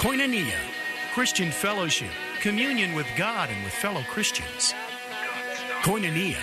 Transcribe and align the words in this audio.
Koinonia, 0.00 0.56
Christian 1.12 1.50
fellowship, 1.50 2.08
communion 2.40 2.94
with 2.94 3.06
God 3.18 3.50
and 3.50 3.62
with 3.62 3.74
fellow 3.74 4.00
Christians. 4.08 4.72
Koinonia, 5.82 6.40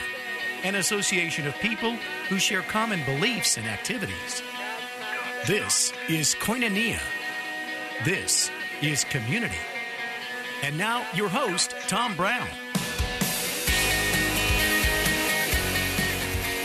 an 0.63 0.75
association 0.75 1.47
of 1.47 1.55
people 1.55 1.93
who 2.29 2.37
share 2.37 2.61
common 2.61 3.03
beliefs 3.03 3.57
and 3.57 3.65
activities. 3.65 4.43
This 5.47 5.91
is 6.07 6.35
Koinonia. 6.35 6.99
This 8.05 8.51
is 8.83 9.05
community. 9.05 9.55
And 10.61 10.77
now, 10.77 11.07
your 11.15 11.27
host, 11.27 11.73
Tom 11.87 12.15
Brown. 12.15 12.47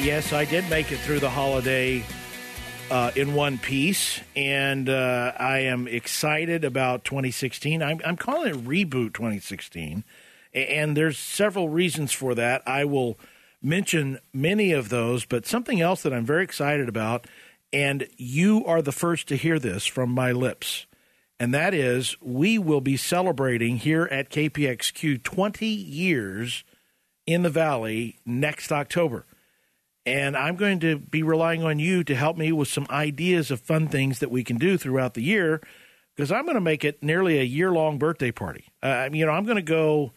Yes, 0.03 0.35
I 0.35 0.45
did 0.45 0.69
make 0.69 0.93
it 0.93 0.99
through 0.99 1.21
the 1.21 1.31
holiday 1.31 2.05
uh, 2.91 3.11
in 3.17 3.35
one 3.35 3.59
piece, 3.59 4.21
and 4.35 4.89
uh, 4.89 5.33
I 5.39 5.61
am 5.61 5.89
excited 5.89 6.65
about 6.65 7.05
2016. 7.05 7.83
I'm, 7.83 8.01
I'm 8.05 8.17
calling 8.17 8.51
it 8.51 8.65
Reboot 8.65 9.15
2016, 9.15 10.05
and 10.53 10.97
there's 10.97 11.19
several 11.19 11.69
reasons 11.69 12.13
for 12.13 12.35
that. 12.35 12.63
I 12.67 12.85
will 12.85 13.19
mention 13.63 14.19
many 14.33 14.73
of 14.73 14.89
those, 14.89 15.25
but 15.25 15.47
something 15.47 15.81
else 15.81 16.03
that 16.03 16.13
I'm 16.13 16.27
very 16.27 16.45
excited 16.45 16.89
about, 16.89 17.27
and 17.73 18.07
you 18.17 18.65
are 18.67 18.83
the 18.83 18.93
first 18.93 19.29
to 19.29 19.37
hear 19.37 19.59
this 19.59 19.87
from 19.87 20.11
my 20.11 20.33
lips, 20.33 20.87
and 21.41 21.55
that 21.55 21.75
is 21.75 22.17
we 22.21 22.59
will 22.59 22.81
be 22.81 22.97
celebrating 22.97 23.79
here 23.79 24.05
at 24.11 24.31
KPXQ 24.31 25.23
20 25.23 25.67
years 25.67 26.65
in 27.27 27.43
the 27.43 27.51
Valley 27.51 28.19
next 28.27 28.73
October. 28.73 29.25
And 30.05 30.37
I'm 30.37 30.57
going 30.57 30.81
to 30.81 30.99
be 30.99 31.23
relying 31.23 31.63
on 31.63 31.79
you 31.79 32.03
to 32.05 32.15
help 32.15 32.37
me 32.37 32.51
with 32.51 32.69
some 32.69 32.87
ideas 32.91 33.51
of 33.51 33.61
fun 33.61 33.89
things 33.89 34.19
that 34.19 34.31
we 34.31 34.43
can 34.43 34.57
do 34.59 34.77
throughout 34.77 35.15
the 35.15 35.23
year 35.23 35.61
because 36.15 36.33
I'm 36.33 36.45
going 36.45 36.57
to 36.57 36.61
make 36.61 36.85
it 36.85 37.03
nearly 37.03 37.39
a 37.39 37.45
year 37.45 37.71
long 37.71 37.99
birthday 37.99 38.33
party. 38.33 38.73
Uh, 38.83 39.09
you 39.13 39.25
know, 39.25 39.33
I'm 39.33 39.45
going 39.45 39.57
to 39.57 39.63
go 39.63 40.13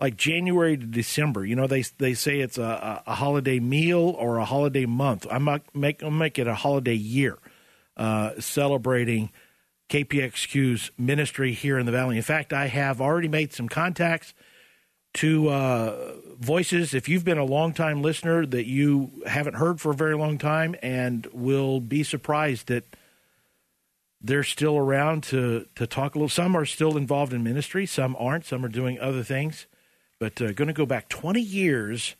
like 0.00 0.16
January 0.16 0.76
to 0.76 0.86
December. 0.86 1.44
You 1.46 1.56
know, 1.56 1.66
they 1.66 1.82
they 1.98 2.14
say 2.14 2.40
it's 2.40 2.58
a, 2.58 3.02
a 3.06 3.14
holiday 3.14 3.60
meal 3.60 4.14
or 4.18 4.38
a 4.38 4.44
holiday 4.44 4.84
month. 4.84 5.26
I'm 5.30 5.48
make 5.74 6.02
I'll 6.02 6.10
make 6.10 6.38
it 6.38 6.46
a 6.46 6.54
holiday 6.54 6.94
year, 6.94 7.38
uh, 7.96 8.32
celebrating 8.38 9.30
KPXQ's 9.88 10.90
ministry 10.98 11.52
here 11.52 11.78
in 11.78 11.86
the 11.86 11.92
Valley. 11.92 12.16
In 12.16 12.22
fact, 12.22 12.52
I 12.52 12.66
have 12.66 13.00
already 13.00 13.28
made 13.28 13.52
some 13.52 13.68
contacts 13.68 14.34
to 15.14 15.48
uh, 15.48 16.14
voices. 16.42 16.94
If 16.94 17.08
you've 17.08 17.24
been 17.24 17.38
a 17.38 17.44
long-time 17.44 18.02
listener 18.02 18.44
that 18.46 18.66
you 18.66 19.10
haven't 19.26 19.54
heard 19.54 19.80
for 19.80 19.92
a 19.92 19.94
very 19.94 20.16
long 20.16 20.38
time 20.38 20.74
and 20.82 21.26
will 21.32 21.80
be 21.80 22.02
surprised 22.02 22.66
that 22.66 22.84
they're 24.20 24.44
still 24.44 24.76
around 24.76 25.24
to, 25.24 25.66
to 25.74 25.86
talk 25.86 26.14
a 26.14 26.18
little. 26.18 26.28
Some 26.28 26.56
are 26.56 26.64
still 26.64 26.96
involved 26.96 27.32
in 27.32 27.42
ministry, 27.42 27.86
some 27.86 28.14
aren't, 28.18 28.44
some 28.44 28.64
are 28.64 28.68
doing 28.68 29.00
other 29.00 29.22
things. 29.22 29.66
But 30.18 30.40
uh, 30.40 30.52
going 30.52 30.68
to 30.68 30.74
go 30.74 30.86
back 30.86 31.08
20 31.08 31.40
years, 31.40 32.14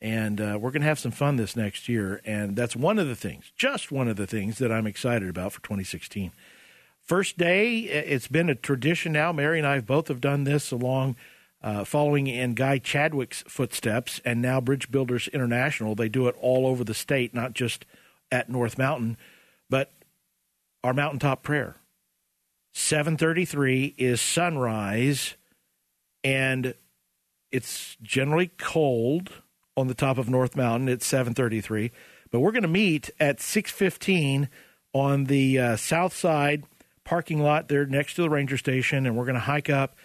and 0.00 0.40
uh, 0.40 0.58
we're 0.60 0.70
going 0.70 0.82
to 0.82 0.88
have 0.88 1.00
some 1.00 1.10
fun 1.10 1.36
this 1.36 1.56
next 1.56 1.88
year. 1.88 2.20
And 2.24 2.54
that's 2.54 2.76
one 2.76 3.00
of 3.00 3.08
the 3.08 3.16
things, 3.16 3.50
just 3.56 3.90
one 3.90 4.06
of 4.06 4.16
the 4.16 4.26
things 4.26 4.58
that 4.58 4.70
I'm 4.70 4.86
excited 4.86 5.28
about 5.28 5.52
for 5.52 5.60
2016. 5.62 6.30
First 7.02 7.38
day, 7.38 7.78
it's 7.80 8.28
been 8.28 8.50
a 8.50 8.54
tradition 8.54 9.12
now. 9.12 9.32
Mary 9.32 9.58
and 9.58 9.66
I 9.66 9.80
both 9.80 10.08
have 10.08 10.20
done 10.20 10.44
this 10.44 10.70
along– 10.70 11.16
uh, 11.62 11.84
following 11.84 12.26
in 12.26 12.54
Guy 12.54 12.78
Chadwick's 12.78 13.42
footsteps, 13.48 14.20
and 14.24 14.40
now 14.40 14.60
Bridge 14.60 14.90
Builders 14.90 15.28
International. 15.28 15.94
They 15.94 16.08
do 16.08 16.28
it 16.28 16.36
all 16.40 16.66
over 16.66 16.84
the 16.84 16.94
state, 16.94 17.34
not 17.34 17.52
just 17.52 17.84
at 18.30 18.48
North 18.48 18.78
Mountain, 18.78 19.16
but 19.68 19.92
our 20.84 20.92
mountaintop 20.92 21.42
prayer. 21.42 21.76
7:33 22.74 23.94
is 23.98 24.20
sunrise, 24.20 25.34
and 26.22 26.74
it's 27.50 27.96
generally 28.02 28.52
cold 28.58 29.42
on 29.76 29.88
the 29.88 29.94
top 29.94 30.18
of 30.18 30.28
North 30.28 30.54
Mountain. 30.54 30.88
It's 30.88 31.06
7:33, 31.06 31.90
but 32.30 32.40
we're 32.40 32.52
going 32.52 32.62
to 32.62 32.68
meet 32.68 33.10
at 33.18 33.40
6:15 33.40 34.48
on 34.92 35.24
the 35.24 35.58
uh, 35.58 35.76
south 35.76 36.14
side 36.14 36.64
parking 37.04 37.40
lot 37.40 37.68
there 37.68 37.86
next 37.86 38.14
to 38.14 38.22
the 38.22 38.30
ranger 38.30 38.56
station, 38.56 39.06
and 39.06 39.16
we're 39.16 39.24
going 39.24 39.34
to 39.34 39.40
hike 39.40 39.70
up 39.70 39.96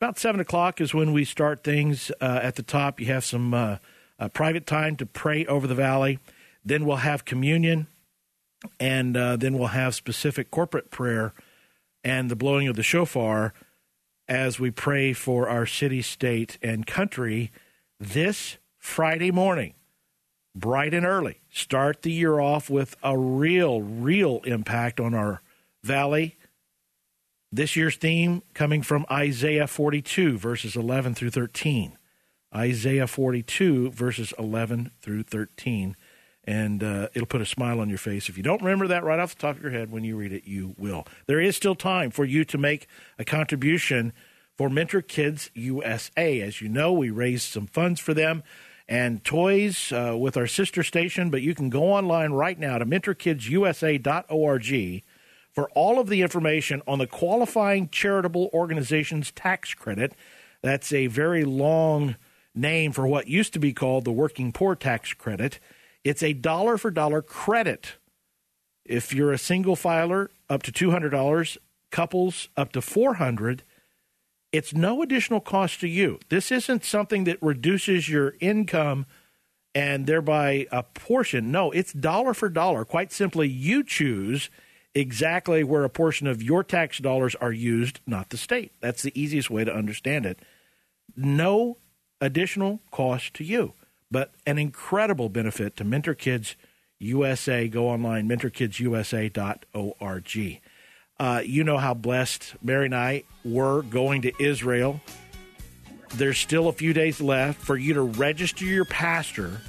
about 0.00 0.18
seven 0.18 0.40
o'clock 0.40 0.80
is 0.80 0.92
when 0.92 1.12
we 1.12 1.24
start 1.24 1.64
things 1.64 2.10
uh, 2.20 2.40
at 2.42 2.56
the 2.56 2.62
top. 2.62 3.00
You 3.00 3.06
have 3.06 3.24
some 3.24 3.54
uh, 3.54 3.78
uh, 4.18 4.28
private 4.28 4.66
time 4.66 4.96
to 4.96 5.06
pray 5.06 5.46
over 5.46 5.66
the 5.66 5.74
valley. 5.74 6.18
Then 6.64 6.84
we'll 6.84 6.96
have 6.96 7.24
communion, 7.24 7.86
and 8.78 9.16
uh, 9.16 9.36
then 9.36 9.58
we'll 9.58 9.68
have 9.68 9.94
specific 9.94 10.50
corporate 10.50 10.90
prayer 10.90 11.32
and 12.04 12.30
the 12.30 12.36
blowing 12.36 12.68
of 12.68 12.76
the 12.76 12.82
shofar 12.82 13.54
as 14.28 14.60
we 14.60 14.70
pray 14.70 15.12
for 15.12 15.48
our 15.48 15.64
city, 15.64 16.02
state, 16.02 16.58
and 16.60 16.86
country 16.86 17.50
this 17.98 18.58
Friday 18.78 19.30
morning, 19.30 19.74
bright 20.54 20.92
and 20.92 21.06
early. 21.06 21.40
Start 21.50 22.02
the 22.02 22.12
year 22.12 22.38
off 22.38 22.68
with 22.68 22.96
a 23.02 23.16
real, 23.16 23.80
real 23.80 24.40
impact 24.44 25.00
on 25.00 25.14
our 25.14 25.40
valley 25.82 26.36
this 27.52 27.76
year's 27.76 27.96
theme 27.96 28.42
coming 28.54 28.82
from 28.82 29.06
Isaiah 29.10 29.66
42, 29.66 30.38
verses 30.38 30.76
11 30.76 31.14
through 31.14 31.30
13. 31.30 31.96
Isaiah 32.54 33.06
42, 33.06 33.90
verses 33.90 34.32
11 34.38 34.92
through 35.00 35.24
13. 35.24 35.96
And 36.44 36.82
uh, 36.82 37.08
it'll 37.12 37.26
put 37.26 37.40
a 37.40 37.46
smile 37.46 37.80
on 37.80 37.88
your 37.88 37.98
face. 37.98 38.28
If 38.28 38.36
you 38.36 38.42
don't 38.42 38.62
remember 38.62 38.86
that 38.88 39.04
right 39.04 39.18
off 39.18 39.34
the 39.34 39.40
top 39.40 39.56
of 39.56 39.62
your 39.62 39.72
head 39.72 39.90
when 39.90 40.04
you 40.04 40.16
read 40.16 40.32
it, 40.32 40.44
you 40.44 40.74
will. 40.78 41.06
There 41.26 41.40
is 41.40 41.56
still 41.56 41.74
time 41.74 42.10
for 42.10 42.24
you 42.24 42.44
to 42.44 42.58
make 42.58 42.86
a 43.18 43.24
contribution 43.24 44.12
for 44.56 44.70
Mentor 44.70 45.02
Kids 45.02 45.50
USA. 45.54 46.40
As 46.40 46.60
you 46.60 46.68
know, 46.68 46.92
we 46.92 47.10
raised 47.10 47.52
some 47.52 47.66
funds 47.66 48.00
for 48.00 48.14
them 48.14 48.42
and 48.88 49.24
toys 49.24 49.92
uh, 49.92 50.16
with 50.16 50.36
our 50.36 50.46
sister 50.46 50.84
station, 50.84 51.30
but 51.30 51.42
you 51.42 51.54
can 51.54 51.70
go 51.70 51.92
online 51.92 52.32
right 52.32 52.58
now 52.58 52.78
to 52.78 52.86
mentorkidsusa.org 52.86 55.02
for 55.56 55.68
all 55.70 55.98
of 55.98 56.08
the 56.08 56.22
information 56.22 56.82
on 56.86 57.00
the 57.00 57.06
qualifying 57.08 57.88
charitable 57.88 58.50
organizations 58.52 59.32
tax 59.32 59.74
credit. 59.74 60.12
That's 60.62 60.92
a 60.92 61.08
very 61.08 61.44
long 61.44 62.16
name 62.54 62.92
for 62.92 63.06
what 63.08 63.26
used 63.26 63.54
to 63.54 63.58
be 63.58 63.72
called 63.72 64.04
the 64.04 64.12
working 64.12 64.52
poor 64.52 64.76
tax 64.76 65.14
credit. 65.14 65.58
It's 66.04 66.22
a 66.22 66.34
dollar 66.34 66.78
for 66.78 66.90
dollar 66.90 67.22
credit. 67.22 67.96
If 68.84 69.12
you're 69.12 69.32
a 69.32 69.38
single 69.38 69.74
filer, 69.76 70.30
up 70.48 70.62
to 70.62 70.70
$200, 70.70 71.56
couples 71.90 72.48
up 72.56 72.70
to 72.72 72.80
400 72.80 73.64
it's 74.52 74.72
no 74.72 75.02
additional 75.02 75.40
cost 75.40 75.80
to 75.80 75.88
you. 75.88 76.18
This 76.30 76.50
isn't 76.50 76.84
something 76.84 77.24
that 77.24 77.42
reduces 77.42 78.08
your 78.08 78.34
income 78.40 79.04
and 79.74 80.06
thereby 80.06 80.66
a 80.72 80.82
portion. 80.82 81.50
No, 81.50 81.70
it's 81.72 81.92
dollar 81.92 82.32
for 82.32 82.48
dollar. 82.48 82.86
Quite 82.86 83.12
simply, 83.12 83.48
you 83.48 83.84
choose 83.84 84.48
exactly 84.96 85.62
where 85.62 85.84
a 85.84 85.90
portion 85.90 86.26
of 86.26 86.42
your 86.42 86.64
tax 86.64 86.98
dollars 86.98 87.36
are 87.36 87.52
used, 87.52 88.00
not 88.06 88.30
the 88.30 88.38
state. 88.38 88.72
That's 88.80 89.02
the 89.02 89.12
easiest 89.20 89.50
way 89.50 89.62
to 89.62 89.72
understand 89.72 90.24
it. 90.24 90.38
No 91.14 91.76
additional 92.20 92.80
cost 92.90 93.34
to 93.34 93.44
you, 93.44 93.74
but 94.10 94.32
an 94.46 94.58
incredible 94.58 95.28
benefit 95.28 95.76
to 95.76 95.84
Mentor 95.84 96.14
Kids 96.14 96.56
USA. 96.98 97.68
Go 97.68 97.88
online, 97.88 98.26
mentorkidsusa.org. 98.26 100.60
Uh, 101.18 101.40
you 101.44 101.64
know 101.64 101.78
how 101.78 101.94
blessed 101.94 102.54
Mary 102.62 102.84
and 102.86 102.94
I 102.94 103.24
were 103.44 103.82
going 103.82 104.22
to 104.22 104.32
Israel. 104.42 105.02
There's 106.14 106.38
still 106.38 106.68
a 106.68 106.72
few 106.72 106.94
days 106.94 107.20
left 107.20 107.60
for 107.60 107.76
you 107.76 107.92
to 107.94 108.02
register 108.02 108.64
your 108.64 108.84
pastor 108.86 109.60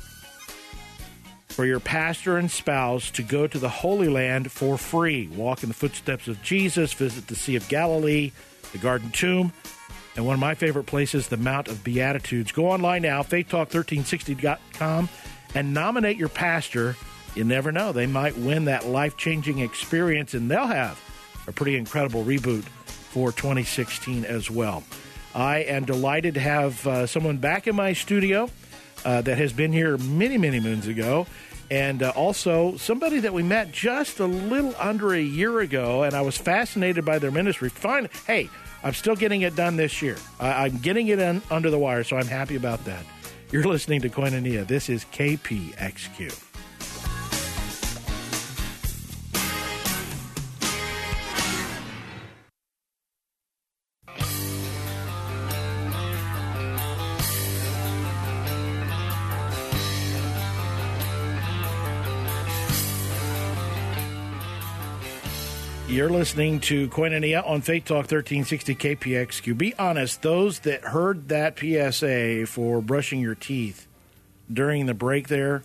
for 1.57 1.65
your 1.65 1.79
pastor 1.79 2.37
and 2.37 2.51
spouse 2.51 3.09
to 3.09 3.23
go 3.23 3.47
to 3.47 3.57
the 3.57 3.67
Holy 3.67 4.07
Land 4.07 4.51
for 4.51 4.77
free. 4.77 5.27
Walk 5.29 5.63
in 5.63 5.69
the 5.69 5.73
footsteps 5.73 6.27
of 6.27 6.39
Jesus, 6.43 6.93
visit 6.93 7.25
the 7.25 7.35
Sea 7.35 7.55
of 7.55 7.67
Galilee, 7.67 8.31
the 8.73 8.77
Garden 8.77 9.09
Tomb, 9.09 9.51
and 10.15 10.23
one 10.23 10.35
of 10.35 10.39
my 10.39 10.53
favorite 10.53 10.83
places, 10.83 11.29
the 11.29 11.37
Mount 11.37 11.67
of 11.67 11.83
Beatitudes. 11.83 12.51
Go 12.51 12.67
online 12.67 13.01
now, 13.01 13.23
faithtalk1360.com, 13.23 15.09
and 15.55 15.73
nominate 15.73 16.17
your 16.17 16.29
pastor. 16.29 16.95
You 17.33 17.43
never 17.43 17.71
know, 17.71 17.91
they 17.91 18.05
might 18.05 18.37
win 18.37 18.65
that 18.65 18.85
life 18.85 19.17
changing 19.17 19.57
experience, 19.57 20.35
and 20.35 20.51
they'll 20.51 20.67
have 20.67 21.01
a 21.47 21.51
pretty 21.51 21.75
incredible 21.75 22.23
reboot 22.23 22.65
for 22.65 23.31
2016 23.31 24.25
as 24.25 24.51
well. 24.51 24.83
I 25.33 25.61
am 25.61 25.85
delighted 25.85 26.35
to 26.35 26.39
have 26.39 26.85
uh, 26.85 27.07
someone 27.07 27.37
back 27.37 27.65
in 27.65 27.75
my 27.75 27.93
studio 27.93 28.47
uh, 29.03 29.21
that 29.21 29.39
has 29.39 29.53
been 29.53 29.73
here 29.73 29.97
many, 29.97 30.37
many 30.37 30.59
moons 30.59 30.85
ago 30.85 31.25
and 31.69 32.03
uh, 32.03 32.11
also 32.15 32.77
somebody 32.77 33.19
that 33.19 33.33
we 33.33 33.43
met 33.43 33.71
just 33.71 34.19
a 34.19 34.25
little 34.25 34.75
under 34.79 35.13
a 35.13 35.21
year 35.21 35.59
ago, 35.59 36.03
and 36.03 36.13
I 36.13 36.21
was 36.21 36.37
fascinated 36.37 37.05
by 37.05 37.19
their 37.19 37.31
ministry. 37.31 37.69
Fine, 37.69 38.09
hey, 38.25 38.49
I'm 38.83 38.93
still 38.93 39.15
getting 39.15 39.41
it 39.41 39.55
done 39.55 39.75
this 39.75 40.01
year. 40.01 40.17
I- 40.39 40.67
am 40.67 40.77
getting 40.77 41.07
it 41.07 41.19
in 41.19 41.41
under 41.51 41.69
the 41.69 41.79
wire, 41.79 42.03
so 42.03 42.17
I'm 42.17 42.27
happy 42.27 42.55
about 42.55 42.83
that. 42.85 43.05
You're 43.51 43.63
listening 43.63 44.01
to 44.01 44.09
Koinonia. 44.09 44.67
This 44.67 44.89
is 44.89 45.05
KPXQ. 45.05 46.46
You're 65.97 66.11
listening 66.11 66.59
to 66.59 66.89
Koinonia 66.89 67.43
on 67.43 67.61
Faith 67.61 67.85
Talk 67.85 68.05
1360 68.11 68.75
KPXQ. 68.75 69.57
Be 69.57 69.73
honest, 69.79 70.21
those 70.21 70.59
that 70.59 70.83
heard 70.83 71.29
that 71.29 71.57
PSA 71.57 72.45
for 72.45 72.83
brushing 72.83 73.19
your 73.19 73.33
teeth 73.33 73.87
during 74.53 74.85
the 74.85 74.93
break 74.93 75.27
there, 75.27 75.63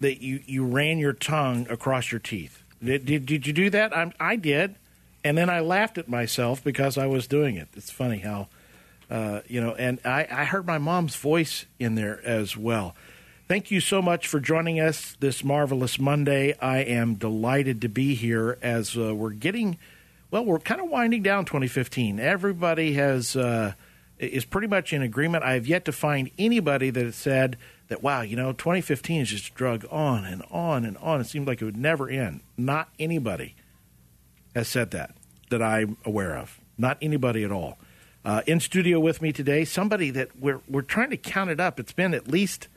that 0.00 0.22
you, 0.22 0.40
you 0.46 0.64
ran 0.64 0.96
your 0.96 1.12
tongue 1.12 1.66
across 1.68 2.10
your 2.10 2.18
teeth. 2.18 2.62
Did, 2.82 3.04
did, 3.04 3.26
did 3.26 3.46
you 3.46 3.52
do 3.52 3.68
that? 3.68 3.94
I, 3.94 4.10
I 4.18 4.36
did. 4.36 4.76
And 5.22 5.36
then 5.36 5.50
I 5.50 5.60
laughed 5.60 5.98
at 5.98 6.08
myself 6.08 6.64
because 6.64 6.96
I 6.96 7.04
was 7.04 7.26
doing 7.26 7.56
it. 7.56 7.68
It's 7.74 7.90
funny 7.90 8.20
how, 8.20 8.48
uh, 9.10 9.40
you 9.48 9.60
know, 9.60 9.74
and 9.74 9.98
I, 10.02 10.26
I 10.30 10.44
heard 10.44 10.66
my 10.66 10.78
mom's 10.78 11.14
voice 11.14 11.66
in 11.78 11.94
there 11.94 12.24
as 12.24 12.56
well. 12.56 12.94
Thank 13.48 13.70
you 13.70 13.80
so 13.80 14.02
much 14.02 14.28
for 14.28 14.40
joining 14.40 14.78
us 14.78 15.16
this 15.20 15.42
marvelous 15.42 15.98
Monday. 15.98 16.54
I 16.60 16.80
am 16.80 17.14
delighted 17.14 17.80
to 17.80 17.88
be 17.88 18.14
here 18.14 18.58
as 18.60 18.94
uh, 18.94 19.14
we're 19.14 19.30
getting, 19.30 19.78
well, 20.30 20.44
we're 20.44 20.58
kind 20.58 20.82
of 20.82 20.90
winding 20.90 21.22
down 21.22 21.46
2015. 21.46 22.20
Everybody 22.20 22.92
has 22.92 23.36
uh, 23.36 23.72
is 24.18 24.44
pretty 24.44 24.66
much 24.66 24.92
in 24.92 25.00
agreement. 25.00 25.44
I 25.44 25.54
have 25.54 25.66
yet 25.66 25.86
to 25.86 25.92
find 25.92 26.30
anybody 26.36 26.90
that 26.90 27.02
has 27.02 27.16
said 27.16 27.56
that, 27.88 28.02
wow, 28.02 28.20
you 28.20 28.36
know, 28.36 28.52
2015 28.52 29.22
is 29.22 29.30
just 29.30 29.54
drug 29.54 29.86
on 29.90 30.26
and 30.26 30.42
on 30.50 30.84
and 30.84 30.98
on. 30.98 31.22
It 31.22 31.24
seemed 31.24 31.46
like 31.46 31.62
it 31.62 31.64
would 31.64 31.74
never 31.74 32.06
end. 32.06 32.40
Not 32.58 32.90
anybody 32.98 33.54
has 34.54 34.68
said 34.68 34.90
that 34.90 35.14
that 35.48 35.62
I'm 35.62 35.96
aware 36.04 36.36
of. 36.36 36.60
Not 36.76 36.98
anybody 37.00 37.44
at 37.44 37.50
all. 37.50 37.78
Uh, 38.26 38.42
in 38.46 38.60
studio 38.60 39.00
with 39.00 39.22
me 39.22 39.32
today, 39.32 39.64
somebody 39.64 40.10
that 40.10 40.38
we're 40.38 40.60
we're 40.68 40.82
trying 40.82 41.08
to 41.08 41.16
count 41.16 41.48
it 41.48 41.60
up. 41.60 41.80
It's 41.80 41.92
been 41.92 42.12
at 42.12 42.28
least 42.28 42.68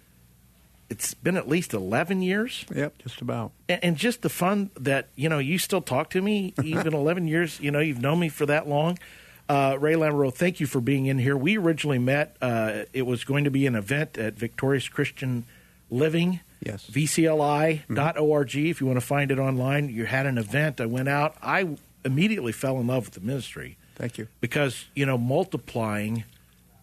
it's 0.92 1.14
been 1.14 1.38
at 1.38 1.48
least 1.48 1.74
11 1.74 2.22
years. 2.22 2.66
Yep, 2.76 2.98
just 3.00 3.22
about. 3.22 3.54
And, 3.70 3.84
and, 3.84 3.98
just 3.98 4.22
the 4.24 4.30
fun 4.30 4.72
that, 4.76 5.08
you 5.16 5.30
know, 5.30 5.40
you 5.40 5.58
still 5.58 5.82
talk 5.82 6.10
to 6.12 6.22
me 6.22 6.54
even 6.64 6.94
11 6.94 7.28
years, 7.28 7.60
you 7.62 7.72
know, 7.72 7.80
you've 7.80 8.02
known 8.02 8.20
me 8.20 8.28
for 8.28 8.46
that 8.46 8.68
long. 8.68 9.00
Uh, 9.48 9.78
Ray 9.80 9.94
Lamoureux, 9.94 10.34
thank 10.34 10.60
you 10.60 10.68
for 10.68 10.82
being 10.82 11.06
in 11.06 11.18
here. 11.18 11.36
We 11.38 11.58
originally 11.58 11.98
met, 11.98 12.36
uh, 12.42 12.84
it 12.92 13.04
was 13.04 13.24
going 13.24 13.46
to 13.46 13.52
be 13.52 13.66
an 13.66 13.76
event 13.76 14.18
at 14.18 14.34
Victorious 14.34 14.90
Christian 14.90 15.46
Living. 15.90 16.42
Yes. 16.62 16.86
VCLI.org. 16.92 18.48
Mm-hmm. 18.50 18.66
If 18.66 18.82
you 18.82 18.88
want 18.88 19.00
to 19.00 19.06
find 19.06 19.32
it 19.32 19.40
online, 19.40 19.90
you 19.90 20.06
had 20.06 20.26
an 20.26 20.38
event. 20.38 20.80
I 20.82 20.86
went 20.86 21.10
out. 21.10 21.36
I 21.42 21.78
immediately 22.04 22.52
fell 22.52 22.80
in 22.80 22.88
love 22.88 23.06
with 23.06 23.14
the 23.14 23.22
ministry. 23.22 23.78
Thank 23.96 24.18
you. 24.18 24.28
Because, 24.42 24.86
you 24.94 25.06
know, 25.06 25.18
multiplying 25.18 26.26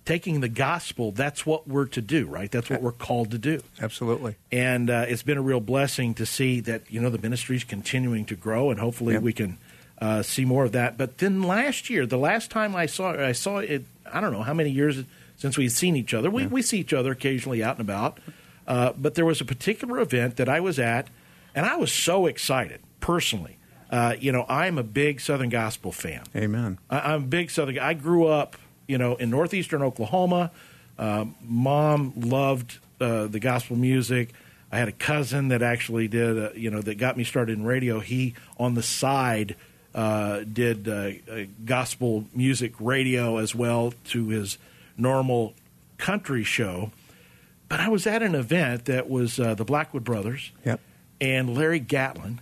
taking 0.08 0.40
the 0.40 0.48
gospel, 0.48 1.12
that's 1.12 1.44
what 1.44 1.68
we're 1.68 1.84
to 1.84 2.00
do, 2.00 2.24
right? 2.24 2.50
That's 2.50 2.70
what 2.70 2.80
we're 2.80 2.92
called 2.92 3.30
to 3.32 3.38
do. 3.38 3.60
Absolutely. 3.78 4.36
And 4.50 4.88
uh, 4.88 5.04
it's 5.06 5.22
been 5.22 5.36
a 5.36 5.42
real 5.42 5.60
blessing 5.60 6.14
to 6.14 6.24
see 6.24 6.60
that, 6.60 6.90
you 6.90 6.98
know, 6.98 7.10
the 7.10 7.18
ministry 7.18 7.56
is 7.56 7.64
continuing 7.64 8.24
to 8.24 8.34
grow, 8.34 8.70
and 8.70 8.80
hopefully 8.80 9.12
yep. 9.12 9.22
we 9.22 9.34
can 9.34 9.58
uh, 10.00 10.22
see 10.22 10.46
more 10.46 10.64
of 10.64 10.72
that. 10.72 10.96
But 10.96 11.18
then 11.18 11.42
last 11.42 11.90
year, 11.90 12.06
the 12.06 12.16
last 12.16 12.50
time 12.50 12.74
I 12.74 12.86
saw 12.86 13.10
I 13.22 13.32
saw 13.32 13.58
it, 13.58 13.84
I 14.10 14.22
don't 14.22 14.32
know 14.32 14.42
how 14.42 14.54
many 14.54 14.70
years 14.70 15.04
since 15.36 15.58
we'd 15.58 15.72
seen 15.72 15.94
each 15.94 16.14
other. 16.14 16.30
We, 16.30 16.44
yeah. 16.44 16.48
we 16.48 16.62
see 16.62 16.78
each 16.78 16.94
other 16.94 17.12
occasionally 17.12 17.62
out 17.62 17.78
and 17.78 17.86
about. 17.86 18.18
Uh, 18.66 18.92
but 18.96 19.14
there 19.14 19.26
was 19.26 19.42
a 19.42 19.44
particular 19.44 20.00
event 20.00 20.36
that 20.36 20.48
I 20.48 20.60
was 20.60 20.78
at, 20.78 21.08
and 21.54 21.66
I 21.66 21.76
was 21.76 21.92
so 21.92 22.24
excited 22.24 22.80
personally. 23.00 23.58
Uh, 23.90 24.14
you 24.18 24.32
know, 24.32 24.46
I'm 24.48 24.78
a 24.78 24.82
big 24.82 25.20
Southern 25.20 25.50
Gospel 25.50 25.92
fan. 25.92 26.22
Amen. 26.34 26.78
I, 26.88 27.12
am 27.12 27.24
a 27.24 27.26
big 27.26 27.50
Southern. 27.50 27.78
I 27.78 27.92
grew 27.92 28.26
up 28.26 28.56
you 28.88 28.98
know, 28.98 29.14
in 29.14 29.30
northeastern 29.30 29.82
Oklahoma. 29.82 30.50
Uh, 30.98 31.26
mom 31.40 32.12
loved 32.16 32.78
uh, 33.00 33.28
the 33.28 33.38
gospel 33.38 33.76
music. 33.76 34.30
I 34.72 34.78
had 34.78 34.88
a 34.88 34.92
cousin 34.92 35.48
that 35.48 35.62
actually 35.62 36.08
did, 36.08 36.38
uh, 36.38 36.50
you 36.54 36.70
know, 36.70 36.82
that 36.82 36.96
got 36.96 37.16
me 37.16 37.22
started 37.22 37.56
in 37.56 37.64
radio. 37.64 38.00
He, 38.00 38.34
on 38.58 38.74
the 38.74 38.82
side, 38.82 39.54
uh, 39.94 40.40
did 40.40 40.88
uh, 40.88 41.12
gospel 41.64 42.24
music 42.34 42.72
radio 42.80 43.36
as 43.36 43.54
well 43.54 43.94
to 44.08 44.28
his 44.28 44.58
normal 44.96 45.54
country 45.96 46.42
show. 46.42 46.90
But 47.68 47.80
I 47.80 47.88
was 47.88 48.06
at 48.06 48.22
an 48.22 48.34
event 48.34 48.86
that 48.86 49.08
was 49.08 49.38
uh, 49.38 49.54
the 49.54 49.64
Blackwood 49.64 50.04
Brothers 50.04 50.50
yep. 50.64 50.80
and 51.20 51.54
Larry 51.54 51.80
Gatlin. 51.80 52.40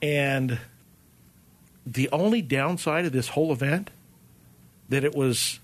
And 0.00 0.58
the 1.86 2.08
only 2.10 2.42
downside 2.42 3.04
of 3.04 3.12
this 3.12 3.28
whole 3.28 3.52
event 3.52 3.90
that 4.88 5.04
it 5.04 5.14
was 5.14 5.60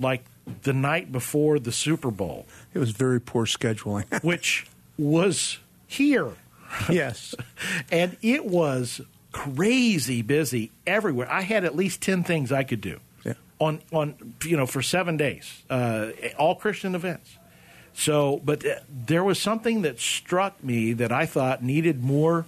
like 0.00 0.24
the 0.62 0.72
night 0.72 1.12
before 1.12 1.58
the 1.58 1.72
Super 1.72 2.10
Bowl. 2.10 2.46
It 2.74 2.78
was 2.78 2.90
very 2.90 3.20
poor 3.20 3.46
scheduling, 3.46 4.22
which 4.24 4.66
was 4.98 5.58
here. 5.86 6.32
Yes. 6.88 7.34
and 7.92 8.16
it 8.22 8.44
was 8.44 9.00
crazy 9.32 10.22
busy 10.22 10.70
everywhere. 10.86 11.30
I 11.30 11.42
had 11.42 11.64
at 11.64 11.76
least 11.76 12.00
10 12.00 12.24
things 12.24 12.50
I 12.50 12.64
could 12.64 12.80
do. 12.80 13.00
Yeah. 13.24 13.34
On 13.58 13.80
on 13.92 14.34
you 14.44 14.56
know 14.56 14.66
for 14.66 14.82
7 14.82 15.16
days. 15.16 15.62
Uh, 15.68 16.10
all 16.38 16.54
Christian 16.54 16.94
events. 16.94 17.36
So, 17.92 18.40
but 18.44 18.64
there 18.88 19.24
was 19.24 19.38
something 19.40 19.82
that 19.82 19.98
struck 19.98 20.62
me 20.62 20.92
that 20.94 21.12
I 21.12 21.26
thought 21.26 21.62
needed 21.62 22.02
more 22.02 22.46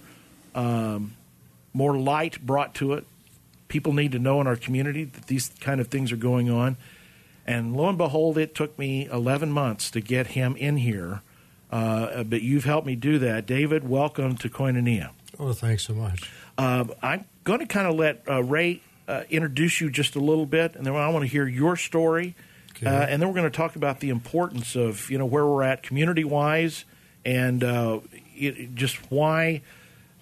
um, 0.55 1.15
more 1.73 1.97
light 1.97 2.45
brought 2.45 2.75
to 2.75 2.93
it. 2.93 3.05
People 3.67 3.93
need 3.93 4.11
to 4.11 4.19
know 4.19 4.39
in 4.39 4.47
our 4.47 4.55
community 4.55 5.05
that 5.05 5.27
these 5.27 5.51
kind 5.59 5.81
of 5.81 5.87
things 5.87 6.11
are 6.11 6.17
going 6.17 6.49
on. 6.49 6.77
And 7.45 7.75
lo 7.75 7.89
and 7.89 7.97
behold, 7.97 8.37
it 8.37 8.55
took 8.55 8.77
me 8.79 9.07
11 9.07 9.51
months 9.51 9.91
to 9.91 10.01
get 10.01 10.27
him 10.27 10.55
in 10.55 10.77
here. 10.77 11.21
Uh, 11.71 12.23
but 12.23 12.41
you've 12.41 12.65
helped 12.65 12.85
me 12.85 12.95
do 12.95 13.17
that. 13.19 13.45
David, 13.45 13.87
welcome 13.87 14.37
to 14.37 14.49
Koinonia. 14.49 15.09
Oh, 15.39 15.53
thanks 15.53 15.83
so 15.83 15.93
much. 15.93 16.31
Uh, 16.57 16.85
I'm 17.01 17.25
going 17.43 17.59
to 17.59 17.65
kind 17.65 17.87
of 17.87 17.95
let 17.95 18.23
uh, 18.29 18.43
Ray 18.43 18.81
uh, 19.07 19.23
introduce 19.29 19.81
you 19.81 19.89
just 19.89 20.15
a 20.15 20.19
little 20.19 20.45
bit, 20.45 20.75
and 20.75 20.85
then 20.85 20.95
I 20.95 21.09
want 21.09 21.23
to 21.23 21.27
hear 21.27 21.47
your 21.47 21.75
story. 21.75 22.35
Okay. 22.77 22.87
Uh, 22.87 23.05
and 23.05 23.21
then 23.21 23.27
we're 23.27 23.35
going 23.35 23.51
to 23.51 23.55
talk 23.55 23.75
about 23.75 23.99
the 23.99 24.09
importance 24.09 24.75
of 24.75 25.09
you 25.09 25.17
know 25.17 25.25
where 25.25 25.45
we're 25.45 25.63
at 25.63 25.83
community 25.83 26.23
wise, 26.23 26.85
and 27.25 27.63
uh, 27.63 27.99
it, 28.35 28.75
just 28.75 29.11
why 29.11 29.61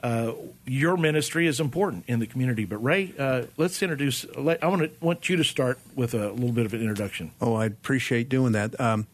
uh, 0.03 0.33
your 0.65 0.97
ministry 0.97 1.47
is 1.47 1.59
important 1.59 2.05
in 2.07 2.19
the 2.19 2.27
community. 2.27 2.65
But 2.65 2.77
Ray, 2.77 3.13
uh, 3.17 3.43
let's 3.57 3.81
introduce. 3.81 4.25
Let, 4.35 4.63
I 4.63 4.67
want 4.67 4.81
to 4.81 4.91
want 5.05 5.29
you 5.29 5.35
to 5.37 5.43
start 5.43 5.79
with 5.95 6.13
a 6.13 6.31
little 6.31 6.51
bit 6.51 6.65
of 6.65 6.73
an 6.73 6.81
introduction. 6.81 7.31
Oh, 7.39 7.53
I 7.53 7.65
appreciate 7.65 8.29
doing 8.29 8.53
that. 8.53 8.79
Um, 8.79 9.07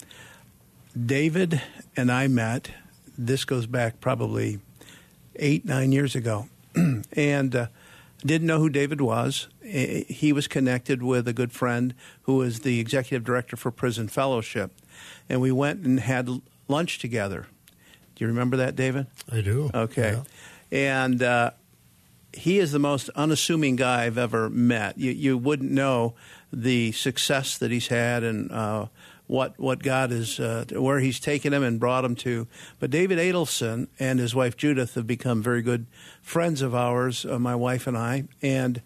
David 1.06 1.62
and 1.96 2.12
I 2.12 2.28
met. 2.28 2.72
This 3.18 3.46
goes 3.46 3.66
back 3.66 4.00
probably 4.00 4.60
eight 5.36 5.66
nine 5.66 5.92
years 5.92 6.16
ago, 6.16 6.48
and 7.14 7.56
uh, 7.56 7.68
didn't 8.26 8.48
know 8.48 8.60
who 8.60 8.70
David 8.70 9.02
was. 9.02 9.48
He 9.62 10.32
was 10.32 10.48
connected 10.48 11.04
with 11.04 11.28
a 11.28 11.34
good 11.34 11.52
friend 11.52 11.94
who 12.24 12.38
was 12.38 12.62
the 12.62 12.80
executive 12.80 13.26
director 13.26 13.58
for 13.58 13.72
Prison 13.72 14.08
Fellowship, 14.08 14.72
and 15.28 15.42
we 15.42 15.52
went 15.52 15.86
and 15.86 16.00
had 16.00 16.30
lunch 16.70 17.00
together. 17.00 17.48
Do 18.16 18.24
you 18.24 18.28
remember 18.30 18.56
that, 18.58 18.76
David? 18.76 19.08
I 19.30 19.42
do. 19.42 19.70
Okay. 19.74 20.14
Yeah 20.14 20.24
and 20.72 21.22
uh, 21.22 21.52
he 22.34 22.60
is 22.60 22.72
the 22.72 22.80
most 22.80 23.10
unassuming 23.16 23.76
guy 23.76 24.06
I've 24.06 24.18
ever 24.18 24.50
met. 24.50 24.98
You, 24.98 25.12
you 25.12 25.38
wouldn't 25.38 25.72
know 25.72 26.16
the 26.52 26.92
success 26.92 27.58
that 27.58 27.72
he's 27.72 27.88
had 27.88 28.24
and 28.24 28.52
uh, 28.52 28.88
what 29.28 29.60
what 29.60 29.84
God 29.84 30.12
is 30.12 30.40
uh, 30.40 30.66
where 30.72 31.00
He's 31.00 31.20
taken 31.20 31.54
him 31.54 31.64
and 31.64 31.80
brought 31.80 32.06
him 32.06 32.16
to. 32.18 32.48
But 32.80 32.90
David 32.90 33.20
Adolfson 33.20 33.88
and 34.00 34.20
his 34.20 34.34
wife 34.34 34.58
Judith 34.58 34.96
have 34.96 35.06
become 35.06 35.44
very 35.44 35.62
good 35.62 35.86
friends 36.22 36.62
of 36.62 36.74
ours, 36.74 37.26
uh, 37.26 37.38
my 37.38 37.56
wife 37.56 37.88
and 37.88 37.98
I, 37.98 38.26
and. 38.42 38.82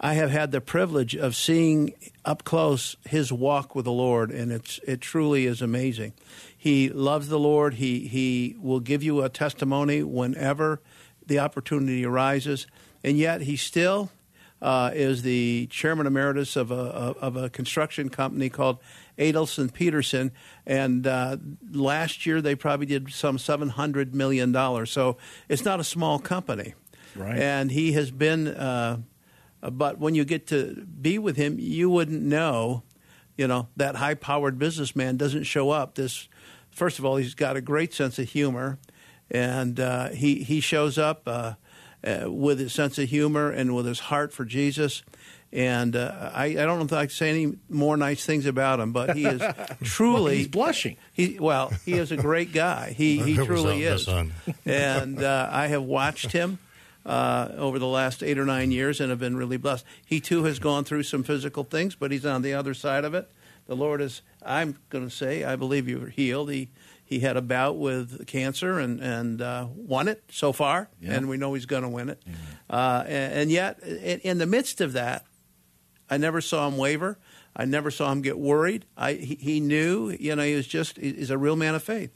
I 0.00 0.14
have 0.14 0.30
had 0.30 0.52
the 0.52 0.60
privilege 0.60 1.16
of 1.16 1.34
seeing 1.34 1.92
up 2.24 2.44
close 2.44 2.94
his 3.04 3.32
walk 3.32 3.74
with 3.74 3.84
the 3.84 3.90
Lord, 3.90 4.30
and 4.30 4.52
it's 4.52 4.78
it 4.86 5.00
truly 5.00 5.44
is 5.44 5.60
amazing. 5.60 6.12
He 6.56 6.88
loves 6.88 7.26
the 7.26 7.38
Lord. 7.38 7.74
He 7.74 8.06
he 8.06 8.54
will 8.60 8.78
give 8.78 9.02
you 9.02 9.24
a 9.24 9.28
testimony 9.28 10.04
whenever 10.04 10.80
the 11.28 11.38
opportunity 11.38 12.04
arises, 12.04 12.66
and 13.04 13.16
yet 13.16 13.42
he 13.42 13.56
still 13.56 14.10
uh, 14.60 14.90
is 14.92 15.22
the 15.22 15.68
chairman 15.70 16.06
emeritus 16.06 16.56
of 16.56 16.70
a 16.70 16.74
of 16.74 17.36
a 17.36 17.48
construction 17.48 18.08
company 18.08 18.48
called 18.48 18.78
Adolfson 19.16 19.72
Peterson, 19.72 20.32
and 20.66 21.06
uh, 21.06 21.36
last 21.70 22.26
year 22.26 22.42
they 22.42 22.56
probably 22.56 22.86
did 22.86 23.12
some 23.12 23.38
seven 23.38 23.68
hundred 23.68 24.14
million 24.14 24.52
dollars. 24.52 24.90
So 24.90 25.16
it's 25.48 25.64
not 25.64 25.80
a 25.80 25.84
small 25.84 26.18
company, 26.18 26.74
right? 27.14 27.38
And 27.38 27.70
he 27.70 27.92
has 27.92 28.10
been. 28.10 28.48
Uh, 28.48 28.98
but 29.60 29.98
when 29.98 30.14
you 30.14 30.24
get 30.24 30.46
to 30.48 30.86
be 30.86 31.18
with 31.18 31.36
him, 31.36 31.56
you 31.58 31.90
wouldn't 31.90 32.22
know, 32.22 32.84
you 33.36 33.48
know, 33.48 33.66
that 33.76 33.96
high-powered 33.96 34.56
businessman 34.56 35.16
doesn't 35.16 35.42
show 35.44 35.70
up. 35.70 35.96
This, 35.96 36.28
first 36.70 37.00
of 37.00 37.04
all, 37.04 37.16
he's 37.16 37.34
got 37.34 37.56
a 37.56 37.60
great 37.60 37.92
sense 37.92 38.20
of 38.20 38.28
humor 38.28 38.78
and 39.30 39.78
uh, 39.78 40.08
he 40.10 40.42
he 40.42 40.60
shows 40.60 40.98
up 40.98 41.22
uh, 41.26 41.54
uh, 42.04 42.30
with 42.30 42.58
his 42.58 42.72
sense 42.72 42.98
of 42.98 43.08
humor 43.08 43.50
and 43.50 43.74
with 43.74 43.86
his 43.86 44.00
heart 44.00 44.32
for 44.32 44.44
Jesus. 44.44 45.02
And 45.50 45.96
uh, 45.96 46.30
I, 46.34 46.46
I 46.46 46.54
don't 46.54 46.78
know 46.78 46.84
if 46.84 46.92
I 46.92 47.06
can 47.06 47.10
say 47.10 47.30
any 47.30 47.56
more 47.70 47.96
nice 47.96 48.26
things 48.26 48.44
about 48.44 48.80
him, 48.80 48.92
but 48.92 49.16
he 49.16 49.24
is 49.24 49.40
truly 49.82 50.22
well, 50.22 50.32
he's 50.32 50.48
blushing. 50.48 50.96
He 51.12 51.38
well, 51.40 51.72
he 51.86 51.94
is 51.94 52.12
a 52.12 52.16
great 52.16 52.52
guy. 52.52 52.92
He 52.92 53.18
he 53.22 53.34
truly 53.34 53.82
is. 53.82 54.06
and 54.66 55.22
uh, 55.22 55.48
I 55.50 55.68
have 55.68 55.82
watched 55.82 56.32
him 56.32 56.58
uh, 57.06 57.48
over 57.56 57.78
the 57.78 57.86
last 57.86 58.22
eight 58.22 58.38
or 58.38 58.44
nine 58.44 58.70
years 58.70 59.00
and 59.00 59.10
have 59.10 59.18
been 59.18 59.36
really 59.36 59.56
blessed. 59.56 59.84
He 60.04 60.20
too 60.20 60.44
has 60.44 60.58
gone 60.58 60.84
through 60.84 61.04
some 61.04 61.22
physical 61.22 61.64
things, 61.64 61.94
but 61.94 62.12
he's 62.12 62.26
on 62.26 62.42
the 62.42 62.52
other 62.52 62.74
side 62.74 63.04
of 63.04 63.14
it. 63.14 63.30
The 63.66 63.76
Lord 63.76 64.00
is, 64.00 64.22
I'm 64.42 64.78
going 64.90 65.08
to 65.08 65.14
say, 65.14 65.44
I 65.44 65.56
believe 65.56 65.88
you 65.88 66.00
were 66.00 66.08
healed. 66.08 66.50
He 66.50 66.68
he 67.08 67.20
had 67.20 67.36
a 67.38 67.42
bout 67.42 67.78
with 67.78 68.26
cancer 68.26 68.78
and 68.78 69.00
and 69.00 69.40
uh, 69.40 69.66
won 69.74 70.08
it 70.08 70.22
so 70.30 70.52
far, 70.52 70.88
Yeah. 71.00 71.14
and 71.14 71.28
we 71.28 71.36
know 71.38 71.54
he's 71.54 71.66
going 71.66 71.82
to 71.82 71.88
win 71.88 72.10
it. 72.10 72.22
Uh, 72.68 73.02
and, 73.06 73.32
and 73.32 73.50
yet, 73.50 73.82
in, 73.82 74.20
in 74.20 74.38
the 74.38 74.46
midst 74.46 74.80
of 74.82 74.92
that, 74.92 75.24
I 76.10 76.18
never 76.18 76.40
saw 76.42 76.68
him 76.68 76.76
waver. 76.76 77.18
I 77.56 77.64
never 77.64 77.90
saw 77.90 78.12
him 78.12 78.20
get 78.22 78.38
worried. 78.38 78.84
I 78.96 79.14
he, 79.14 79.34
he 79.36 79.60
knew, 79.60 80.10
you 80.20 80.36
know, 80.36 80.42
he 80.42 80.54
was 80.54 80.66
just 80.66 80.98
he's 80.98 81.30
a 81.30 81.38
real 81.38 81.56
man 81.56 81.74
of 81.74 81.82
faith. 81.82 82.10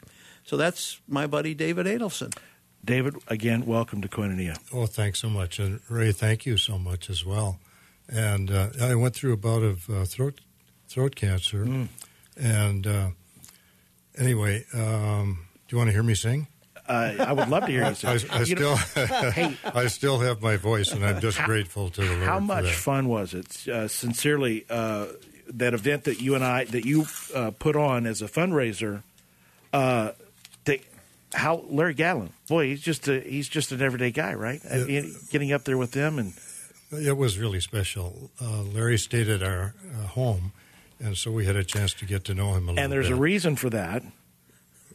So 0.45 0.57
that's 0.57 1.01
my 1.09 1.27
buddy 1.27 1.55
David 1.55 1.87
Adolfson. 1.87 2.37
David, 2.85 3.15
again, 3.29 3.65
welcome 3.65 4.03
to 4.03 4.09
Koinonia. 4.09 4.59
Oh, 4.75 4.87
thanks 4.87 5.21
so 5.21 5.31
much. 5.31 5.59
And 5.59 5.81
Ray, 5.89 6.13
thank 6.13 6.45
you 6.47 6.57
so 6.59 6.79
much 6.79 7.09
as 7.09 7.25
well. 7.25 7.59
And 8.09 8.51
uh, 8.51 8.69
I 8.81 8.95
went 8.97 9.15
through 9.15 9.33
a 9.33 9.37
bout 9.37 9.63
of 9.63 9.89
uh, 9.89 10.05
throat 10.05 10.41
throat 10.89 11.15
cancer. 11.17 11.65
Mm. 11.65 11.89
And 12.37 12.87
uh, 12.87 13.09
anyway, 14.19 14.65
um, 14.75 15.39
do 15.69 15.75
you 15.75 15.79
want 15.79 15.89
to 15.89 15.93
hear 15.93 16.03
me 16.03 16.15
sing? 16.15 16.47
Uh, 16.89 17.15
I 17.21 17.33
would 17.33 17.49
love 17.49 17.67
to 17.67 17.73
hear 17.73 17.89
you 17.89 17.95
sing. 17.95 18.11
I 18.31 18.43
You 18.43 18.55
know, 18.57 18.75
still, 18.77 19.31
hey, 19.31 19.57
I 19.75 19.87
still 19.87 20.19
have 20.19 20.43
my 20.43 20.57
voice, 20.57 20.93
and 20.93 21.05
I'm 21.05 21.21
just 21.21 21.39
grateful 21.45 21.91
to 21.91 22.01
the 22.01 22.09
Lord. 22.09 22.23
how 22.23 22.41
much 22.41 22.73
fun 22.75 23.09
was 23.09 23.35
it? 23.35 23.69
Uh, 23.69 23.89
sincerely, 23.89 24.65
uh, 24.69 25.07
that 25.49 25.75
event 25.75 26.05
that 26.05 26.21
you 26.21 26.35
and 26.35 26.45
I 26.45 26.65
that 26.65 26.85
you 26.85 27.07
uh, 27.35 27.51
put 27.53 27.77
on 27.77 28.07
as 28.07 28.23
a 28.23 28.27
fundraiser. 28.27 29.03
Uh, 29.73 30.13
they, 30.65 30.83
how 31.35 31.65
Larry 31.69 31.95
Gatlin, 31.95 32.31
boy, 32.49 32.67
he's 32.69 32.81
just 32.83 33.09
a 33.09 33.21
he's 33.21 33.49
just 33.49 33.73
an 33.73 33.81
everyday 33.81 34.11
guy, 34.11 34.35
right? 34.35 34.61
I 34.71 34.79
mean, 34.79 35.15
getting 35.31 35.53
up 35.53 35.65
there 35.65 35.79
with 35.79 35.93
them 35.93 36.19
and 36.19 36.35
It 36.91 37.17
was 37.17 37.39
really 37.39 37.61
special. 37.61 38.31
Uh, 38.41 38.63
Larry 38.63 38.99
stayed 38.99 39.29
at 39.29 39.43
our 39.43 39.75
uh, 39.95 40.07
home, 40.09 40.53
and 41.03 41.17
so 41.17 41.31
we 41.31 41.45
had 41.47 41.57
a 41.57 41.65
chance 41.65 41.93
to 41.95 42.05
get 42.07 42.25
to 42.25 42.35
know 42.35 42.51
him 42.55 42.69
a 42.69 42.73
little 42.73 42.75
bit. 42.77 42.83
and 42.85 42.93
there's 42.93 43.09
bit. 43.09 43.19
a 43.19 43.21
reason 43.21 43.57
for 43.57 43.71
that. 43.71 44.03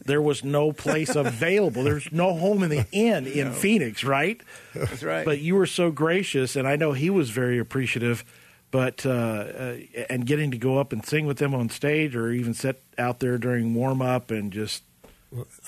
There 0.04 0.22
was 0.22 0.42
no 0.42 0.72
place 0.72 1.14
available. 1.26 1.82
There's 1.84 2.10
no 2.12 2.34
home 2.34 2.62
in 2.62 2.70
the 2.70 2.86
inn 2.92 3.26
in 3.26 3.52
Phoenix, 3.52 4.04
right? 4.04 4.40
That's 4.74 5.02
right. 5.02 5.24
But 5.24 5.40
you 5.40 5.54
were 5.54 5.66
so 5.66 5.90
gracious, 5.90 6.56
and 6.56 6.66
I 6.66 6.76
know 6.76 6.92
he 6.92 7.10
was 7.10 7.30
very 7.30 7.58
appreciative. 7.58 8.24
But 8.70 9.06
uh, 9.06 9.10
uh, 9.10 9.76
and 10.10 10.26
getting 10.26 10.50
to 10.50 10.58
go 10.58 10.78
up 10.78 10.92
and 10.92 11.04
sing 11.04 11.24
with 11.26 11.38
them 11.38 11.54
on 11.54 11.70
stage, 11.70 12.14
or 12.14 12.30
even 12.32 12.52
sit 12.52 12.82
out 12.98 13.18
there 13.18 13.38
during 13.38 13.74
warm 13.74 14.02
up, 14.02 14.30
and 14.30 14.52
just 14.52 14.82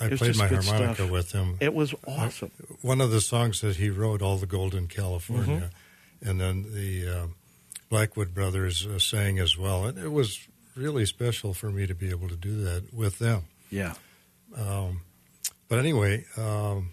I 0.01 0.05
it 0.07 0.11
was 0.11 0.19
played 0.21 0.27
just 0.35 0.39
my 0.39 0.49
good 0.49 0.65
harmonica 0.65 0.95
stuff. 0.97 1.11
with 1.11 1.33
him. 1.33 1.57
it 1.61 1.73
was 1.73 1.95
awesome. 2.07 2.51
one 2.83 3.01
of 3.01 3.11
the 3.11 3.23
songs 3.23 3.63
that 3.63 3.77
he 3.77 3.89
wrote, 3.89 4.21
"All 4.21 4.37
the 4.37 4.47
Gold 4.47 4.75
in 4.75 4.87
California," 4.87 5.71
Mm-hmm. 6.23 6.29
and 6.29 6.41
then 6.43 6.67
the 6.75 7.09
uh, 7.09 7.27
Blackwood 7.91 8.33
brothers 8.33 8.87
uh, 8.87 8.99
sang 8.99 9.39
as 9.39 9.59
well. 9.59 9.85
And 9.85 9.99
it 9.99 10.11
was 10.13 10.47
really 10.77 11.05
special 11.05 11.53
for 11.53 11.71
me 11.71 11.87
to 11.87 11.95
be 11.95 12.09
able 12.09 12.29
to 12.29 12.37
do 12.37 12.63
that 12.65 12.95
with 12.95 13.19
them. 13.19 13.43
Yeah. 13.71 13.95
Um, 14.57 15.03
but 15.69 15.79
anyway, 15.81 16.25
um, 16.37 16.91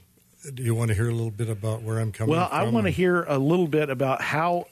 do 0.54 0.63
you 0.63 0.75
want 0.75 0.89
to 0.89 0.96
hear 0.96 1.08
a 1.08 1.13
little 1.13 1.32
bit 1.32 1.50
about 1.50 1.84
where 1.84 2.00
I'm 2.00 2.12
coming 2.12 2.34
from? 2.34 2.39
Well, 2.39 2.50
from? 2.50 2.58
I 2.58 2.70
want 2.70 2.86
to 2.88 2.92
hear 2.92 3.24
a 3.24 3.38
little 3.38 3.68
bit 3.68 3.89
about 3.89 4.22
how 4.22 4.68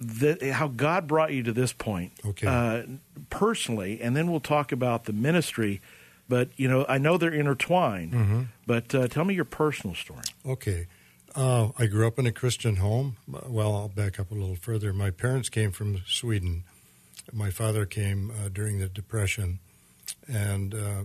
the, 0.00 0.52
how 0.52 0.68
God 0.68 1.06
brought 1.06 1.32
you 1.32 1.42
to 1.44 1.52
this 1.52 1.72
point, 1.72 2.12
Okay. 2.24 2.46
uh, 2.46 2.82
personally, 3.28 4.00
and 4.00 4.16
then 4.16 4.30
we'll 4.30 4.40
talk 4.40 4.72
about 4.72 5.04
the 5.04 5.12
ministry. 5.12 5.80
But 6.28 6.48
you 6.56 6.68
know, 6.68 6.86
I 6.88 6.98
know 6.98 7.18
they're 7.18 7.34
intertwined. 7.34 8.12
Mm-hmm. 8.12 8.42
But 8.66 8.94
uh, 8.94 9.08
tell 9.08 9.24
me 9.24 9.34
your 9.34 9.44
personal 9.44 9.94
story. 9.96 10.22
Okay. 10.46 10.86
Uh, 11.34 11.68
I 11.78 11.86
grew 11.86 12.06
up 12.06 12.18
in 12.18 12.26
a 12.26 12.32
Christian 12.32 12.76
home. 12.76 13.16
Well, 13.28 13.74
I'll 13.74 13.88
back 13.88 14.18
up 14.18 14.30
a 14.30 14.34
little 14.34 14.56
further. 14.56 14.92
My 14.92 15.10
parents 15.10 15.48
came 15.48 15.70
from 15.70 16.02
Sweden. 16.06 16.64
My 17.32 17.50
father 17.50 17.86
came 17.86 18.30
uh, 18.30 18.48
during 18.48 18.78
the 18.80 18.88
Depression, 18.88 19.60
and 20.26 20.74
uh, 20.74 21.02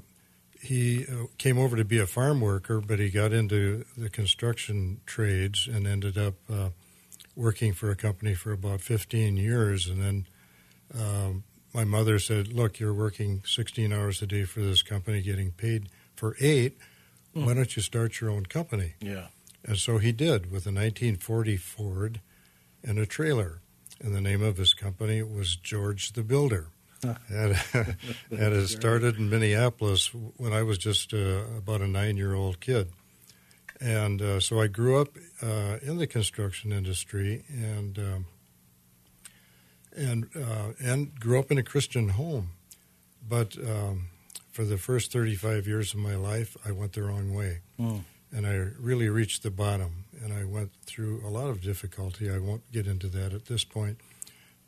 he 0.60 1.05
uh, 1.05 1.27
came 1.38 1.60
over 1.60 1.75
to 1.75 1.86
be 1.86 2.00
a 2.00 2.08
farm 2.08 2.41
worker, 2.41 2.82
but 2.82 2.98
he 2.98 3.10
got 3.10 3.32
into 3.32 3.86
the 3.96 4.10
construction 4.10 5.01
trades 5.05 5.67
and 5.72 5.86
ended 5.86 6.17
up 6.17 6.36
uh, 6.51 6.70
working 7.36 7.74
for 7.74 7.91
a 7.91 7.96
company 7.96 8.34
for 8.34 8.51
about 8.51 8.82
15 8.82 9.38
years. 9.38 9.88
And 9.88 10.01
then 10.01 10.27
um, 11.00 11.44
my 11.74 11.84
mother 11.84 12.17
said, 12.17 12.48
Look, 12.51 12.79
you're 12.79 12.94
working 12.94 13.44
16 13.46 13.94
hours 13.94 14.22
a 14.24 14.27
day 14.27 14.44
for 14.44 14.62
this 14.62 14.82
company, 14.82 15.22
getting 15.22 15.51
paid 15.51 15.89
for 16.15 16.36
eight. 16.39 16.77
Why 17.34 17.53
don't 17.53 17.75
you 17.75 17.82
start 17.82 18.22
your 18.22 18.29
own 18.29 18.46
company? 18.46 18.94
Yeah. 19.01 19.27
And 19.67 19.77
so 19.77 19.98
he 19.98 20.12
did 20.12 20.45
with 20.51 20.65
a 20.67 20.72
1940 20.72 21.57
Ford 21.57 22.22
and 22.84 23.00
a 23.00 23.05
trailer. 23.05 23.62
And 24.01 24.13
the 24.13 24.22
name 24.22 24.43
of 24.43 24.57
his 24.57 24.74
company 24.74 25.24
was 25.24 25.55
George 25.55 26.13
the 26.13 26.24
Builder. 26.24 26.67
and, 27.01 27.17
and 27.74 28.53
it 28.53 28.67
started 28.67 29.17
in 29.17 29.29
Minneapolis 29.29 30.07
when 30.38 30.53
I 30.53 30.63
was 30.63 30.77
just 30.77 31.13
uh, 31.13 31.43
about 31.57 31.81
a 31.81 31.88
nine 31.88 32.17
year 32.17 32.34
old 32.34 32.60
kid. 32.60 32.89
And 33.81 34.22
uh, 34.22 34.39
so 34.39 34.62
I 34.62 34.67
grew 34.67 35.00
up 35.01 35.10
uh, 35.41 35.77
in 35.81 35.98
the 35.98 36.07
construction 36.07 36.72
industry 36.72 37.43
and 37.50 37.98
um, 38.00 38.25
and 39.95 40.29
uh, 40.36 40.72
and 40.79 41.19
grew 41.19 41.39
up 41.39 41.51
in 41.51 41.57
a 41.57 41.63
Christian 41.63 42.10
home. 42.10 42.51
But 43.27 43.57
um, 43.57 44.07
for 44.51 44.63
the 44.63 44.77
first 44.77 45.12
35 45.12 45.67
years 45.67 45.93
of 45.93 46.00
my 46.00 46.15
life, 46.15 46.55
I 46.65 46.72
went 46.72 46.93
the 46.93 47.03
wrong 47.03 47.34
way 47.34 47.60
Mm. 47.79 48.03
And 48.32 48.46
I 48.46 48.53
really 48.79 49.10
reached 49.10 49.44
the 49.44 49.51
bottom. 49.51 50.05
And 50.22 50.34
I 50.34 50.46
went 50.46 50.72
through 50.86 51.22
a 51.25 51.29
lot 51.29 51.50
of 51.50 51.62
difficulty. 51.62 52.29
I 52.29 52.39
won't 52.39 52.72
get 52.72 52.88
into 52.88 53.08
that 53.10 53.34
at 53.34 53.46
this 53.46 53.63
point, 53.63 54.00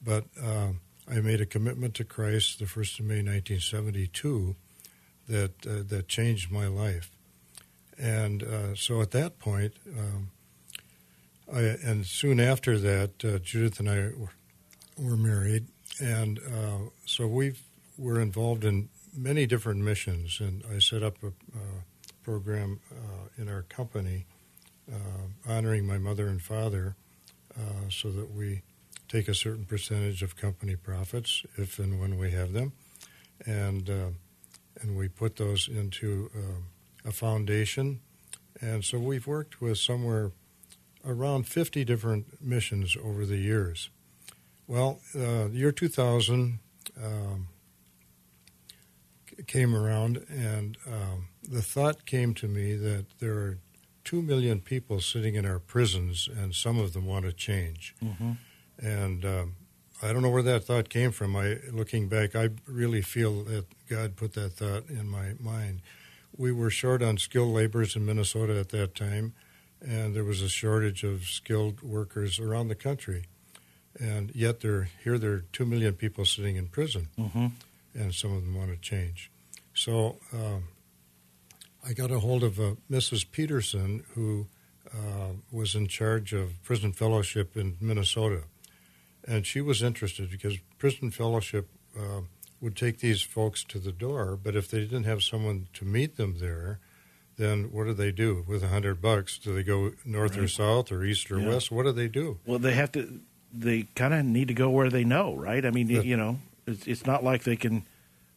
but 0.03 0.25
uh, 0.41 0.69
I 1.09 1.21
made 1.21 1.41
a 1.41 1.45
commitment 1.45 1.93
to 1.95 2.03
Christ 2.03 2.59
the 2.59 2.65
first 2.65 2.99
of 2.99 3.05
May, 3.05 3.23
1972, 3.23 4.55
that 5.29 5.51
uh, 5.65 5.83
that 5.87 6.07
changed 6.07 6.51
my 6.51 6.67
life. 6.67 7.11
And 7.97 8.43
uh, 8.43 8.75
so 8.75 9.01
at 9.01 9.11
that 9.11 9.39
point, 9.39 9.73
um, 9.97 10.29
I, 11.51 11.61
and 11.61 12.05
soon 12.05 12.39
after 12.39 12.77
that, 12.77 13.25
uh, 13.25 13.39
Judith 13.39 13.79
and 13.79 13.89
I 13.89 14.09
were, 14.97 15.17
married, 15.17 15.67
and 15.99 16.39
uh, 16.39 16.89
so 17.05 17.27
we 17.27 17.53
were 17.97 18.19
involved 18.19 18.65
in 18.65 18.89
many 19.15 19.45
different 19.45 19.81
missions. 19.81 20.39
And 20.39 20.63
I 20.73 20.79
set 20.79 21.03
up 21.03 21.23
a, 21.23 21.27
uh, 21.27 21.81
program 22.27 22.81
uh, 22.91 23.41
in 23.41 23.47
our 23.47 23.61
company 23.61 24.25
uh, 24.91 25.49
honoring 25.49 25.87
my 25.87 25.97
mother 25.97 26.27
and 26.27 26.41
father 26.41 26.97
uh, 27.55 27.89
so 27.89 28.11
that 28.11 28.29
we 28.35 28.61
take 29.07 29.29
a 29.29 29.33
certain 29.33 29.63
percentage 29.63 30.21
of 30.21 30.35
company 30.35 30.75
profits 30.75 31.45
if 31.55 31.79
and 31.79 32.01
when 32.01 32.17
we 32.17 32.31
have 32.31 32.51
them. 32.51 32.73
And 33.45 33.89
uh, 33.89 34.09
and 34.81 34.97
we 34.97 35.07
put 35.07 35.37
those 35.37 35.69
into 35.69 36.29
a 37.03 37.11
foundation. 37.11 38.01
And 38.61 38.83
so 38.85 38.99
we've 38.99 39.25
worked 39.25 39.59
with 39.59 39.79
somewhere 39.79 40.31
around 41.03 41.47
50 41.47 41.83
different 41.83 42.39
missions 42.41 42.95
over 43.01 43.25
the 43.25 43.37
years. 43.37 43.89
Well 44.67 44.99
uh, 45.15 45.47
year 45.47 45.71
2000 45.71 46.59
um, 47.01 47.47
came 49.45 49.75
around 49.75 50.25
and 50.29 50.77
um, 50.87 51.27
the 51.47 51.61
thought 51.61 52.05
came 52.05 52.33
to 52.35 52.47
me 52.47 52.75
that 52.75 53.05
there 53.19 53.35
are 53.35 53.59
two 54.07 54.21
million 54.21 54.61
people 54.61 55.01
sitting 55.01 55.35
in 55.35 55.45
our 55.45 55.59
prisons, 55.59 56.29
and 56.33 56.55
some 56.55 56.79
of 56.79 56.93
them 56.93 57.05
want 57.05 57.25
to 57.25 57.33
change. 57.33 57.93
Mm-hmm. 58.01 58.31
And 58.79 59.25
um, 59.25 59.55
I 60.01 60.13
don't 60.13 60.21
know 60.21 60.29
where 60.29 60.43
that 60.43 60.63
thought 60.63 60.87
came 60.87 61.11
from. 61.11 61.35
I, 61.35 61.57
looking 61.73 62.07
back, 62.07 62.33
I 62.33 62.51
really 62.65 63.01
feel 63.01 63.43
that 63.43 63.65
God 63.89 64.15
put 64.15 64.33
that 64.33 64.53
thought 64.53 64.89
in 64.89 65.09
my 65.09 65.33
mind. 65.41 65.81
We 66.37 66.53
were 66.53 66.69
short 66.69 67.01
on 67.03 67.17
skilled 67.17 67.53
laborers 67.53 67.97
in 67.97 68.05
Minnesota 68.05 68.57
at 68.57 68.69
that 68.69 68.95
time, 68.95 69.33
and 69.81 70.15
there 70.15 70.23
was 70.23 70.41
a 70.41 70.47
shortage 70.49 71.03
of 71.03 71.23
skilled 71.23 71.81
workers 71.81 72.39
around 72.39 72.69
the 72.69 72.75
country. 72.75 73.25
And 73.99 74.33
yet, 74.33 74.61
there 74.61 74.89
here 75.03 75.17
there 75.17 75.31
are 75.33 75.45
two 75.51 75.65
million 75.65 75.95
people 75.95 76.23
sitting 76.23 76.55
in 76.55 76.67
prison 76.67 77.09
Mm-hmm. 77.19 77.47
And 77.97 78.13
some 78.13 78.31
of 78.33 78.43
them 78.43 78.55
want 78.55 78.69
to 78.71 78.77
change. 78.77 79.31
So 79.73 80.17
um, 80.33 80.63
I 81.87 81.93
got 81.93 82.11
a 82.11 82.19
hold 82.19 82.43
of 82.43 82.59
uh, 82.59 82.75
Mrs. 82.89 83.29
Peterson, 83.31 84.03
who 84.13 84.47
uh, 84.93 85.33
was 85.51 85.75
in 85.75 85.87
charge 85.87 86.33
of 86.33 86.61
prison 86.63 86.93
fellowship 86.93 87.57
in 87.57 87.77
Minnesota, 87.81 88.43
and 89.27 89.45
she 89.45 89.61
was 89.61 89.81
interested 89.83 90.29
because 90.31 90.57
prison 90.77 91.11
fellowship 91.11 91.67
uh, 91.97 92.21
would 92.61 92.75
take 92.75 92.99
these 92.99 93.21
folks 93.21 93.63
to 93.65 93.79
the 93.79 93.91
door, 93.91 94.37
but 94.41 94.55
if 94.55 94.69
they 94.69 94.79
didn't 94.79 95.03
have 95.03 95.21
someone 95.21 95.67
to 95.73 95.85
meet 95.85 96.15
them 96.17 96.35
there, 96.39 96.79
then 97.37 97.65
what 97.71 97.85
do 97.85 97.93
they 97.93 98.11
do 98.11 98.43
with 98.47 98.63
a 98.63 98.69
hundred 98.69 98.99
bucks? 99.01 99.37
Do 99.37 99.53
they 99.53 99.61
go 99.63 99.91
north 100.05 100.37
or 100.37 100.47
south 100.47 100.91
or 100.91 101.03
east 101.03 101.29
or 101.29 101.39
Yeah. 101.39 101.49
west? 101.49 101.71
What 101.71 101.83
do 101.83 101.91
they 101.91 102.07
do? 102.07 102.39
Well, 102.45 102.57
they 102.59 102.73
have 102.73 102.91
to. 102.93 103.19
They 103.53 103.83
kind 103.95 104.13
of 104.13 104.25
need 104.25 104.47
to 104.49 104.53
go 104.55 104.69
where 104.71 104.89
they 104.89 105.03
know, 105.03 105.35
right? 105.35 105.63
I 105.65 105.69
mean, 105.71 105.87
you 105.89 106.17
know, 106.17 106.39
it's, 106.67 106.85
it's 106.85 107.05
not 107.05 107.23
like 107.23 107.43
they 107.43 107.55
can. 107.55 107.87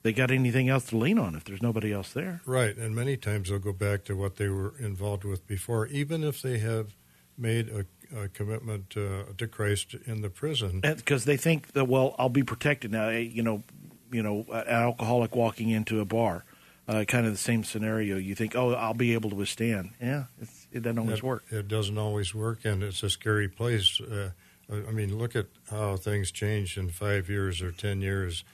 They 0.03 0.15
got 0.15 0.31
anything 0.31 0.71
else 0.71 0.87
to 0.87 0.97
lean 0.97 1.19
on 1.19 1.35
if 1.35 1.45
there's 1.45 1.61
nobody 1.61 1.93
else 1.93 2.15
there. 2.15 2.41
Right, 2.47 2.75
and 2.75 2.95
many 2.95 3.19
times 3.19 3.51
they'll 3.51 3.59
go 3.59 3.75
back 3.75 4.05
to 4.05 4.17
what 4.17 4.37
they 4.37 4.49
were 4.49 4.73
involved 4.79 5.25
with 5.25 5.47
before, 5.47 5.87
even 5.89 6.25
if 6.25 6.41
they 6.41 6.57
have 6.59 6.95
made 7.37 7.69
a, 7.69 7.85
a 8.19 8.29
commitment 8.29 8.95
uh, 8.97 9.25
to 9.37 9.47
Christ 9.47 9.95
in 10.07 10.23
the 10.23 10.31
prison. 10.31 10.81
Because 10.81 11.27
they 11.27 11.37
think 11.37 11.73
that 11.73 11.87
well, 11.87 12.15
I'll 12.19 12.31
be 12.31 12.43
protected 12.43 12.93
now. 12.93 13.11
You 13.11 13.43
know, 13.43 13.63
you 14.11 14.23
know, 14.23 14.47
an 14.51 14.69
alcoholic 14.69 15.35
walking 15.37 15.69
into 15.69 16.01
a 16.01 16.07
bar, 16.07 16.45
uh, 16.89 17.05
kind 17.05 17.27
of 17.27 17.33
the 17.33 17.39
same 17.39 17.65
scenario. 17.65 18.17
You 18.17 18.35
think, 18.35 18.57
oh, 18.57 18.73
I'll 18.73 18.95
be 18.95 19.13
able 19.13 19.31
to 19.31 19.37
withstand. 19.37 19.91
Yeah, 20.01 20.25
it's, 20.41 20.67
it 20.73 20.83
doesn't 20.83 20.99
always 20.99 21.19
it, 21.19 21.25
work. 21.25 21.45
It 21.51 21.69
doesn't 21.69 21.99
always 21.99 22.35
work, 22.35 22.65
and 22.65 22.83
it's 22.83 23.03
a 23.03 23.11
scary 23.11 23.49
place. 23.49 24.01
Uh, 24.01 24.31
I 24.73 24.93
mean, 24.93 25.19
look 25.19 25.35
at 25.37 25.47
how 25.71 25.97
things 25.97 26.31
changed 26.31 26.79
in 26.79 26.91
five 26.91 27.29
years 27.29 27.61
or 27.63 27.73
ten 27.73 28.01
years. 28.01 28.45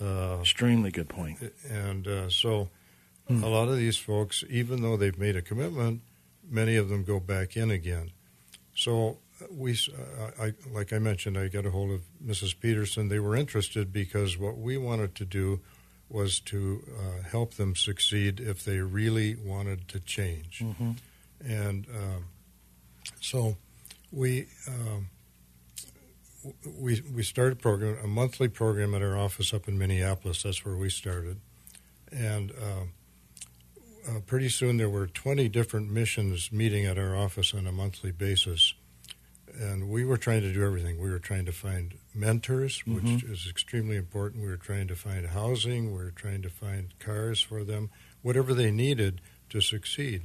Uh, 0.00 0.38
Extremely 0.40 0.90
good 0.90 1.08
point. 1.08 1.38
and 1.68 2.06
uh, 2.06 2.28
so 2.30 2.68
Hmm. 3.28 3.42
a 3.42 3.48
lot 3.48 3.66
of 3.68 3.76
these 3.76 3.96
folks, 3.96 4.44
even 4.48 4.82
though 4.82 4.96
they've 4.96 5.18
made 5.18 5.34
a 5.34 5.42
commitment, 5.42 6.02
many 6.48 6.76
of 6.76 6.88
them 6.88 7.02
go 7.02 7.18
back 7.18 7.56
in 7.56 7.72
again. 7.72 8.12
So 8.76 9.18
uh, 9.42 9.46
we, 9.50 9.72
uh, 9.72 10.30
I, 10.40 10.52
like 10.70 10.92
I 10.92 11.00
mentioned, 11.00 11.36
I 11.36 11.48
got 11.48 11.66
a 11.66 11.72
hold 11.72 11.90
of 11.90 12.02
Mrs. 12.24 12.54
Peterson. 12.60 13.08
They 13.08 13.18
were 13.18 13.34
interested 13.34 13.92
because 13.92 14.38
what 14.38 14.56
we 14.58 14.76
wanted 14.78 15.16
to 15.16 15.24
do 15.24 15.58
was 16.08 16.38
to 16.40 16.84
uh, 16.96 17.22
help 17.28 17.54
them 17.54 17.74
succeed 17.74 18.38
if 18.38 18.64
they 18.64 18.78
really 18.78 19.34
wanted 19.34 19.88
to 19.88 19.98
change. 19.98 20.60
hmm 20.60 20.92
And 21.44 21.86
um, 21.90 22.26
so 23.20 23.56
we 24.12 24.46
um, 24.68 25.08
we 26.78 27.00
we 27.14 27.22
started 27.22 27.58
a 27.58 27.60
program, 27.60 27.96
a 28.02 28.06
monthly 28.06 28.48
program 28.48 28.94
at 28.94 29.02
our 29.02 29.16
office 29.16 29.52
up 29.54 29.68
in 29.68 29.78
Minneapolis. 29.78 30.42
That's 30.42 30.64
where 30.64 30.76
we 30.76 30.90
started, 30.90 31.40
and 32.10 32.52
uh, 32.52 32.84
uh, 34.08 34.20
pretty 34.26 34.48
soon 34.48 34.76
there 34.76 34.90
were 34.90 35.06
20 35.06 35.48
different 35.48 35.90
missions 35.90 36.52
meeting 36.52 36.86
at 36.86 36.98
our 36.98 37.16
office 37.16 37.52
on 37.54 37.66
a 37.66 37.72
monthly 37.72 38.12
basis. 38.12 38.74
And 39.58 39.88
we 39.88 40.04
were 40.04 40.18
trying 40.18 40.42
to 40.42 40.52
do 40.52 40.62
everything. 40.64 41.00
We 41.00 41.08
were 41.10 41.18
trying 41.18 41.46
to 41.46 41.52
find 41.52 41.94
mentors, 42.14 42.86
which 42.86 43.04
Mhm. 43.04 43.30
is 43.30 43.46
extremely 43.48 43.96
important. 43.96 44.42
We 44.42 44.50
were 44.50 44.58
trying 44.58 44.86
to 44.88 44.94
find 44.96 45.26
housing. 45.28 45.92
We 45.92 45.98
were 46.04 46.10
trying 46.10 46.42
to 46.42 46.50
find 46.50 46.92
cars 46.98 47.40
for 47.40 47.64
them, 47.64 47.88
whatever 48.20 48.52
they 48.52 48.70
needed 48.70 49.22
to 49.48 49.62
succeed. 49.62 50.24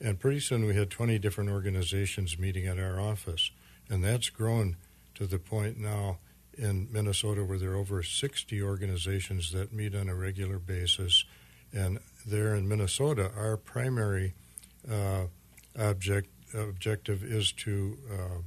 And 0.00 0.18
pretty 0.18 0.40
soon 0.40 0.64
we 0.66 0.74
had 0.74 0.90
20 0.90 1.16
different 1.18 1.48
organizations 1.50 2.38
meeting 2.38 2.66
at 2.66 2.78
our 2.78 2.98
office. 3.00 3.52
And 3.88 4.02
that's 4.02 4.30
grown 4.30 4.76
to 5.16 5.26
the 5.26 5.38
point 5.38 5.78
now 5.78 6.18
in 6.56 6.88
Minnesota 6.90 7.44
where 7.44 7.58
there 7.58 7.72
are 7.72 7.76
over 7.76 8.02
60 8.02 8.62
organizations 8.62 9.50
that 9.52 9.72
meet 9.72 9.94
on 9.94 10.08
a 10.08 10.14
regular 10.14 10.58
basis. 10.58 11.24
And 11.72 11.98
there 12.26 12.54
in 12.54 12.66
Minnesota, 12.68 13.30
our 13.36 13.56
primary 13.56 14.34
uh, 14.90 15.24
object, 15.78 16.28
objective 16.54 17.22
is 17.22 17.52
to 17.52 17.98
uh, 18.10 18.38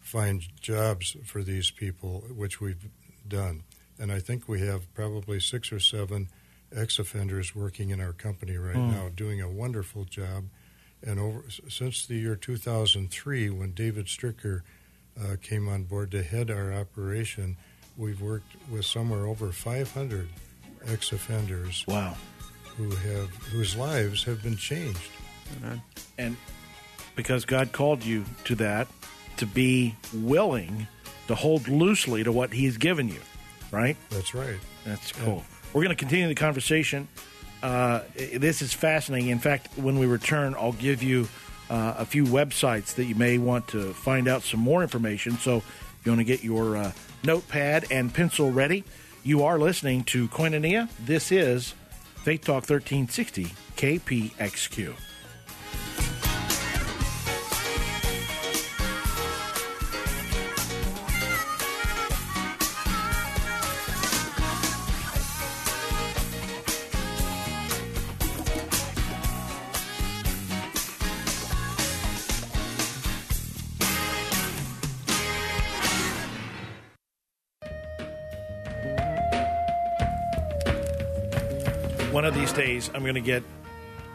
find 0.00 0.42
jobs 0.60 1.16
for 1.24 1.42
these 1.42 1.70
people, 1.70 2.24
which 2.34 2.60
we've 2.60 2.88
done. 3.28 3.62
And 3.98 4.10
I 4.10 4.18
think 4.20 4.48
we 4.48 4.60
have 4.60 4.92
probably 4.94 5.40
six 5.40 5.72
or 5.72 5.80
seven 5.80 6.28
ex 6.74 6.98
offenders 6.98 7.54
working 7.54 7.90
in 7.90 8.00
our 8.00 8.12
company 8.12 8.56
right 8.56 8.76
Hmm. 8.76 8.90
now, 8.92 9.08
doing 9.14 9.40
a 9.42 9.48
wonderful 9.50 10.04
job. 10.04 10.44
And 11.02 11.18
over 11.18 11.44
since 11.68 12.06
the 12.06 12.14
year 12.16 12.36
2003, 12.36 13.50
when 13.50 13.72
David 13.72 14.06
Stricker 14.06 14.60
uh, 15.18 15.36
came 15.42 15.68
on 15.68 15.84
board 15.84 16.10
to 16.12 16.22
head 16.22 16.50
our 16.50 16.72
operation, 16.72 17.56
we've 17.96 18.20
worked 18.20 18.54
with 18.70 18.84
somewhere 18.84 19.26
over 19.26 19.52
500 19.52 20.28
ex 20.88 21.12
offenders 21.12 21.84
Wow. 21.86 22.16
who 22.76 22.90
have 22.90 23.28
whose 23.52 23.76
lives 23.76 24.24
have 24.24 24.42
been 24.42 24.56
changed. 24.56 25.10
And 26.18 26.36
because 27.16 27.44
God 27.44 27.72
called 27.72 28.04
you 28.04 28.24
to 28.44 28.54
that, 28.56 28.88
to 29.38 29.46
be 29.46 29.94
willing 30.14 30.86
to 31.28 31.34
hold 31.34 31.66
loosely 31.68 32.22
to 32.24 32.32
what 32.32 32.52
He's 32.52 32.76
given 32.76 33.08
you, 33.08 33.20
right? 33.70 33.96
That's 34.10 34.34
right. 34.34 34.56
That's 34.84 35.12
cool. 35.12 35.44
We're 35.72 35.82
going 35.82 35.94
to 35.96 36.00
continue 36.00 36.28
the 36.28 36.34
conversation. 36.34 37.08
Uh, 37.62 38.00
this 38.16 38.62
is 38.62 38.72
fascinating. 38.72 39.28
In 39.28 39.38
fact, 39.38 39.68
when 39.76 39.98
we 39.98 40.06
return, 40.06 40.54
I'll 40.58 40.72
give 40.72 41.02
you 41.02 41.28
uh, 41.70 41.94
a 41.96 42.04
few 42.04 42.24
websites 42.24 42.94
that 42.96 43.04
you 43.04 43.14
may 43.14 43.38
want 43.38 43.68
to 43.68 43.94
find 43.94 44.28
out 44.28 44.42
some 44.42 44.60
more 44.60 44.82
information. 44.82 45.38
So, 45.38 45.62
you 46.04 46.12
want 46.12 46.20
to 46.20 46.24
get 46.24 46.42
your 46.42 46.76
uh, 46.76 46.92
notepad 47.24 47.86
and 47.90 48.12
pencil 48.12 48.50
ready, 48.50 48.84
you 49.22 49.44
are 49.44 49.58
listening 49.58 50.04
to 50.04 50.28
Koinonia. 50.28 50.88
This 50.98 51.30
is 51.30 51.74
Faith 52.22 52.42
Talk 52.42 52.68
1360 52.68 53.44
KPXQ. 53.76 55.09
I'm 82.94 83.02
going 83.02 83.14
to 83.14 83.20
get 83.20 83.42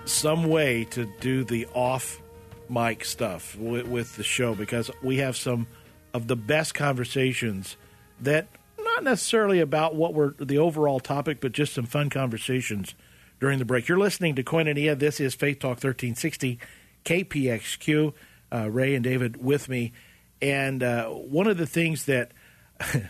some 0.06 0.50
way 0.50 0.86
to 0.92 1.06
do 1.20 1.44
the 1.44 1.68
off 1.74 2.22
mic 2.70 3.06
stuff 3.06 3.56
with, 3.58 3.88
with 3.88 4.16
the 4.16 4.24
show 4.24 4.56
because 4.56 4.92
we 5.02 5.18
have 5.18 5.36
some 5.38 5.68
of 6.14 6.28
the 6.28 6.36
best 6.36 6.74
conversations 6.74 7.78
that 8.22 8.48
not 8.80 9.04
necessarily 9.04 9.60
about 9.60 9.96
what 9.96 10.14
we're 10.14 10.34
the 10.40 10.58
overall 10.58 11.00
topic, 11.00 11.40
but 11.42 11.52
just 11.52 11.74
some 11.74 11.86
fun 11.86 12.10
conversations 12.10 12.96
during 13.40 13.60
the 13.60 13.66
break. 13.66 13.88
You're 13.88 14.00
listening 14.00 14.36
to 14.36 14.44
Koinonia. 14.44 14.98
This 14.98 15.20
is 15.20 15.36
Faith 15.36 15.60
Talk 15.60 15.84
1360 15.84 16.60
KPXQ. 17.04 18.14
Uh, 18.54 18.70
Ray 18.70 18.96
and 18.96 19.04
David 19.04 19.44
with 19.44 19.68
me, 19.68 19.92
and 20.42 20.82
uh, 20.82 21.08
one 21.10 21.48
of 21.48 21.58
the 21.58 21.66
things 21.66 22.06
that 22.06 22.32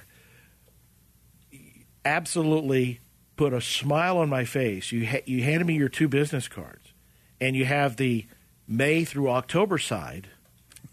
absolutely 2.06 3.01
put 3.36 3.54
a 3.54 3.62
smile 3.62 4.17
on 4.17 4.30
my 4.30 4.45
face. 4.45 4.91
You 4.91 5.06
ha- 5.08 5.24
you 5.26 5.43
handed 5.43 5.65
me 5.67 5.76
your 5.76 5.89
two 5.89 6.08
business 6.08 6.48
cards, 6.48 6.93
and 7.41 7.56
you 7.56 7.65
have 7.65 7.98
the 7.98 8.26
May 8.67 9.04
through 9.06 9.30
October 9.30 9.78
side, 9.78 10.28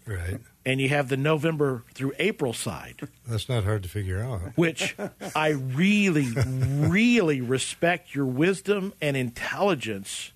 Right. 0.05 0.39
and 0.65 0.79
you 0.81 0.89
have 0.89 1.09
the 1.09 1.17
November 1.17 1.83
through 1.93 2.13
April 2.19 2.53
side, 2.53 3.07
That's 3.27 3.47
not 3.49 3.63
hard 3.63 3.83
to 3.83 3.89
figure 3.89 4.21
out. 4.21 4.41
which 4.55 4.95
I 5.35 5.49
really, 5.49 6.27
really 6.29 7.41
respect 7.41 8.13
your 8.13 8.25
wisdom 8.25 8.93
and 9.01 9.15
intelligence 9.17 10.31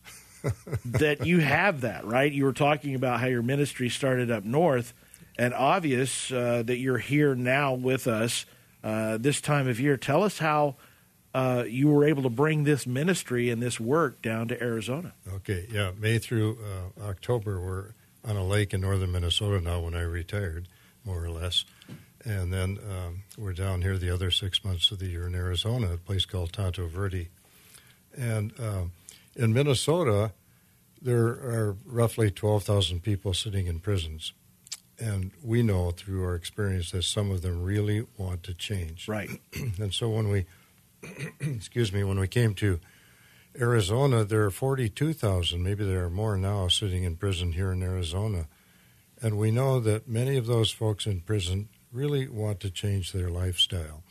that 0.86 1.26
you 1.26 1.40
have 1.40 1.82
that, 1.82 2.06
right? 2.06 2.32
You 2.32 2.46
were 2.46 2.54
talking 2.54 2.96
about 2.96 3.20
how 3.20 3.28
your 3.28 3.42
ministry 3.44 3.90
started 3.90 4.32
up 4.32 4.44
north, 4.46 4.94
and 5.38 5.54
obvious 5.54 6.32
uh, 6.32 6.64
that 6.66 6.78
you're 6.78 6.98
here 7.00 7.36
now 7.36 7.74
with 7.74 8.08
us 8.08 8.46
uh, 8.84 9.18
this 9.18 9.42
time 9.42 9.68
of 9.68 9.80
year. 9.80 9.98
Tell 9.98 10.24
us 10.24 10.40
how 10.40 10.76
uh, 11.34 11.64
you 11.68 11.90
were 11.90 12.06
able 12.06 12.24
to 12.24 12.30
bring 12.30 12.64
this 12.64 12.88
ministry 12.88 13.50
and 13.50 13.62
this 13.62 13.80
work 13.80 14.22
down 14.22 14.48
to 14.48 14.62
Arizona. 14.62 15.14
Okay, 15.36 15.68
yeah, 15.72 15.92
May 16.00 16.20
through 16.20 16.58
uh, 17.00 17.04
October, 17.04 17.60
we're 17.60 17.94
on 18.26 18.36
a 18.36 18.44
lake 18.44 18.74
in 18.74 18.82
northern 18.82 19.12
Minnesota 19.12 19.62
now 19.62 19.80
when 19.80 19.96
I 19.96 20.02
retired, 20.02 20.68
more 21.06 21.24
or 21.24 21.30
less. 21.30 21.66
And 22.26 22.52
then 22.52 22.78
um, 22.90 23.24
we're 23.38 23.54
down 23.54 23.82
here 23.82 23.98
the 23.98 24.10
other 24.10 24.32
six 24.32 24.66
months 24.66 24.92
of 24.92 25.00
the 25.00 25.06
year 25.06 25.28
in 25.28 25.36
Arizona, 25.36 25.94
a 25.94 25.98
place 25.98 26.26
called 26.26 26.52
Tonto 26.52 26.88
Verde. 26.88 27.30
And 28.18 28.52
um, 28.60 28.92
in 29.36 29.54
Minnesota, 29.54 30.32
there 31.02 31.28
are 31.28 31.78
roughly 31.86 32.32
12,000 32.32 33.02
people 33.02 33.34
sitting 33.34 33.68
in 33.68 33.80
prisons. 33.80 34.34
And 35.00 35.32
we 35.44 35.62
know 35.62 35.92
through 35.92 36.24
our 36.24 36.36
experience 36.36 36.92
that 36.92 37.04
some 37.04 37.30
of 37.30 37.44
them 37.44 37.64
really 37.64 38.06
want 38.18 38.44
to 38.44 38.54
change. 38.54 39.08
Right. 39.08 39.30
And 39.80 39.94
so 39.94 40.10
when 40.10 40.30
we, 40.30 40.46
excuse 41.40 41.92
me, 41.94 42.04
when 42.04 42.20
we 42.20 42.28
came 42.28 42.54
to 42.56 42.80
Arizona, 43.60 44.24
there 44.24 44.44
are 44.44 44.52
42,000, 44.52 45.64
maybe 45.64 45.84
there 45.86 46.04
are 46.06 46.10
more 46.10 46.38
now, 46.38 46.68
sitting 46.68 47.04
in 47.04 47.16
prison 47.16 47.54
here 47.54 47.72
in 47.72 47.82
Arizona. 47.82 48.48
And 49.22 49.38
we 49.38 49.50
know 49.50 49.80
that 49.80 50.08
many 50.08 50.38
of 50.38 50.46
those 50.46 50.70
folks 50.70 51.08
in 51.08 51.22
prison 51.22 51.70
really 51.92 52.28
want 52.28 52.60
to 52.60 52.70
change 52.70 53.14
their 53.14 53.30
lifestyle. 53.30 54.04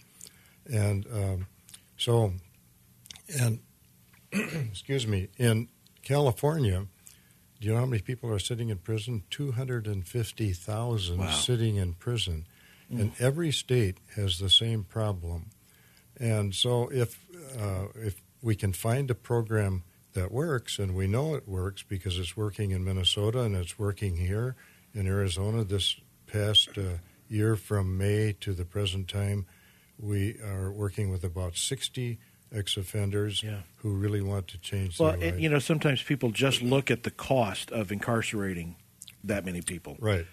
And 0.68 1.06
um, 1.12 1.46
so, 1.96 2.32
and, 3.40 3.60
excuse 4.32 5.06
me, 5.06 5.28
in 5.38 5.68
California, 6.02 6.86
do 7.60 7.66
you 7.68 7.72
know 7.74 7.80
how 7.80 7.86
many 7.86 8.02
people 8.02 8.30
are 8.32 8.38
sitting 8.40 8.68
in 8.68 8.78
prison? 8.78 9.22
250,000 9.30 11.18
Wow. 11.18 11.30
sitting 11.30 11.76
in 11.76 11.94
prison. 11.94 12.46
And 12.88 13.12
every 13.18 13.50
state 13.50 13.98
has 14.14 14.38
the 14.38 14.50
same 14.50 14.84
problem. 14.84 15.46
And 16.18 16.54
so, 16.54 16.88
if 16.92 17.18
uh, 17.58 17.86
if 17.94 18.20
we 18.42 18.54
can 18.54 18.72
find 18.72 19.10
a 19.10 19.14
program 19.14 19.82
that 20.14 20.32
works, 20.32 20.78
and 20.78 20.94
we 20.94 21.06
know 21.06 21.34
it 21.34 21.46
works 21.48 21.82
because 21.82 22.18
it's 22.18 22.36
working 22.36 22.70
in 22.70 22.84
Minnesota 22.84 23.40
and 23.42 23.54
it's 23.56 23.78
working 23.78 24.16
here 24.16 24.56
in 24.94 25.06
Arizona 25.06 25.62
this 25.64 25.96
past 26.26 26.70
uh, 26.78 26.98
year 27.28 27.56
from 27.56 27.98
May 27.98 28.32
to 28.40 28.54
the 28.54 28.64
present 28.64 29.08
time, 29.08 29.46
we 29.98 30.38
are 30.40 30.70
working 30.72 31.10
with 31.10 31.22
about 31.24 31.56
60 31.56 32.18
ex-offenders 32.52 33.42
Yeah. 33.42 33.60
who 33.76 33.94
really 33.94 34.22
want 34.22 34.46
to 34.48 34.58
change 34.58 34.98
Well, 34.98 35.16
their 35.16 35.32
and, 35.34 35.42
you 35.42 35.48
know, 35.48 35.58
sometimes 35.58 36.02
people 36.02 36.30
just 36.30 36.62
look 36.62 36.90
at 36.90 37.02
the 37.02 37.10
cost 37.10 37.70
of 37.72 37.90
incarcerating 37.92 38.76
that 39.24 39.44
many 39.44 39.60
people. 39.60 39.96
right. 40.00 40.26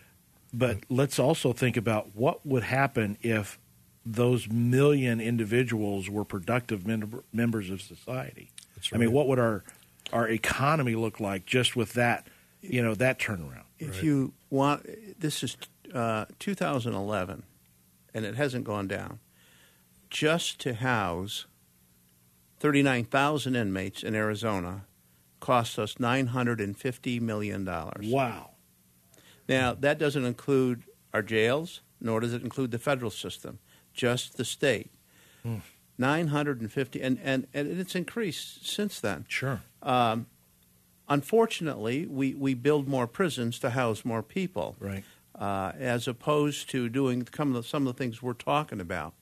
But 0.56 0.84
let's 0.88 1.17
also 1.17 1.52
think 1.52 1.76
about 1.78 2.15
what 2.15 2.46
would 2.46 2.63
happen 2.63 3.17
if 3.22 3.58
those 4.06 4.50
million 4.50 5.22
individuals 5.22 6.10
were 6.10 6.26
productive 6.26 6.86
mem- 6.86 7.24
members 7.32 7.70
of 7.70 7.82
society. 7.82 8.52
That's 8.76 8.92
I 8.94 8.98
mean, 8.98 9.12
what 9.12 9.28
would 9.28 9.39
our 9.39 9.63
our 10.12 10.28
economy 10.28 10.96
look 10.96 11.20
like 11.20 11.46
just 11.46 11.76
with 11.76 11.94
that, 11.94 12.28
you 12.62 12.82
know, 12.84 12.94
that 12.96 13.18
turnaround? 13.20 13.63
If 13.80 13.96
Right. 13.96 14.04
you 14.04 14.34
want, 14.50 14.86
this 15.20 15.44
is 15.44 15.58
uh, 15.94 16.26
2011, 16.39 17.44
and 18.13 18.26
it 18.26 18.36
hasn't 18.36 18.63
gone 18.66 18.88
down. 18.88 19.20
Just 20.10 20.60
to 20.62 20.74
house 20.76 21.46
39,000 22.60 23.56
inmates 23.56 24.04
in 24.04 24.16
Arizona 24.16 24.86
cost 25.39 25.78
us 25.80 25.96
$950 25.96 27.20
million. 27.22 27.66
Wow. 27.66 28.52
Now, 29.50 29.74
that 29.74 30.00
doesn't 30.00 30.24
include 30.24 30.84
our 31.13 31.22
jails, 31.22 31.82
nor 32.00 32.20
does 32.22 32.34
it 32.34 32.42
include 32.44 32.72
the 32.72 32.80
federal 32.80 33.12
system, 33.12 33.60
just 33.93 34.38
the 34.38 34.45
state. 34.45 34.91
Hmm. 35.43 35.58
950, 35.97 37.01
and, 37.01 37.19
and, 37.23 37.47
and 37.53 37.79
it's 37.79 37.93
increased 37.95 38.65
since 38.65 38.99
then. 38.99 39.25
Sure. 39.27 39.62
Um, 39.84 40.25
unfortunately, 41.08 42.06
we, 42.08 42.34
we 42.34 42.53
build 42.53 42.88
more 42.88 43.08
prisons 43.08 43.60
to 43.60 43.69
house 43.71 44.03
more 44.03 44.23
people, 44.23 44.75
Right. 44.79 45.03
uh, 45.39 45.71
as 45.79 46.08
opposed 46.08 46.69
to 46.71 46.89
doing 46.89 47.27
some 47.36 47.49
of, 47.56 47.63
the, 47.63 47.67
some 47.67 47.86
of 47.88 47.95
the 47.95 47.97
things 48.03 48.21
we're 48.21 48.34
talking 48.34 48.79
about. 48.79 49.13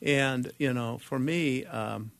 And, 0.00 0.52
you 0.58 0.72
know, 0.72 0.98
for 0.98 1.18
me, 1.18 1.64
um, 1.66 2.12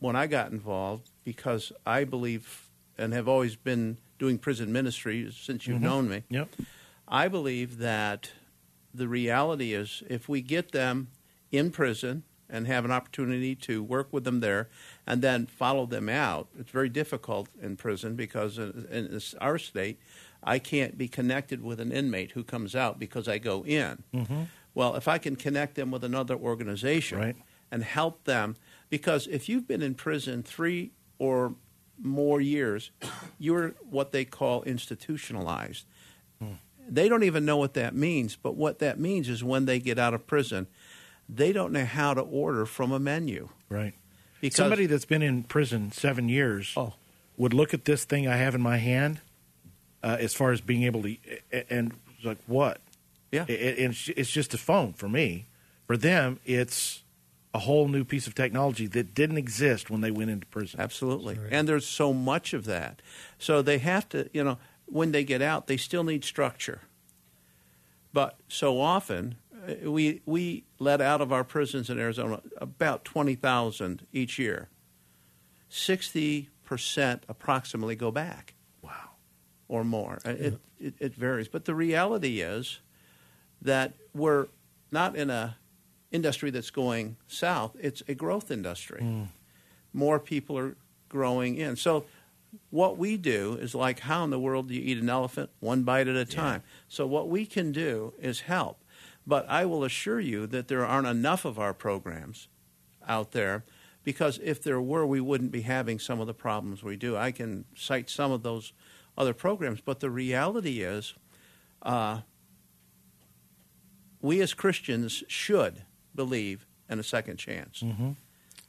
when 0.00 0.16
I 0.16 0.26
got 0.26 0.50
involved, 0.52 1.08
because 1.24 1.72
I 1.86 2.04
believe 2.04 2.64
and 2.98 3.12
have 3.12 3.28
always 3.28 3.56
been 3.56 3.96
doing 4.18 4.38
prison 4.38 4.72
ministry 4.72 5.32
since 5.32 5.66
you've 5.66 5.78
Mhm. 5.78 5.82
known 5.82 6.08
me, 6.08 6.22
Yep. 6.30 6.48
I 7.06 7.28
believe 7.28 7.78
that 7.78 8.32
the 8.94 9.08
reality 9.08 9.72
is 9.74 10.02
if 10.08 10.28
we 10.28 10.40
get 10.40 10.72
them 10.72 11.08
in 11.52 11.70
prison 11.70 12.22
and 12.50 12.66
have 12.66 12.84
an 12.84 12.90
opportunity 12.90 13.54
to 13.54 13.82
work 13.82 14.08
with 14.12 14.24
them 14.24 14.40
there 14.40 14.68
and 15.06 15.20
then 15.22 15.46
follow 15.46 15.86
them 15.86 16.08
out, 16.08 16.48
it's 16.58 16.70
very 16.70 16.88
difficult 16.88 17.48
in 17.60 17.76
prison 17.76 18.14
because 18.16 18.58
in, 18.58 18.86
in 18.90 19.20
our 19.40 19.58
state, 19.58 19.98
I 20.42 20.58
can't 20.58 20.96
be 20.96 21.08
connected 21.08 21.62
with 21.62 21.80
an 21.80 21.92
inmate 21.92 22.32
who 22.32 22.44
comes 22.44 22.74
out 22.74 22.98
because 22.98 23.28
I 23.28 23.38
go 23.38 23.64
in. 23.64 24.02
Mm-hmm. 24.14 24.42
Well, 24.74 24.94
if 24.94 25.08
I 25.08 25.18
can 25.18 25.36
connect 25.36 25.74
them 25.74 25.90
with 25.90 26.04
another 26.04 26.36
organization 26.36 27.18
Right. 27.18 27.36
and 27.70 27.82
help 27.82 28.24
them, 28.24 28.56
because 28.88 29.26
if 29.26 29.48
you've 29.48 29.66
been 29.66 29.82
in 29.82 29.94
prison 29.94 30.42
three 30.42 30.92
or 31.18 31.54
more 32.00 32.40
years, 32.40 32.92
you're 33.38 33.74
what 33.90 34.12
they 34.12 34.24
call 34.24 34.62
institutionalized. 34.62 35.84
They 36.88 37.08
don't 37.08 37.22
even 37.24 37.44
know 37.44 37.56
what 37.56 37.74
that 37.74 37.94
means, 37.94 38.36
but 38.36 38.56
what 38.56 38.78
that 38.80 38.98
means 38.98 39.28
is 39.28 39.42
when 39.44 39.66
they 39.66 39.78
get 39.78 39.98
out 39.98 40.14
of 40.14 40.26
prison, 40.26 40.66
they 41.28 41.52
don't 41.52 41.72
know 41.72 41.84
how 41.84 42.14
to 42.14 42.20
order 42.20 42.64
from 42.66 42.92
a 42.92 42.98
menu. 42.98 43.48
Right. 43.68 43.94
Because 44.40 44.56
Somebody 44.56 44.86
that's 44.86 45.04
been 45.04 45.22
in 45.22 45.42
prison 45.42 45.90
seven 45.92 46.28
years 46.28 46.72
Oh. 46.76 46.94
would 47.36 47.52
look 47.52 47.74
at 47.74 47.84
this 47.84 48.04
thing 48.04 48.26
I 48.28 48.36
have 48.36 48.54
in 48.54 48.60
my 48.62 48.76
hand, 48.78 49.20
uh, 50.02 50.16
as 50.20 50.32
far 50.34 50.52
as 50.52 50.60
being 50.60 50.84
able 50.84 51.02
to, 51.02 51.16
and 51.70 51.92
it's 52.16 52.24
like 52.24 52.38
what? 52.46 52.80
Yeah. 53.32 53.44
It, 53.48 53.60
it- 53.60 53.78
it's, 53.78 54.08
it's 54.16 54.30
just 54.30 54.54
a 54.54 54.58
phone 54.58 54.92
for 54.94 55.08
me. 55.08 55.46
For 55.86 55.96
them, 55.96 56.38
it's 56.46 57.02
a 57.54 57.58
whole 57.60 57.88
new 57.88 58.04
piece 58.04 58.26
of 58.26 58.34
technology 58.34 58.86
that 58.86 59.14
didn't 59.14 59.38
exist 59.38 59.90
when 59.90 60.02
they 60.02 60.10
went 60.10 60.30
into 60.30 60.46
prison. 60.46 60.80
Absolutely. 60.80 61.34
Right. 61.34 61.48
And 61.50 61.66
there's 61.68 61.86
so 61.86 62.12
much 62.12 62.52
of 62.54 62.64
that. 62.66 63.00
So 63.38 63.62
they 63.62 63.78
have 63.78 64.08
to, 64.10 64.28
you 64.32 64.44
know, 64.44 64.58
when 64.90 65.12
they 65.12 65.24
get 65.24 65.42
out, 65.42 65.66
they 65.66 65.76
still 65.76 66.04
need 66.04 66.24
structure. 66.24 66.82
But 68.12 68.38
so 68.48 68.80
often, 68.80 69.36
uh, 69.68 69.90
we, 69.90 70.22
we 70.24 70.64
let 70.78 71.00
out 71.00 71.20
of 71.20 71.32
our 71.32 71.44
prisons 71.44 71.90
in 71.90 71.98
Arizona 71.98 72.40
about 72.56 73.04
20,000 73.04 74.06
each 74.12 74.38
year. 74.38 74.68
60% 75.70 76.48
approximately 77.28 77.94
go 77.96 78.10
back 78.10 78.54
Wow. 78.82 79.10
or 79.68 79.84
more. 79.84 80.18
Uh, 80.24 80.30
It, 80.30 80.60
it, 80.80 80.94
it 80.98 81.14
varies. 81.14 81.48
But 81.48 81.64
the 81.64 81.74
reality 81.74 82.40
is 82.40 82.80
that 83.62 83.92
we're 84.14 84.46
not 84.90 85.16
in 85.16 85.30
a 85.30 85.56
industry 86.10 86.50
that's 86.50 86.70
going 86.70 87.16
south. 87.26 87.76
It's 87.80 88.02
a 88.08 88.14
growth 88.14 88.50
industry. 88.50 89.28
More 89.92 90.18
people 90.18 90.56
are 90.58 90.76
growing 91.10 91.56
in. 91.56 91.76
So 91.76 92.04
what 92.70 92.98
we 92.98 93.16
do 93.16 93.58
is 93.60 93.74
like 93.74 94.00
how 94.00 94.24
in 94.24 94.30
the 94.30 94.38
world 94.38 94.68
do 94.68 94.74
you 94.74 94.82
eat 94.82 94.98
an 94.98 95.10
elephant 95.10 95.50
one 95.60 95.82
bite 95.82 96.08
at 96.08 96.16
a 96.16 96.24
time? 96.24 96.62
So 96.88 97.06
what 97.06 97.28
we 97.28 97.46
can 97.46 97.72
do 97.72 98.14
is 98.18 98.40
help. 98.40 98.84
But 99.26 99.48
I 99.48 99.66
will 99.66 99.84
assure 99.84 100.20
you 100.20 100.46
that 100.46 100.68
there 100.68 100.86
aren't 100.86 101.06
enough 101.06 101.44
of 101.44 101.58
our 101.58 101.74
programs 101.74 102.48
out 103.06 103.32
there 103.32 103.64
because 104.04 104.40
if 104.42 104.62
there 104.62 104.80
were, 104.80 105.06
we 105.06 105.20
wouldn't 105.20 105.52
be 105.52 105.62
having 105.62 105.98
some 105.98 106.20
of 106.20 106.26
the 106.26 106.34
problems 106.34 106.82
we 106.82 106.96
do. 106.96 107.16
I 107.16 107.30
can 107.30 107.66
cite 107.74 108.08
some 108.08 108.32
of 108.32 108.42
those 108.42 108.72
other 109.18 109.34
programs, 109.34 109.80
but 109.82 110.00
the 110.00 110.10
reality 110.10 110.80
is, 110.80 111.14
uh, 111.82 112.20
we 114.20 114.40
as 114.40 114.54
Christians 114.54 115.22
should 115.28 115.82
believe 116.14 116.66
in 116.88 116.98
a 116.98 117.02
second 117.02 117.36
chance. 117.36 117.80
Mm-hmm. 117.80 118.12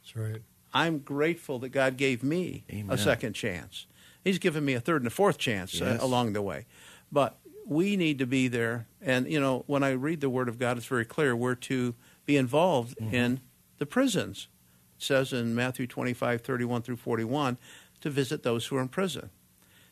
That's 0.02 0.16
right. 0.16 0.42
I'm 0.74 1.00
grateful 1.00 1.60
that 1.60 1.70
God 1.70 1.98
gave 1.98 2.24
me 2.24 2.64
Amen. 2.72 2.92
a 2.94 2.98
second 2.98 3.34
chance. 3.34 3.86
He's 4.24 4.38
given 4.40 4.64
me 4.66 4.74
a 4.74 4.80
third 4.80 5.02
and 5.02 5.08
a 5.08 5.12
fourth 5.12 5.38
chance 5.38 5.82
uh, 5.82 5.98
along 6.02 6.34
the 6.34 6.42
way. 6.42 6.66
But 7.12 7.38
we 7.66 7.96
need 7.96 8.20
to 8.20 8.26
be 8.28 8.48
there. 8.48 8.86
And, 9.02 9.32
you 9.32 9.40
know, 9.40 9.64
when 9.68 9.84
I 9.84 9.92
read 9.92 10.22
the 10.22 10.30
Word 10.30 10.50
of 10.50 10.60
God, 10.60 10.78
it's 10.78 10.86
very 10.86 11.06
clear 11.06 11.36
we're 11.36 11.56
to 11.56 11.96
be 12.26 12.38
involved 12.38 12.98
Mm-hmm. 13.00 13.16
in 13.16 13.40
the 13.78 13.86
prisons. 13.86 14.48
It 14.98 15.04
says 15.04 15.32
in 15.32 15.56
Matthew 15.56 15.88
25, 15.88 16.42
31 16.42 16.82
through 16.82 16.98
41, 16.98 17.58
to 18.02 18.10
visit 18.10 18.44
those 18.44 18.66
who 18.68 18.76
are 18.76 18.82
in 18.82 18.90
prison. 18.90 19.30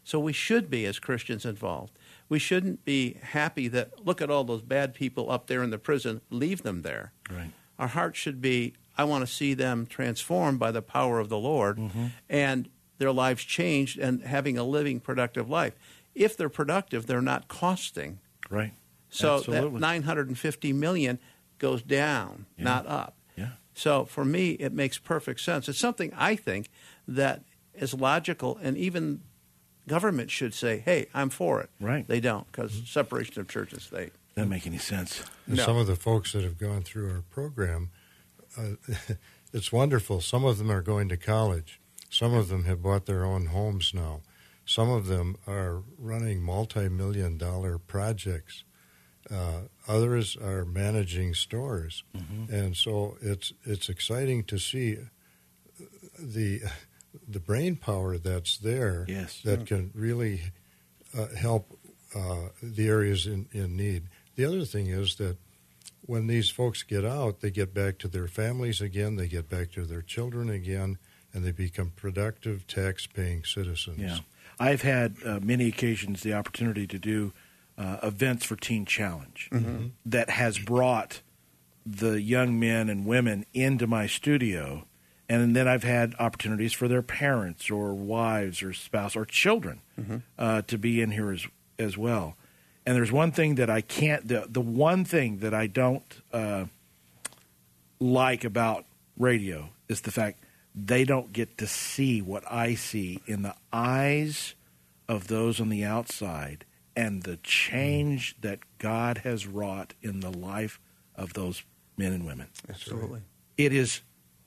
So 0.04 0.20
we 0.20 0.34
should 0.34 0.70
be, 0.70 0.86
as 0.86 1.00
Christians, 1.00 1.46
involved. 1.46 1.98
We 2.30 2.40
shouldn't 2.40 2.84
be 2.86 3.18
happy 3.22 3.68
that, 3.70 4.06
look 4.06 4.22
at 4.22 4.30
all 4.30 4.44
those 4.44 4.62
bad 4.62 4.94
people 4.94 5.32
up 5.32 5.48
there 5.48 5.64
in 5.64 5.70
the 5.70 5.78
prison, 5.78 6.22
leave 6.30 6.64
them 6.64 6.82
there. 6.82 7.12
Right. 7.30 7.52
Our 7.80 7.88
heart 7.88 8.16
should 8.16 8.42
be, 8.42 8.74
I 8.98 9.04
want 9.04 9.26
to 9.26 9.32
see 9.32 9.54
them 9.54 9.86
transformed 9.86 10.60
by 10.60 10.72
the 10.72 10.82
power 10.82 11.20
of 11.20 11.30
the 11.30 11.38
Lord 11.38 11.78
mm-hmm. 11.78 12.08
and 12.30 12.70
their 12.98 13.12
lives 13.12 13.44
changed 13.44 14.00
and 14.00 14.24
having 14.24 14.58
a 14.58 14.64
living, 14.64 15.00
productive 15.00 15.50
life. 15.50 15.74
If 16.16 16.36
they're 16.36 16.50
productive, 16.50 17.06
they're 17.06 17.22
not 17.22 17.48
costing. 17.48 18.20
Right. 18.50 18.74
So 19.10 19.38
Absolutely. 19.38 19.80
that 19.80 19.80
950 19.80 20.74
million 20.74 21.20
goes 21.60 21.82
down, 21.82 22.46
Yeah. 22.58 22.64
not 22.64 22.88
up. 22.88 23.16
Yeah. 23.36 23.50
So 23.74 24.06
for 24.06 24.26
me, 24.26 24.52
it 24.52 24.74
makes 24.74 24.98
perfect 24.98 25.42
sense. 25.42 25.70
It's 25.70 25.80
something 25.80 26.12
I 26.16 26.36
think 26.36 26.70
that 27.08 27.44
is 27.74 27.94
logical, 27.94 28.58
and 28.62 28.76
even 28.78 29.22
government 29.88 30.32
should 30.32 30.54
say, 30.54 30.80
"Hey, 30.80 31.08
I'm 31.14 31.30
for 31.30 31.62
it." 31.62 31.70
Right. 31.80 32.08
They 32.08 32.20
don't 32.20 32.52
because 32.52 32.82
separation 32.88 33.40
of 33.40 33.48
church 33.48 33.72
and 33.74 33.82
state. 33.82 34.14
Doesn't 34.36 34.50
make 34.50 34.68
any 34.68 34.78
sense. 34.78 35.24
No. 35.48 35.64
some 35.64 35.78
of 35.78 35.88
the 35.88 35.96
folks 35.96 36.34
that 36.34 36.44
have 36.44 36.58
gone 36.58 36.82
through 36.84 37.10
our 37.12 37.22
program, 37.30 37.90
uh, 38.58 39.14
it's 39.54 39.72
wonderful. 39.72 40.22
Some 40.22 40.46
of 40.46 40.58
them 40.58 40.72
are 40.72 40.82
going 40.82 41.10
to 41.10 41.18
college. 41.18 41.80
Some 42.10 42.34
of 42.34 42.48
them 42.50 42.64
have 42.66 42.82
bought 42.82 43.06
their 43.06 43.26
own 43.26 43.48
homes 43.48 43.92
now. 43.94 44.22
Some 44.66 44.90
of 44.90 45.08
them 45.08 45.36
are 45.48 45.84
running 45.98 46.42
multi-million 46.42 47.38
dollar 47.38 47.78
projects. 47.78 48.64
Uh, 49.32 49.62
others 49.88 50.38
are 50.38 50.64
managing 50.66 51.34
stores, 51.34 52.04
and 52.50 52.78
so 52.78 53.18
it's 53.22 53.52
it's 53.66 53.90
exciting 53.90 54.44
to 54.46 54.58
see 54.58 54.98
the 56.18 56.62
the 57.28 57.40
brain 57.40 57.76
power 57.76 58.18
that's 58.18 58.58
there 58.58 59.06
Yes. 59.08 59.42
that 59.44 59.66
can 59.66 59.92
really 59.94 60.42
uh, 61.18 61.28
help 61.36 61.78
uh, 62.16 62.50
the 62.64 62.88
areas 62.88 63.26
in, 63.28 63.48
in 63.52 63.76
need. 63.76 64.04
The 64.36 64.46
other 64.46 64.64
thing 64.66 64.88
is 64.88 65.16
that 65.16 65.38
when 66.08 66.28
these 66.28 66.50
folks 66.50 66.82
get 66.84 67.06
out, 67.06 67.42
they 67.42 67.52
get 67.52 67.74
back 67.74 68.00
to 68.00 68.08
their 68.08 68.28
families 68.28 68.82
again, 68.82 69.18
they 69.18 69.28
get 69.28 69.50
back 69.50 69.72
to 69.74 69.86
their 69.86 70.02
children 70.02 70.50
again, 70.50 70.98
and 71.34 71.46
they 71.46 71.52
become 71.52 71.92
productive, 71.96 72.66
tax 72.66 73.06
paying 73.06 73.44
citizens. 73.44 74.00
Yeah. 74.00 74.18
I've 74.60 74.82
had 74.82 75.18
uh, 75.24 75.40
many 75.42 75.68
occasions 75.68 76.24
the 76.24 76.34
opportunity 76.34 76.88
to 76.88 76.98
do 76.98 77.34
uh, 77.78 77.98
events 78.02 78.46
for 78.46 78.56
Teen 78.56 78.86
Challenge 78.86 79.50
that 80.06 80.32
has 80.32 80.58
brought 80.58 81.22
the 81.86 82.20
young 82.22 82.60
men 82.60 82.90
and 82.90 83.06
women 83.06 83.46
into 83.54 83.86
my 83.86 84.08
studio. 84.08 84.86
And 85.30 85.56
then 85.56 85.68
I've 85.68 85.84
had 85.84 86.16
opportunities 86.20 86.74
for 86.74 86.88
their 86.88 87.02
parents 87.04 87.70
or 87.70 87.94
wives 87.94 88.64
or 88.64 88.74
spouse 88.74 89.16
or 89.16 89.26
children 89.26 89.82
uh, 90.40 90.64
to 90.64 90.78
be 90.78 91.02
in 91.02 91.12
here 91.12 91.32
as, 91.32 91.46
as 91.78 91.98
well. 91.98 92.36
And 92.88 92.96
there's 92.96 93.12
one 93.12 93.34
thing 93.34 93.56
that 93.56 93.70
I 93.70 93.82
can't. 93.82 94.26
The 94.26 94.46
the 94.48 94.62
one 94.62 95.04
thing 95.04 95.40
that 95.40 95.54
I 95.54 95.68
don't 95.68 96.22
uh, 96.32 96.66
like 98.00 98.46
about 98.46 98.86
radio 99.18 99.72
is 99.90 100.02
the 100.02 100.12
fact 100.12 100.40
they 100.74 101.04
don't 101.04 101.34
get 101.34 101.58
to 101.58 101.68
see 101.68 102.22
what 102.22 102.50
I 102.50 102.76
see 102.76 103.20
in 103.28 103.42
the 103.42 103.56
eyes 103.74 104.56
of 105.10 105.28
those 105.28 105.60
on 105.60 105.68
the 105.68 105.84
outside 105.84 106.64
and 106.96 107.24
the 107.24 107.36
change 107.44 108.38
that 108.40 108.60
God 108.78 109.18
has 109.20 109.46
wrought 109.46 109.94
in 110.02 110.22
the 110.22 110.32
life 110.32 110.80
of 111.14 111.34
those 111.34 111.64
men 111.98 112.14
and 112.14 112.26
women. 112.26 112.48
Absolutely. 112.70 113.20
It 113.58 113.74
is, 113.74 114.00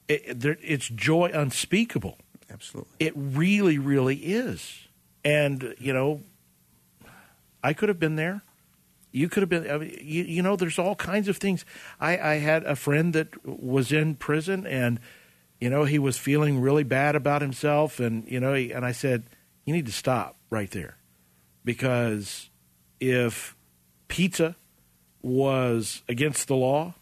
it, 0.09 0.41
there, 0.41 0.57
it's 0.63 0.89
joy 0.89 1.31
unspeakable. 1.35 2.17
Absolutely. 2.51 2.95
It 3.01 3.13
really, 3.15 3.77
really 3.77 4.17
is. 4.17 4.89
And 5.27 5.75
you 5.79 5.93
know, 5.93 6.23
I 7.63 7.73
could 7.73 7.89
have 7.89 7.99
been 7.99 8.17
there. 8.17 8.43
You 9.13 9.29
could 9.29 9.43
have 9.43 9.51
been. 9.51 9.71
I 9.71 9.79
mean, 9.79 9.99
you, 10.01 10.23
you 10.25 10.43
know, 10.43 10.57
there's 10.57 10.79
all 10.79 10.95
kinds 10.95 11.29
of 11.29 11.37
things. 11.37 11.65
I, 11.99 12.19
I 12.19 12.35
had 12.35 12.65
a 12.65 12.77
friend 12.77 13.13
that 13.15 13.45
was 13.45 13.91
in 13.91 14.15
prison, 14.15 14.67
and 14.67 15.01
you 15.61 15.69
know, 15.69 15.85
he 15.85 15.99
was 15.99 16.17
feeling 16.17 16.61
really 16.61 16.85
bad 16.85 17.17
about 17.17 17.43
himself, 17.43 17.99
and 17.99 18.27
you 18.31 18.39
know, 18.39 18.55
he, 18.55 18.71
and 18.73 18.85
I 18.85 18.93
said, 18.93 19.25
you 19.65 19.75
need 19.75 19.87
to 19.87 19.93
stop 19.93 20.37
right 20.49 20.71
there, 20.71 20.97
because 21.65 22.51
if 23.01 23.57
pizza 24.09 24.57
was 25.23 26.03
against 26.09 26.49
the 26.49 26.57
law, 26.57 26.95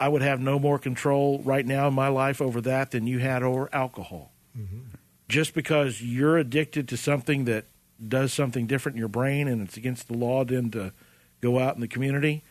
I 0.00 0.08
would 0.08 0.22
have 0.22 0.40
no 0.40 0.58
more 0.58 0.78
control 0.78 1.40
right 1.44 1.64
now 1.64 1.88
in 1.88 1.94
my 1.94 2.08
life 2.08 2.40
over 2.40 2.60
that 2.62 2.90
than 2.90 3.06
you 3.06 3.18
had 3.18 3.42
over 3.42 3.68
alcohol. 3.72 4.32
Mm-hmm. 4.58 4.96
Just 5.28 5.54
because 5.54 6.02
you're 6.02 6.38
addicted 6.38 6.88
to 6.88 6.96
something 6.96 7.44
that 7.44 7.66
does 8.06 8.32
something 8.32 8.66
different 8.66 8.96
in 8.96 8.98
your 8.98 9.08
brain 9.08 9.48
and 9.48 9.62
it's 9.62 9.76
against 9.76 10.08
the 10.08 10.16
law 10.16 10.44
then 10.44 10.70
to 10.70 10.92
go 11.40 11.58
out 11.58 11.74
in 11.74 11.80
the 11.80 11.88
community 11.88 12.42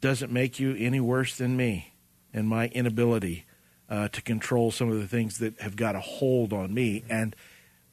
doesn't 0.00 0.32
make 0.32 0.60
you 0.60 0.74
any 0.78 1.00
worse 1.00 1.36
than 1.36 1.56
me 1.56 1.94
and 2.32 2.48
my 2.48 2.68
inability 2.68 3.46
uh, 3.88 4.08
to 4.08 4.22
control 4.22 4.70
some 4.70 4.90
of 4.90 5.00
the 5.00 5.06
things 5.06 5.38
that 5.38 5.60
have 5.60 5.76
got 5.76 5.94
a 5.94 6.00
hold 6.00 6.52
on 6.52 6.72
me. 6.74 7.04
And 7.08 7.34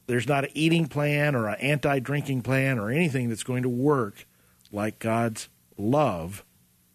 there's 0.06 0.28
not 0.28 0.44
an 0.44 0.50
eating 0.54 0.86
plan 0.86 1.34
or 1.34 1.48
an 1.48 1.60
anti 1.60 1.98
drinking 1.98 2.42
plan 2.42 2.78
or 2.78 2.90
anything 2.90 3.28
that's 3.28 3.42
going 3.42 3.62
to 3.62 3.68
work 3.68 4.26
like 4.72 4.98
God's 4.98 5.48
love 5.78 6.44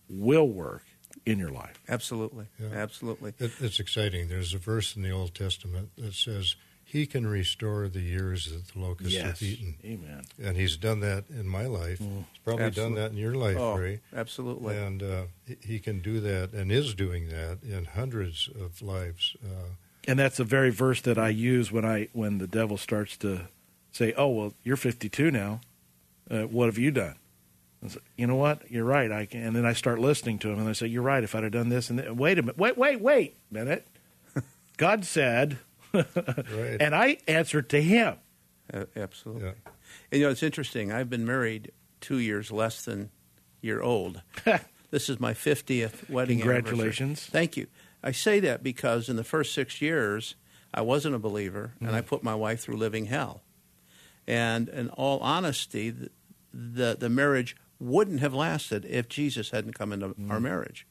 will 0.10 0.48
work 0.48 0.84
in 1.26 1.40
your 1.40 1.50
life. 1.50 1.80
Absolutely. 1.88 2.46
Yeah. 2.60 2.70
Absolutely. 2.74 3.34
It, 3.40 3.52
it's 3.60 3.80
exciting. 3.80 4.28
There's 4.28 4.54
a 4.54 4.58
verse 4.58 4.96
in 4.96 5.02
the 5.02 5.12
Old 5.12 5.34
Testament 5.34 5.90
that 5.98 6.14
says, 6.14 6.56
He 6.92 7.06
can 7.06 7.28
restore 7.28 7.88
the 7.88 8.00
years 8.02 8.46
that 8.52 8.74
the 8.74 8.80
locusts 8.80 9.16
have 9.18 9.42
eaten. 9.44 9.76
Amen. 9.86 10.24
And 10.44 10.58
He's 10.58 10.76
done 10.76 11.02
that 11.02 11.26
in 11.30 11.48
my 11.48 11.68
life. 11.68 12.00
Mm. 12.00 12.26
He's 12.32 12.40
probably 12.44 12.66
Absolutely. 12.66 12.96
done 12.96 13.04
that 13.04 13.12
in 13.12 13.18
your 13.18 13.36
life, 13.36 13.58
Oh, 13.60 13.76
Ray. 13.76 14.00
absolutely. 14.16 14.76
And 14.76 15.04
uh, 15.04 15.24
he- 15.62 15.78
can 15.80 16.00
do 16.00 16.20
that 16.22 16.52
and 16.54 16.72
is 16.72 16.96
doing 16.96 17.30
that 17.30 17.60
in 17.64 17.86
hundreds 17.86 18.50
of 18.60 18.82
lives. 18.82 19.36
Uh, 19.46 19.76
And 20.08 20.18
that's 20.18 20.38
the 20.38 20.44
very 20.44 20.72
verse 20.72 21.00
that 21.02 21.20
I 21.20 21.30
use 21.30 21.72
when 21.72 21.86
I 21.86 22.08
when 22.14 22.40
the 22.40 22.48
devil 22.48 22.76
starts 22.78 23.16
to 23.18 23.42
say, 23.92 24.14
"Oh 24.18 24.28
well, 24.30 24.54
you're 24.64 24.78
52 24.78 25.30
now. 25.30 25.62
Uh, 26.32 26.44
what 26.48 26.66
have 26.66 26.80
you 26.80 26.90
done?" 26.92 27.16
Say, 27.88 28.00
you 28.18 28.26
know 28.28 28.36
what? 28.36 28.70
You're 28.72 28.84
right. 28.86 29.12
I 29.12 29.26
can. 29.28 29.44
And 29.44 29.56
then 29.56 29.66
I 29.66 29.74
start 29.74 30.00
listening 30.00 30.40
to 30.40 30.50
him, 30.50 30.60
and 30.60 30.68
I 30.68 30.74
say, 30.74 30.88
"You're 30.88 31.04
right. 31.14 31.24
If 31.24 31.36
I'd 31.36 31.44
have 31.44 31.52
done 31.52 31.70
this 31.70 31.90
and 31.92 32.18
wait 32.18 32.40
a 32.40 32.42
minute, 32.42 32.58
wait, 32.58 32.78
wait, 32.78 33.00
wait 33.00 33.36
a 33.52 33.54
minute." 33.54 33.86
God 34.78 35.06
said, 35.06 35.60
right. 35.94 36.78
and 36.80 36.96
I 36.96 37.18
answered 37.28 37.70
to 37.70 37.82
Him. 37.82 38.16
A- 38.74 38.88
absolutely. 38.96 39.44
yeah. 39.44 39.72
And 40.12 40.22
you 40.22 40.26
know, 40.28 40.32
it's 40.32 40.44
interesting. 40.44 40.92
I've 40.92 41.10
been 41.10 41.26
married 41.26 41.72
two 42.02 42.18
years 42.18 42.52
less 42.52 42.84
than 42.86 43.10
you're 43.62 43.84
old. 43.84 44.22
this 44.92 45.10
is 45.10 45.20
my 45.20 45.34
50th 45.34 46.10
wedding 46.10 46.42
anniversary. 46.42 46.62
Congratulations. 46.62 47.26
Thank 47.26 47.58
you. 47.58 47.68
I 48.04 48.12
say 48.12 48.40
that 48.42 48.64
because 48.64 49.10
in 49.10 49.16
the 49.16 49.24
first 49.24 49.54
six 49.54 49.82
years, 49.82 50.36
I 50.74 50.82
wasn't 50.82 51.16
a 51.16 51.20
believer, 51.20 51.74
and 51.82 51.96
I 51.96 52.02
put 52.02 52.24
my 52.24 52.36
wife 52.36 52.62
through 52.62 52.78
living 52.78 53.08
hell. 53.08 53.42
And 54.28 54.70
in 54.70 54.90
all 54.90 55.20
honesty, 55.20 55.90
the, 55.90 56.10
the, 56.54 56.98
the 57.00 57.10
marriage 57.10 57.56
wouldn't 57.80 58.20
have 58.20 58.34
lasted 58.34 58.86
if 58.86 59.10
Jesus 59.10 59.50
hadn't 59.50 59.74
come 59.74 59.92
into 59.92 60.16
our 60.30 60.40
marriage. 60.40 60.86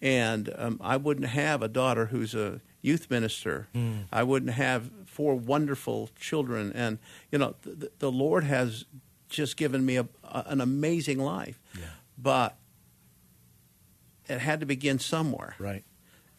And 0.00 0.52
um, 0.56 0.80
I 0.80 0.96
wouldn't 0.96 1.28
have 1.28 1.62
a 1.62 1.68
daughter 1.68 2.06
who's 2.06 2.34
a 2.34 2.60
youth 2.82 3.10
minister. 3.10 3.68
Hmm. 3.74 4.02
I 4.12 4.22
wouldn't 4.22 4.52
have 4.52 4.90
four 5.06 5.34
wonderful 5.34 6.10
children. 6.18 6.72
And, 6.74 6.98
you 7.30 7.38
know, 7.38 7.54
the, 7.62 7.90
the 7.98 8.10
Lord 8.10 8.44
has 8.44 8.84
just 9.28 9.56
given 9.56 9.84
me 9.84 9.96
a, 9.96 10.06
a, 10.24 10.44
an 10.46 10.60
amazing 10.60 11.18
life. 11.18 11.60
But 12.16 12.56
it 14.28 14.38
had 14.38 14.60
to 14.60 14.66
begin 14.66 14.98
somewhere. 14.98 15.54
Right. 15.58 15.84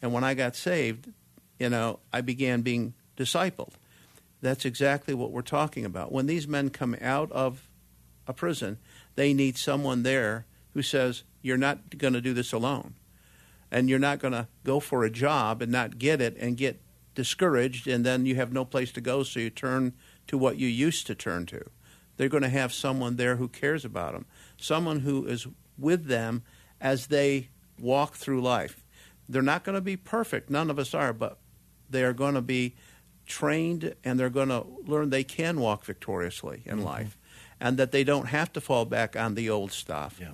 And 0.00 0.12
when 0.12 0.24
I 0.24 0.34
got 0.34 0.56
saved, 0.56 1.12
you 1.58 1.68
know, 1.68 2.00
I 2.12 2.20
began 2.20 2.62
being 2.62 2.94
discipled. 3.16 3.74
That's 4.40 4.64
exactly 4.64 5.14
what 5.14 5.30
we're 5.30 5.42
talking 5.42 5.84
about. 5.84 6.10
When 6.10 6.26
these 6.26 6.48
men 6.48 6.70
come 6.70 6.96
out 7.00 7.30
of 7.30 7.68
a 8.26 8.32
prison, 8.32 8.78
they 9.14 9.32
need 9.32 9.56
someone 9.56 10.02
there 10.02 10.46
who 10.74 10.82
says, 10.82 11.22
You're 11.42 11.56
not 11.56 11.96
going 11.98 12.14
to 12.14 12.20
do 12.20 12.34
this 12.34 12.52
alone. 12.52 12.94
And 13.72 13.88
you're 13.88 13.98
not 13.98 14.18
going 14.20 14.32
to 14.32 14.46
go 14.64 14.78
for 14.78 15.02
a 15.02 15.10
job 15.10 15.62
and 15.62 15.72
not 15.72 15.98
get 15.98 16.20
it 16.20 16.36
and 16.38 16.56
get 16.56 16.80
discouraged, 17.14 17.88
and 17.88 18.04
then 18.04 18.26
you 18.26 18.36
have 18.36 18.52
no 18.52 18.64
place 18.64 18.92
to 18.92 19.00
go, 19.00 19.22
so 19.22 19.40
you 19.40 19.50
turn 19.50 19.94
to 20.26 20.38
what 20.38 20.58
you 20.58 20.68
used 20.68 21.06
to 21.06 21.14
turn 21.14 21.46
to. 21.46 21.64
They're 22.16 22.28
going 22.28 22.42
to 22.42 22.48
have 22.48 22.72
someone 22.72 23.16
there 23.16 23.36
who 23.36 23.48
cares 23.48 23.84
about 23.84 24.12
them, 24.12 24.26
someone 24.56 25.00
who 25.00 25.26
is 25.26 25.46
with 25.78 26.06
them 26.06 26.42
as 26.80 27.06
they 27.06 27.48
walk 27.80 28.14
through 28.14 28.42
life. 28.42 28.84
They're 29.28 29.42
not 29.42 29.64
going 29.64 29.74
to 29.74 29.80
be 29.80 29.96
perfect, 29.96 30.50
none 30.50 30.70
of 30.70 30.78
us 30.78 30.94
are, 30.94 31.12
but 31.12 31.38
they 31.88 32.04
are 32.04 32.12
going 32.12 32.34
to 32.34 32.42
be 32.42 32.74
trained 33.26 33.94
and 34.04 34.18
they're 34.18 34.30
going 34.30 34.48
to 34.48 34.66
learn 34.86 35.10
they 35.10 35.24
can 35.24 35.60
walk 35.60 35.84
victoriously 35.84 36.62
in 36.66 36.76
mm-hmm. 36.76 36.86
life 36.86 37.18
and 37.60 37.78
that 37.78 37.92
they 37.92 38.04
don't 38.04 38.26
have 38.26 38.52
to 38.52 38.60
fall 38.60 38.84
back 38.84 39.16
on 39.16 39.34
the 39.34 39.48
old 39.48 39.72
stuff. 39.72 40.18
Yeah. 40.20 40.32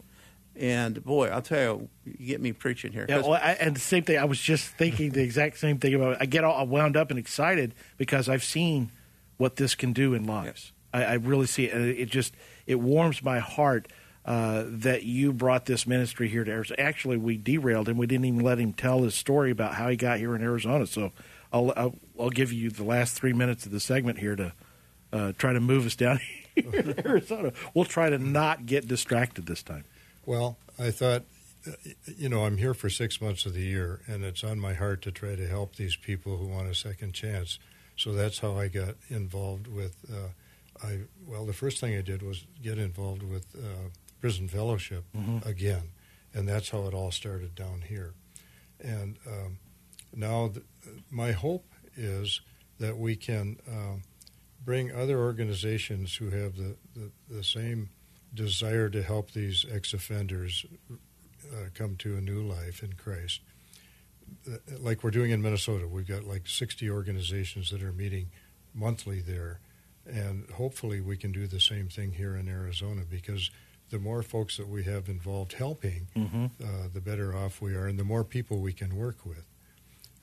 And 0.58 1.04
boy, 1.04 1.28
I'll 1.28 1.42
tell 1.42 1.60
you, 1.60 1.88
you 2.04 2.26
get 2.26 2.40
me 2.40 2.52
preaching 2.52 2.92
here. 2.92 3.06
Yeah, 3.08 3.18
well, 3.18 3.34
I, 3.34 3.52
and 3.60 3.76
the 3.76 3.80
same 3.80 4.02
thing. 4.02 4.18
I 4.18 4.24
was 4.24 4.40
just 4.40 4.66
thinking 4.66 5.10
the 5.10 5.22
exact 5.22 5.58
same 5.58 5.78
thing 5.78 5.94
about. 5.94 6.14
It. 6.14 6.18
I 6.20 6.26
get 6.26 6.42
all 6.42 6.66
wound 6.66 6.96
up 6.96 7.10
and 7.10 7.18
excited 7.18 7.74
because 7.96 8.28
I've 8.28 8.42
seen 8.42 8.90
what 9.36 9.56
this 9.56 9.76
can 9.76 9.92
do 9.92 10.14
in 10.14 10.26
lives. 10.26 10.72
I, 10.92 11.04
I 11.04 11.12
really 11.14 11.46
see 11.46 11.66
it, 11.66 11.74
and 11.74 11.84
it 11.84 12.06
just 12.06 12.34
it 12.66 12.76
warms 12.76 13.22
my 13.22 13.38
heart 13.38 13.86
uh, 14.24 14.64
that 14.66 15.04
you 15.04 15.32
brought 15.32 15.66
this 15.66 15.86
ministry 15.86 16.28
here 16.28 16.42
to 16.42 16.50
Arizona. 16.50 16.80
Actually, 16.80 17.18
we 17.18 17.36
derailed 17.36 17.88
him. 17.88 17.96
We 17.96 18.08
didn't 18.08 18.24
even 18.24 18.40
let 18.40 18.58
him 18.58 18.72
tell 18.72 19.02
his 19.02 19.14
story 19.14 19.52
about 19.52 19.74
how 19.74 19.88
he 19.88 19.96
got 19.96 20.18
here 20.18 20.34
in 20.34 20.42
Arizona. 20.42 20.86
So 20.86 21.12
I'll 21.52 21.72
I'll, 21.76 21.94
I'll 22.18 22.30
give 22.30 22.52
you 22.52 22.70
the 22.70 22.84
last 22.84 23.14
three 23.14 23.32
minutes 23.32 23.64
of 23.64 23.70
the 23.70 23.80
segment 23.80 24.18
here 24.18 24.34
to 24.34 24.52
uh, 25.12 25.32
try 25.38 25.52
to 25.52 25.60
move 25.60 25.86
us 25.86 25.94
down 25.94 26.18
here 26.56 26.74
in 26.74 27.06
Arizona. 27.06 27.52
We'll 27.74 27.84
try 27.84 28.10
to 28.10 28.18
not 28.18 28.66
get 28.66 28.88
distracted 28.88 29.46
this 29.46 29.62
time. 29.62 29.84
Well, 30.28 30.58
I 30.78 30.90
thought, 30.90 31.24
uh, 31.66 31.70
you 32.04 32.28
know, 32.28 32.44
I'm 32.44 32.58
here 32.58 32.74
for 32.74 32.90
six 32.90 33.18
months 33.18 33.46
of 33.46 33.54
the 33.54 33.62
year, 33.62 34.02
and 34.06 34.22
it's 34.24 34.44
on 34.44 34.60
my 34.60 34.74
heart 34.74 35.00
to 35.02 35.10
try 35.10 35.34
to 35.34 35.48
help 35.48 35.76
these 35.76 35.96
people 35.96 36.36
who 36.36 36.46
want 36.48 36.68
a 36.68 36.74
second 36.74 37.14
chance. 37.14 37.58
So 37.96 38.12
that's 38.12 38.40
how 38.40 38.58
I 38.58 38.68
got 38.68 38.96
involved 39.08 39.68
with. 39.68 39.96
Uh, 40.06 40.86
I 40.86 40.98
well, 41.26 41.46
the 41.46 41.54
first 41.54 41.80
thing 41.80 41.96
I 41.96 42.02
did 42.02 42.20
was 42.20 42.44
get 42.62 42.76
involved 42.76 43.22
with 43.22 43.46
uh, 43.56 43.88
prison 44.20 44.48
fellowship 44.48 45.04
again, 45.46 45.92
and 46.34 46.46
that's 46.46 46.68
how 46.68 46.86
it 46.86 46.92
all 46.92 47.10
started 47.10 47.54
down 47.54 47.80
here. 47.88 48.12
And 48.78 49.16
um, 49.26 49.56
now, 50.14 50.48
th- 50.48 50.66
my 51.10 51.32
hope 51.32 51.72
is 51.96 52.42
that 52.78 52.98
we 52.98 53.16
can 53.16 53.56
um, 53.66 54.02
bring 54.62 54.92
other 54.92 55.18
organizations 55.20 56.16
who 56.16 56.28
have 56.28 56.56
the, 56.56 56.76
the, 56.94 57.10
the 57.30 57.42
same 57.42 57.88
desire 58.34 58.88
to 58.90 59.02
help 59.02 59.30
these 59.32 59.64
ex 59.70 59.92
offenders 59.94 60.64
uh, 60.90 61.68
come 61.74 61.96
to 61.96 62.16
a 62.16 62.20
new 62.20 62.42
life 62.42 62.82
in 62.82 62.92
Christ. 62.94 63.40
Uh, 64.46 64.56
Like 64.78 65.02
we're 65.02 65.10
doing 65.10 65.30
in 65.30 65.40
Minnesota, 65.42 65.86
we've 65.88 66.06
got 66.06 66.24
like 66.24 66.46
60 66.46 66.90
organizations 66.90 67.70
that 67.70 67.82
are 67.82 67.92
meeting 67.92 68.30
monthly 68.74 69.20
there. 69.20 69.60
And 70.06 70.48
hopefully 70.50 71.00
we 71.00 71.16
can 71.16 71.32
do 71.32 71.46
the 71.46 71.60
same 71.60 71.88
thing 71.88 72.12
here 72.12 72.34
in 72.36 72.48
Arizona 72.48 73.02
because 73.08 73.50
the 73.90 73.98
more 73.98 74.22
folks 74.22 74.56
that 74.58 74.68
we 74.68 74.84
have 74.84 75.08
involved 75.08 75.54
helping, 75.54 76.08
Mm-hmm. 76.16 76.46
uh, 76.62 76.88
the 76.92 77.00
better 77.00 77.34
off 77.36 77.60
we 77.60 77.74
are 77.74 77.86
and 77.86 77.98
the 77.98 78.04
more 78.04 78.24
people 78.24 78.60
we 78.60 78.72
can 78.72 78.96
work 78.96 79.24
with. 79.26 79.46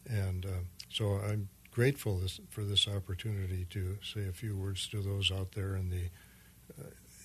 And 0.07 0.45
uh, 0.45 0.49
so 0.89 1.19
I'm 1.19 1.49
grateful 1.71 2.17
this, 2.19 2.39
for 2.49 2.63
this 2.63 2.87
opportunity 2.87 3.65
to 3.71 3.97
say 4.03 4.27
a 4.27 4.31
few 4.31 4.55
words 4.55 4.87
to 4.89 5.01
those 5.01 5.31
out 5.31 5.51
there 5.53 5.75
in 5.75 5.89
the 5.89 6.09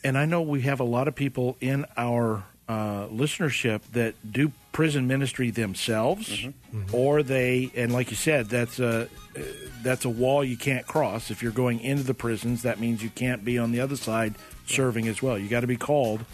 and 0.04 0.16
I 0.16 0.26
know 0.26 0.42
we 0.42 0.62
have 0.62 0.80
a 0.80 0.84
lot 0.84 1.08
of 1.08 1.14
people 1.14 1.56
in 1.60 1.86
our 1.96 2.44
uh, 2.68 3.08
listenership 3.08 3.82
that 3.92 4.14
do 4.30 4.52
prison 4.72 5.06
ministry 5.08 5.50
themselves, 5.50 6.46
or 6.92 7.22
they, 7.22 7.72
and 7.74 7.92
like 7.92 8.10
you 8.10 8.16
said, 8.16 8.46
that's 8.46 8.78
a 8.78 9.08
uh, 9.36 9.40
that's 9.82 10.04
a 10.04 10.08
wall 10.08 10.44
you 10.44 10.56
can't 10.56 10.86
cross. 10.86 11.30
If 11.30 11.42
you're 11.42 11.52
going 11.52 11.80
into 11.80 12.04
the 12.04 12.14
prisons, 12.14 12.62
that 12.62 12.78
means 12.78 13.02
you 13.02 13.10
can't 13.10 13.44
be 13.44 13.58
on 13.58 13.72
the 13.72 13.80
other 13.80 13.96
side 13.96 14.34
serving 14.66 15.08
as 15.08 15.20
well. 15.20 15.38
You 15.38 15.48
got 15.48 15.60
to 15.60 15.66
be 15.66 15.76
called 15.76 16.24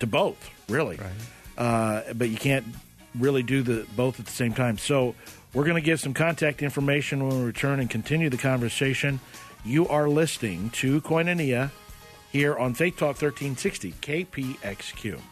to 0.00 0.06
both, 0.06 0.50
really. 0.68 0.96
Right. 0.96 1.10
Uh, 1.58 2.12
but 2.14 2.28
you 2.28 2.36
can't 2.36 2.66
really 3.14 3.42
do 3.42 3.62
the 3.62 3.86
both 3.96 4.20
at 4.20 4.26
the 4.26 4.32
same 4.32 4.54
time. 4.54 4.78
So 4.78 5.14
we're 5.52 5.64
going 5.64 5.76
to 5.76 5.82
give 5.82 6.00
some 6.00 6.14
contact 6.14 6.62
information 6.62 7.26
when 7.26 7.40
we 7.40 7.44
return 7.44 7.80
and 7.80 7.90
continue 7.90 8.30
the 8.30 8.38
conversation. 8.38 9.20
You 9.64 9.88
are 9.88 10.08
listening 10.08 10.70
to 10.70 11.00
Koinonia 11.00 11.70
here 12.32 12.56
on 12.56 12.72
Faith 12.72 12.96
Talk 12.96 13.20
1360 13.20 13.92
KPXQ. 14.00 15.31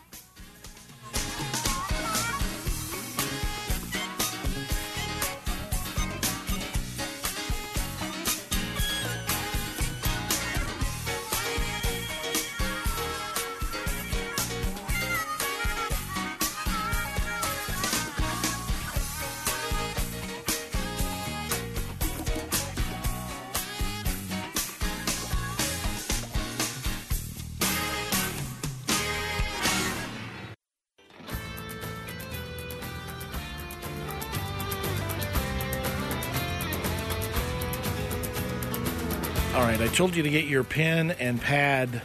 Right, 39.70 39.80
I 39.80 39.88
told 39.88 40.14
you 40.16 40.22
to 40.24 40.30
get 40.30 40.46
your 40.46 40.64
pen 40.64 41.12
and 41.12 41.40
pad 41.40 42.02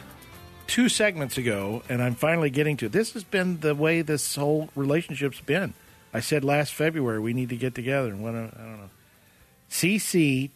two 0.68 0.88
segments 0.88 1.36
ago, 1.36 1.82
and 1.88 2.00
I'm 2.00 2.14
finally 2.14 2.48
getting 2.48 2.76
to 2.76 2.86
it. 2.86 2.92
This 2.92 3.14
has 3.14 3.24
been 3.24 3.58
the 3.58 3.74
way 3.74 4.02
this 4.02 4.36
whole 4.36 4.70
relationship's 4.76 5.40
been. 5.40 5.74
I 6.14 6.20
said 6.20 6.44
last 6.44 6.74
February 6.74 7.18
we 7.18 7.32
need 7.32 7.48
to 7.48 7.56
get 7.56 7.74
together 7.74 8.10
and 8.10 8.22
what 8.22 8.36
I 8.36 8.42
don't 8.42 8.56
know. 8.56 8.90
cctpaz.org. 9.68 10.46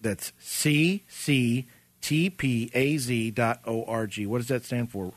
That's 0.00 0.32
cctpaz.org. 0.42 1.64
What 4.26 4.38
does 4.38 4.48
that 4.48 4.64
stand 4.64 4.90
for? 4.90 5.12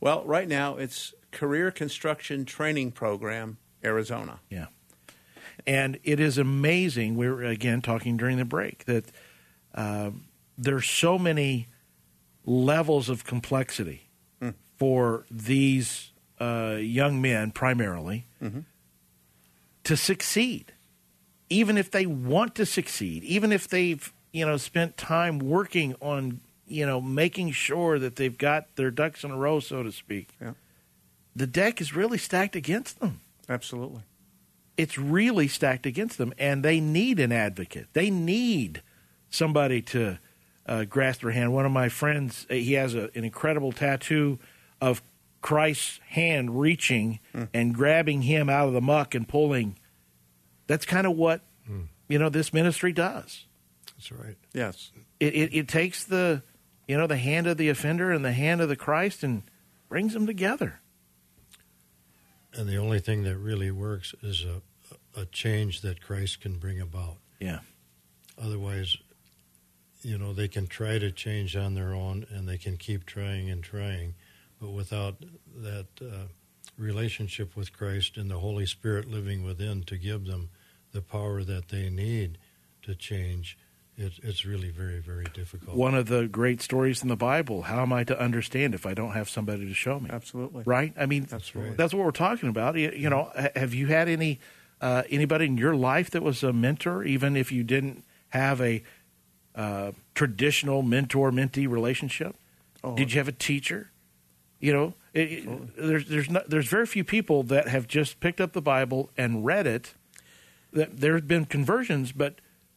Well, 0.00 0.24
right 0.24 0.48
now 0.48 0.76
it's 0.76 1.12
Career 1.32 1.70
Construction 1.70 2.46
Training 2.46 2.92
Program, 2.92 3.58
Arizona. 3.84 4.40
Yeah. 4.48 4.68
And 5.66 5.98
it 6.04 6.20
is 6.20 6.38
amazing. 6.38 7.16
We 7.16 7.28
were 7.28 7.42
again 7.42 7.82
talking 7.82 8.16
during 8.16 8.36
the 8.36 8.44
break 8.44 8.84
that 8.84 9.04
uh, 9.74 10.10
there's 10.56 10.88
so 10.88 11.18
many 11.18 11.66
levels 12.44 13.08
of 13.08 13.24
complexity 13.24 14.02
for 14.78 15.24
these 15.30 16.10
uh, 16.38 16.76
young 16.78 17.20
men, 17.22 17.50
primarily, 17.50 18.26
to 19.84 19.96
succeed. 19.96 20.72
Even 21.48 21.78
if 21.78 21.90
they 21.90 22.06
want 22.06 22.54
to 22.56 22.66
succeed, 22.66 23.22
even 23.24 23.52
if 23.52 23.68
they've 23.68 24.12
you 24.32 24.44
know 24.44 24.56
spent 24.56 24.96
time 24.96 25.38
working 25.38 25.94
on 26.00 26.40
you 26.66 26.84
know 26.84 27.00
making 27.00 27.52
sure 27.52 27.98
that 27.98 28.16
they've 28.16 28.36
got 28.36 28.74
their 28.76 28.90
ducks 28.90 29.24
in 29.24 29.30
a 29.30 29.36
row, 29.36 29.60
so 29.60 29.82
to 29.82 29.92
speak, 29.92 30.28
Yeah. 30.40 30.52
the 31.34 31.46
deck 31.46 31.80
is 31.80 31.94
really 31.94 32.18
stacked 32.18 32.54
against 32.56 32.98
them 33.00 33.20
Absolutely. 33.48 34.02
It's 34.76 34.98
really 34.98 35.48
stacked 35.48 35.86
against 35.86 36.18
them, 36.18 36.32
and 36.38 36.62
they 36.62 36.80
need 36.80 37.18
an 37.20 37.32
advocate. 37.32 37.88
They 37.92 38.10
need 38.10 38.82
somebody 39.30 39.82
to 39.82 40.18
uh, 40.66 40.84
grasp 40.84 41.22
their 41.22 41.30
hand. 41.30 41.52
One 41.52 41.66
of 41.66 41.72
my 41.72 41.88
friends, 41.88 42.46
uh, 42.50 42.54
he 42.54 42.74
has 42.74 42.94
a, 42.94 43.10
an 43.14 43.24
incredible 43.24 43.72
tattoo 43.72 44.38
of 44.80 45.02
Christ's 45.40 46.00
hand 46.08 46.60
reaching 46.60 47.20
and 47.54 47.74
grabbing 47.74 48.22
him 48.22 48.48
out 48.50 48.66
of 48.66 48.74
the 48.74 48.80
muck 48.80 49.14
and 49.14 49.28
pulling. 49.28 49.78
That's 50.66 50.84
kind 50.84 51.06
of 51.06 51.16
what 51.16 51.42
you 52.08 52.18
know 52.18 52.28
this 52.28 52.52
ministry 52.52 52.92
does. 52.92 53.44
That's 53.96 54.10
right. 54.12 54.36
Yes. 54.52 54.90
It, 55.20 55.34
it 55.34 55.54
it 55.54 55.68
takes 55.68 56.04
the 56.04 56.42
you 56.88 56.96
know 56.96 57.06
the 57.06 57.16
hand 57.16 57.46
of 57.46 57.56
the 57.56 57.68
offender 57.68 58.10
and 58.10 58.24
the 58.24 58.32
hand 58.32 58.60
of 58.60 58.68
the 58.68 58.76
Christ 58.76 59.22
and 59.22 59.44
brings 59.88 60.14
them 60.14 60.26
together. 60.26 60.80
And 62.56 62.68
the 62.68 62.78
only 62.78 63.00
thing 63.00 63.22
that 63.24 63.36
really 63.36 63.70
works 63.70 64.14
is 64.22 64.44
a, 64.44 65.20
a 65.20 65.26
change 65.26 65.82
that 65.82 66.00
Christ 66.00 66.40
can 66.40 66.58
bring 66.58 66.80
about. 66.80 67.18
Yeah. 67.38 67.60
Otherwise, 68.42 68.96
you 70.02 70.16
know, 70.18 70.32
they 70.32 70.48
can 70.48 70.66
try 70.66 70.98
to 70.98 71.10
change 71.10 71.56
on 71.56 71.74
their 71.74 71.92
own 71.92 72.26
and 72.30 72.48
they 72.48 72.58
can 72.58 72.76
keep 72.76 73.04
trying 73.04 73.50
and 73.50 73.62
trying, 73.62 74.14
but 74.60 74.70
without 74.70 75.16
that 75.56 75.86
uh, 76.00 76.28
relationship 76.78 77.56
with 77.56 77.72
Christ 77.72 78.16
and 78.16 78.30
the 78.30 78.38
Holy 78.38 78.66
Spirit 78.66 79.10
living 79.10 79.44
within 79.44 79.82
to 79.84 79.96
give 79.96 80.26
them 80.26 80.50
the 80.92 81.02
power 81.02 81.42
that 81.42 81.68
they 81.68 81.90
need 81.90 82.38
to 82.82 82.94
change, 82.94 83.58
it, 83.96 84.12
it's 84.22 84.44
really 84.44 84.70
very, 84.70 85.00
very 85.00 85.24
difficult. 85.34 85.76
One 85.76 85.94
of 85.94 86.06
the 86.06 86.26
great 86.28 86.60
stories 86.60 87.02
in 87.02 87.08
the 87.08 87.16
Bible. 87.16 87.62
How 87.62 87.82
am 87.82 87.92
I 87.92 88.04
to 88.04 88.18
understand 88.20 88.74
if 88.74 88.84
I 88.86 88.94
don't 88.94 89.12
have 89.12 89.28
somebody 89.28 89.66
to 89.66 89.74
show 89.74 89.98
me? 90.00 90.10
Absolutely. 90.12 90.62
right? 90.66 90.92
I 90.98 91.06
mean, 91.06 91.24
That's 91.30 91.54
right. 91.56 91.76
That's 91.76 91.94
what 91.94 92.04
we're 92.04 92.10
talking 92.10 92.48
about. 92.48 92.76
You, 92.76 92.90
you 92.94 93.08
know, 93.10 93.30
have 93.54 93.72
you 93.74 93.86
had 93.86 94.08
any 94.08 94.38
uh, 94.80 95.02
anybody 95.10 95.46
in 95.46 95.56
your 95.56 95.74
life 95.74 96.10
that 96.10 96.22
was 96.22 96.42
a 96.42 96.52
mentor, 96.52 97.02
even 97.04 97.36
if 97.36 97.50
you 97.50 97.64
didn't 97.64 98.04
have 98.28 98.60
a 98.60 98.82
uh, 99.54 99.92
traditional 100.14 100.82
mentor 100.82 101.30
mentee 101.30 101.68
relationship? 101.68 102.36
Oh. 102.84 102.94
Did 102.94 103.12
you 103.12 103.18
have 103.20 103.28
a 103.28 103.32
teacher? 103.32 103.90
You 104.60 104.72
know, 104.72 104.94
it, 105.14 105.20
it- 105.48 105.76
there's 105.76 106.08
there's 106.08 106.30
not, 106.30 106.50
there's 106.50 106.68
very 106.68 106.86
few 106.86 107.04
people 107.04 107.42
that 107.44 107.68
have 107.68 107.86
just 107.86 108.20
picked 108.20 108.40
up 108.40 108.52
the 108.52 108.60
Bible 108.62 109.10
and 109.16 109.44
read 109.44 109.66
it. 109.66 109.94
That 110.72 111.00
there's 111.00 111.22
been 111.22 111.46
conversions, 111.46 112.12
but 112.12 112.34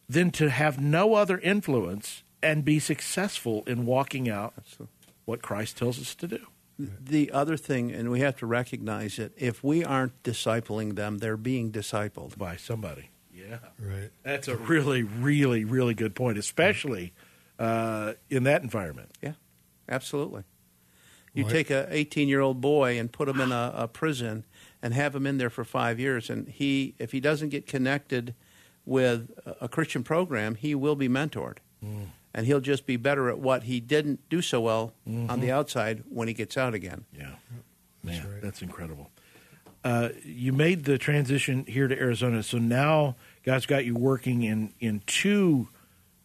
then 0.09 0.31
to 0.31 0.49
have 0.49 0.79
no 0.81 1.13
other 1.13 1.37
influence 1.37 2.23
and 2.41 2.65
be 2.65 2.79
successful 2.79 3.63
in 3.67 3.85
walking 3.85 4.27
out 4.27 4.53
Absolutely. 4.57 4.87
what 5.25 5.41
Christ 5.41 5.77
tells 5.77 5.99
us 5.99 6.15
to 6.15 6.27
do. 6.27 6.39
The 6.77 7.29
other 7.31 7.57
thing, 7.57 7.91
and 7.91 8.09
we 8.09 8.21
have 8.21 8.37
to 8.37 8.45
recognize 8.45 9.19
it, 9.19 9.33
if 9.37 9.61
we 9.63 9.83
aren't 9.83 10.23
discipling 10.23 10.95
them, 10.95 11.17
they're 11.17 11.35
being 11.35 11.71
discipled. 11.73 12.37
by 12.37 12.55
somebody. 12.55 13.09
Yeah, 13.33 13.57
Right. 13.77 14.11
that's 14.23 14.47
a 14.47 14.55
really, 14.55 15.03
really, 15.03 15.65
really 15.65 15.93
good 15.93 16.15
point, 16.15 16.37
especially 16.37 17.11
uh, 17.59 18.13
in 18.29 18.43
that 18.43 18.61
environment. 18.63 19.11
Yeah, 19.21 19.33
absolutely. 19.89 20.43
You 21.33 21.43
Well, 21.43 21.51
take 21.53 21.69
a 21.69 21.85
18 21.89 22.29
year 22.29 22.39
old 22.39 22.61
boy 22.61 22.97
and 22.97 23.11
put 23.11 23.27
him 23.27 23.41
in 23.41 23.51
a, 23.51 23.73
a 23.75 23.87
prison 23.89 24.45
and 24.81 24.93
have 24.93 25.13
him 25.13 25.27
in 25.27 25.37
there 25.37 25.49
for 25.49 25.65
five 25.65 25.99
years, 25.99 26.29
and 26.29 26.47
he, 26.47 26.95
if 26.97 27.11
he 27.11 27.19
doesn't 27.19 27.49
get 27.49 27.67
connected 27.67 28.33
with 28.89 29.29
a- 29.45 29.65
a 29.65 29.67
Christian 29.69 30.03
program, 30.03 30.55
he 30.55 30.73
will 30.75 30.95
be 30.95 31.07
mentored, 31.07 31.57
and 31.81 32.45
he'll 32.45 32.59
just 32.59 32.85
be 32.85 32.97
better 32.97 33.29
at 33.29 33.39
what 33.39 33.63
he 33.63 33.79
didn't 33.79 34.27
do 34.29 34.41
so 34.41 34.59
well 34.59 34.93
on 35.07 35.39
the 35.39 35.51
outside 35.51 36.03
when 36.09 36.27
he 36.27 36.33
gets 36.33 36.57
out 36.57 36.73
again. 36.73 37.05
Yeah, 37.15 37.35
That's 38.03 38.19
man, 38.23 38.31
right. 38.33 38.41
that's 38.41 38.61
incredible. 38.61 39.11
Uh, 39.83 40.09
you 40.25 40.51
made 40.51 40.83
the 40.83 40.97
transition 40.97 41.63
here 41.65 41.87
to 41.87 41.97
Arizona, 41.97 42.43
so 42.43 42.57
now 42.57 43.15
God's 43.43 43.65
got 43.65 43.85
you 43.85 43.95
working 43.95 44.43
in 44.43 44.73
in 44.81 45.01
two 45.07 45.69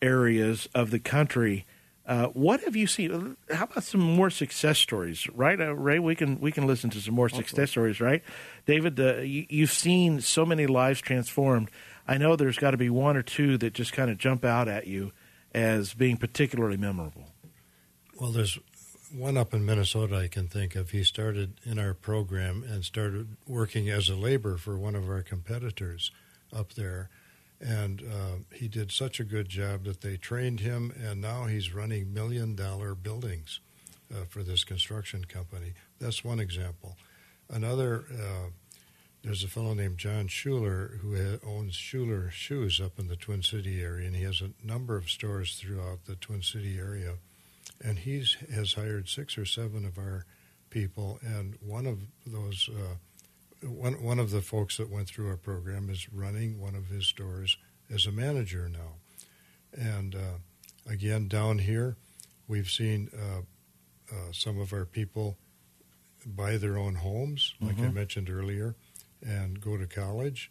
areas 0.03 0.69
of 0.75 0.91
the 0.91 0.99
country. 0.99 1.65
Uh, 2.07 2.27
what 2.27 2.61
have 2.63 2.77
you 2.77 2.87
seen? 2.87 3.37
How 3.51 3.65
about 3.65 3.83
some 3.85 4.01
more 4.01 4.29
success 4.29 4.79
stories, 4.79 5.27
right, 5.31 5.59
uh, 5.59 5.75
Ray? 5.75 5.99
We 5.99 6.15
can 6.15 6.39
we 6.41 6.53
can 6.53 6.67
listen 6.67 6.91
to 6.91 7.01
some 7.01 7.15
more 7.15 7.29
success 7.31 7.71
stories, 7.71 8.01
right, 8.01 8.23
David? 8.67 8.99
Uh, 9.01 9.19
you, 9.21 9.47
you've 9.49 9.73
seen 9.73 10.21
so 10.21 10.45
many 10.45 10.67
lives 10.67 11.01
transformed. 11.01 11.71
I 12.07 12.19
know 12.19 12.37
there's 12.37 12.59
got 12.59 12.73
to 12.73 12.77
be 12.77 12.91
one 12.91 13.17
or 13.17 13.23
two 13.23 13.57
that 13.59 13.73
just 13.73 13.93
kind 13.93 14.11
of 14.11 14.19
jump 14.19 14.45
out 14.45 14.69
at 14.69 14.87
you 14.87 15.13
as 15.55 15.95
being 15.95 16.17
particularly 16.17 16.77
memorable. 16.77 17.31
Well, 18.21 18.31
there's 18.31 18.59
one 19.15 19.37
up 19.37 19.55
in 19.55 19.65
Minnesota 19.65 20.17
I 20.17 20.29
can 20.29 20.49
think 20.49 20.75
of. 20.75 20.91
He 20.91 21.05
started 21.05 21.61
in 21.65 21.79
our 21.79 21.95
program 21.95 22.65
and 22.69 22.85
started 22.85 23.37
working 23.47 23.89
as 23.89 24.09
a 24.09 24.17
laborer 24.17 24.59
for 24.59 24.77
one 24.77 24.95
of 24.95 25.09
our 25.09 25.23
competitors 25.23 26.11
up 26.53 26.75
there. 26.75 27.09
And 27.61 28.03
uh, 28.03 28.37
he 28.53 28.69
did 28.69 28.91
such 28.93 29.21
a 29.21 29.25
good 29.25 29.49
job 29.49 29.85
that 29.85 30.01
they 30.01 30.17
trained 30.17 30.61
him, 30.61 30.93
and 31.01 31.21
now 31.21 31.47
he's 31.47 31.73
running 31.73 32.13
million 32.13 32.55
dollar 32.55 32.95
buildings 32.95 33.61
uh, 34.13 34.25
for 34.29 34.43
this 34.43 34.65
construction 34.65 35.25
company. 35.25 35.73
That's 36.01 36.25
one 36.25 36.41
example. 36.41 36.97
Another, 37.49 38.05
uh, 38.13 38.51
there's 39.25 39.43
a 39.43 39.49
fellow 39.49 39.73
named 39.75 39.99
John 39.99 40.29
Schuler 40.29 40.99
who 41.01 41.17
ha- 41.17 41.39
owns 41.45 41.75
Schuler 41.75 42.31
Shoes 42.31 42.81
up 42.81 42.99
in 42.99 43.09
the 43.09 43.17
Twin 43.17 43.43
City 43.43 43.83
area, 43.83 44.07
and 44.07 44.15
he 44.17 44.23
has 44.25 44.41
a 44.43 44.51
number 44.65 44.97
of 44.97 45.09
stores 45.11 45.57
throughout 45.59 46.05
the 46.05 46.15
Twin 46.17 46.43
City 46.43 46.79
area. 46.79 47.15
And 47.83 47.99
he 48.01 48.25
has 48.55 48.75
hired 48.75 49.09
six 49.09 49.37
or 49.39 49.45
seven 49.47 49.85
of 49.85 49.99
our 49.99 50.27
people, 50.71 51.19
and 51.23 51.57
one 51.61 51.87
of 51.87 52.01
those 52.27 52.69
uh, 52.71 53.67
one 53.67 54.03
one 54.03 54.19
of 54.19 54.31
the 54.31 54.43
folks 54.43 54.77
that 54.77 54.91
went 54.91 55.09
through 55.09 55.29
our 55.29 55.37
program 55.37 55.89
is 55.91 56.13
running 56.13 56.61
one 56.61 56.75
of 56.75 56.89
his 56.89 57.07
stores 57.07 57.57
as 57.93 58.07
a 58.07 58.13
manager 58.13 58.69
now, 58.69 58.97
and 59.73 60.15
uh, 60.15 60.39
again, 60.89 61.29
down 61.29 61.59
here, 61.59 61.97
we've 62.47 62.71
seen 62.71 63.11
uh, 63.17 63.41
uh, 64.15 64.33
some 64.33 64.61
of 64.61 64.73
our 64.73 64.85
people 64.85 65.37
buy 66.27 66.57
their 66.57 66.77
own 66.79 66.95
homes, 66.97 67.55
like 67.61 67.79
I 67.79 67.83
Mhm. 67.89 67.95
mentioned 67.95 68.31
earlier, 68.31 68.77
and 69.23 69.61
go 69.61 69.77
to 69.77 69.87
college. 69.87 70.51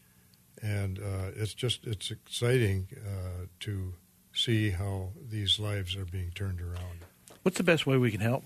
And 0.61 0.99
uh, 0.99 1.31
it's 1.35 1.53
just 1.53 1.85
it's 1.85 2.11
exciting 2.11 2.87
uh, 2.95 3.45
to 3.61 3.93
see 4.33 4.71
how 4.71 5.09
these 5.29 5.59
lives 5.59 5.95
are 5.95 6.05
being 6.05 6.31
turned 6.33 6.61
around. 6.61 7.05
What's 7.43 7.57
the 7.57 7.63
best 7.63 7.85
way 7.85 7.97
we 7.97 8.11
can 8.11 8.21
help? 8.21 8.45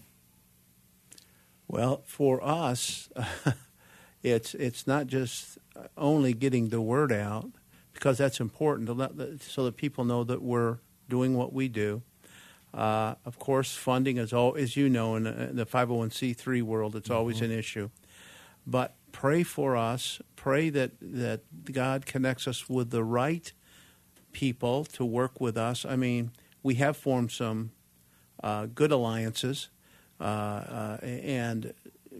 Well, 1.67 2.03
for 2.05 2.43
us, 2.43 3.09
it's 4.23 4.53
it's 4.55 4.87
not 4.87 5.07
just 5.07 5.57
only 5.97 6.33
getting 6.33 6.69
the 6.69 6.81
word 6.81 7.11
out 7.11 7.51
because 7.93 8.17
that's 8.17 8.39
important 8.39 8.87
to 8.87 8.93
let 8.93 9.17
the, 9.17 9.39
so 9.41 9.65
that 9.65 9.75
people 9.75 10.05
know 10.05 10.23
that 10.23 10.41
we're 10.41 10.77
doing 11.09 11.35
what 11.35 11.53
we 11.53 11.67
do. 11.67 12.01
Uh, 12.73 13.15
of 13.25 13.39
course, 13.39 13.75
funding 13.75 14.17
is 14.17 14.33
all, 14.33 14.55
as 14.55 14.75
you 14.75 14.89
know, 14.89 15.15
in 15.15 15.23
the, 15.23 15.49
in 15.49 15.55
the 15.55 15.65
501c3 15.65 16.61
world, 16.61 16.95
it's 16.95 17.09
always 17.09 17.41
an 17.41 17.49
issue. 17.49 17.89
But 18.67 18.93
pray 19.11 19.43
for 19.43 19.75
us. 19.75 20.21
Pray 20.35 20.69
that 20.69 20.91
that 21.01 21.41
God 21.71 22.05
connects 22.05 22.47
us 22.47 22.69
with 22.69 22.89
the 22.91 23.03
right 23.03 23.51
people 24.31 24.85
to 24.85 25.03
work 25.03 25.41
with 25.41 25.57
us. 25.57 25.85
I 25.85 25.95
mean, 25.95 26.31
we 26.63 26.75
have 26.75 26.95
formed 26.95 27.31
some 27.31 27.71
uh, 28.43 28.67
good 28.67 28.91
alliances, 28.91 29.69
uh, 30.19 30.23
uh, 30.23 30.97
and 31.01 31.73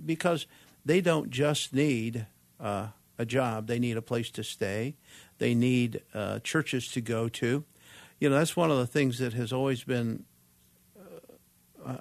because 0.06 0.48
they 0.86 1.02
don't 1.02 1.30
just 1.30 1.74
need 1.74 2.26
uh, 2.60 2.88
a 3.20 3.26
job, 3.26 3.68
they 3.68 3.80
need 3.80 3.98
a 3.98 4.02
place 4.02 4.32
to 4.32 4.44
stay. 4.44 4.96
They 5.38 5.54
need 5.54 6.02
uh, 6.14 6.40
churches 6.40 6.88
to 6.94 7.02
go 7.02 7.30
to. 7.30 7.64
You 8.20 8.30
know, 8.30 8.38
that's 8.38 8.56
one 8.56 8.72
of 8.72 8.78
the 8.78 8.88
things 8.88 9.20
that 9.20 9.34
has 9.34 9.54
always 9.54 9.84
been. 9.84 10.26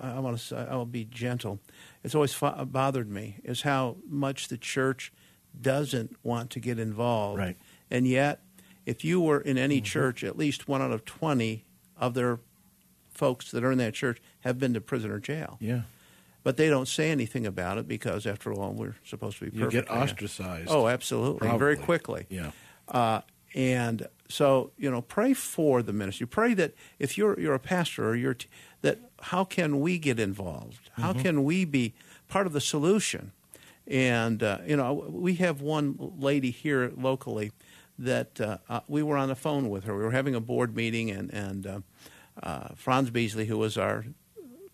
I, 0.02 0.16
I 0.16 0.18
want 0.20 0.36
to 0.38 0.42
say, 0.44 0.56
I'll 0.70 0.84
be 0.84 1.04
gentle. 1.04 1.60
It's 2.02 2.14
always 2.14 2.32
fo- 2.34 2.64
bothered 2.64 3.08
me 3.10 3.36
is 3.44 3.62
how 3.62 3.96
much 4.08 4.48
the 4.48 4.58
church 4.58 5.12
doesn't 5.60 6.16
want 6.22 6.50
to 6.50 6.60
get 6.60 6.78
involved, 6.78 7.38
Right. 7.38 7.56
and 7.90 8.06
yet, 8.06 8.40
if 8.84 9.04
you 9.04 9.20
were 9.20 9.40
in 9.40 9.56
any 9.58 9.80
church, 9.80 10.22
at 10.22 10.36
least 10.36 10.68
one 10.68 10.82
out 10.82 10.92
of 10.92 11.04
twenty 11.04 11.64
of 11.96 12.14
their 12.14 12.38
folks 13.10 13.50
that 13.50 13.64
are 13.64 13.72
in 13.72 13.78
that 13.78 13.94
church 13.94 14.20
have 14.40 14.58
been 14.58 14.74
to 14.74 14.80
prison 14.80 15.10
or 15.10 15.18
jail. 15.18 15.56
Yeah. 15.60 15.82
But 16.44 16.56
they 16.58 16.68
don't 16.68 16.86
say 16.86 17.10
anything 17.10 17.46
about 17.46 17.78
it 17.78 17.88
because, 17.88 18.26
after 18.26 18.52
all, 18.52 18.72
we're 18.72 18.94
supposed 19.04 19.38
to 19.40 19.50
be 19.50 19.58
You 19.58 19.68
get 19.70 19.90
ostracized. 19.90 20.68
Oh, 20.70 20.86
absolutely. 20.86 21.38
Probably. 21.40 21.58
Very 21.58 21.76
quickly. 21.76 22.26
Yeah. 22.28 22.50
Uh, 22.86 23.22
and 23.54 24.06
so, 24.28 24.72
you 24.76 24.90
know, 24.90 25.02
pray 25.02 25.34
for 25.34 25.82
the 25.82 25.92
ministry. 25.92 26.26
Pray 26.26 26.54
that 26.54 26.74
if 26.98 27.16
you're 27.16 27.38
you're 27.38 27.54
a 27.54 27.60
pastor 27.60 28.08
or 28.08 28.16
you're 28.16 28.34
t- 28.34 28.48
that 28.82 28.98
how 29.20 29.44
can 29.44 29.80
we 29.80 29.98
get 29.98 30.18
involved? 30.18 30.90
How 30.92 31.12
can 31.12 31.44
we 31.44 31.64
be 31.64 31.94
part 32.28 32.46
of 32.46 32.52
the 32.52 32.60
solution? 32.60 33.32
And 33.86 34.42
uh, 34.42 34.58
you 34.66 34.76
know, 34.76 34.92
we 35.08 35.34
have 35.34 35.60
one 35.60 36.12
lady 36.18 36.50
here 36.50 36.92
locally 36.96 37.52
that 37.98 38.40
uh, 38.40 38.58
uh, 38.68 38.80
we 38.88 39.02
were 39.02 39.16
on 39.16 39.28
the 39.28 39.36
phone 39.36 39.70
with 39.70 39.84
her. 39.84 39.96
We 39.96 40.04
were 40.04 40.10
having 40.10 40.34
a 40.34 40.40
board 40.40 40.74
meeting, 40.74 41.10
and 41.10 41.32
and 41.32 41.66
uh, 41.66 41.80
uh, 42.42 42.68
Franz 42.74 43.10
Beasley, 43.10 43.46
who 43.46 43.58
was 43.58 43.78
our 43.78 44.06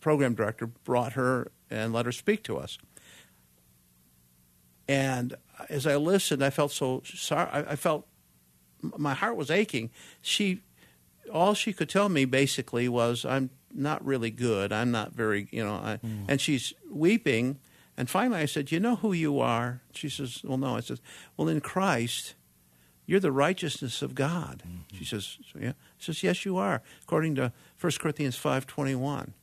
program 0.00 0.34
director, 0.34 0.66
brought 0.66 1.12
her 1.12 1.52
and 1.70 1.92
let 1.92 2.06
her 2.06 2.12
speak 2.12 2.42
to 2.44 2.56
us. 2.56 2.78
And 4.88 5.36
as 5.68 5.86
I 5.86 5.96
listened, 5.96 6.42
I 6.44 6.50
felt 6.50 6.72
so 6.72 7.02
sorry. 7.04 7.48
I, 7.50 7.72
I 7.72 7.76
felt 7.76 8.06
my 8.82 9.14
heart 9.14 9.36
was 9.36 9.50
aching. 9.50 9.90
She, 10.20 10.60
all 11.32 11.54
she 11.54 11.72
could 11.72 11.88
tell 11.88 12.08
me 12.08 12.24
basically 12.24 12.88
was, 12.88 13.24
"I'm 13.24 13.50
not 13.72 14.04
really 14.04 14.30
good. 14.30 14.72
I'm 14.72 14.90
not 14.90 15.12
very, 15.12 15.48
you 15.50 15.64
know." 15.64 15.74
I, 15.74 15.98
mm. 16.04 16.24
And 16.28 16.40
she's 16.40 16.72
weeping. 16.90 17.58
And 17.96 18.08
finally, 18.08 18.40
I 18.40 18.46
said, 18.46 18.72
"You 18.72 18.80
know 18.80 18.96
who 18.96 19.12
you 19.12 19.40
are?" 19.40 19.80
She 19.92 20.08
says, 20.08 20.42
"Well, 20.44 20.58
no." 20.58 20.76
I 20.76 20.80
says, 20.80 21.00
"Well, 21.36 21.48
in 21.48 21.60
Christ, 21.60 22.34
you're 23.06 23.20
the 23.20 23.32
righteousness 23.32 24.02
of 24.02 24.14
God." 24.14 24.62
Mm-hmm. 24.66 24.96
She 24.96 25.04
says, 25.04 25.38
"Yeah." 25.58 25.72
She 25.98 26.06
says, 26.06 26.22
"Yes, 26.22 26.44
you 26.44 26.56
are." 26.56 26.82
According 27.02 27.36
to 27.36 27.52
1 27.80 27.92
Corinthians 28.00 28.36
five 28.36 28.66
twenty 28.66 28.94
one, 28.94 29.34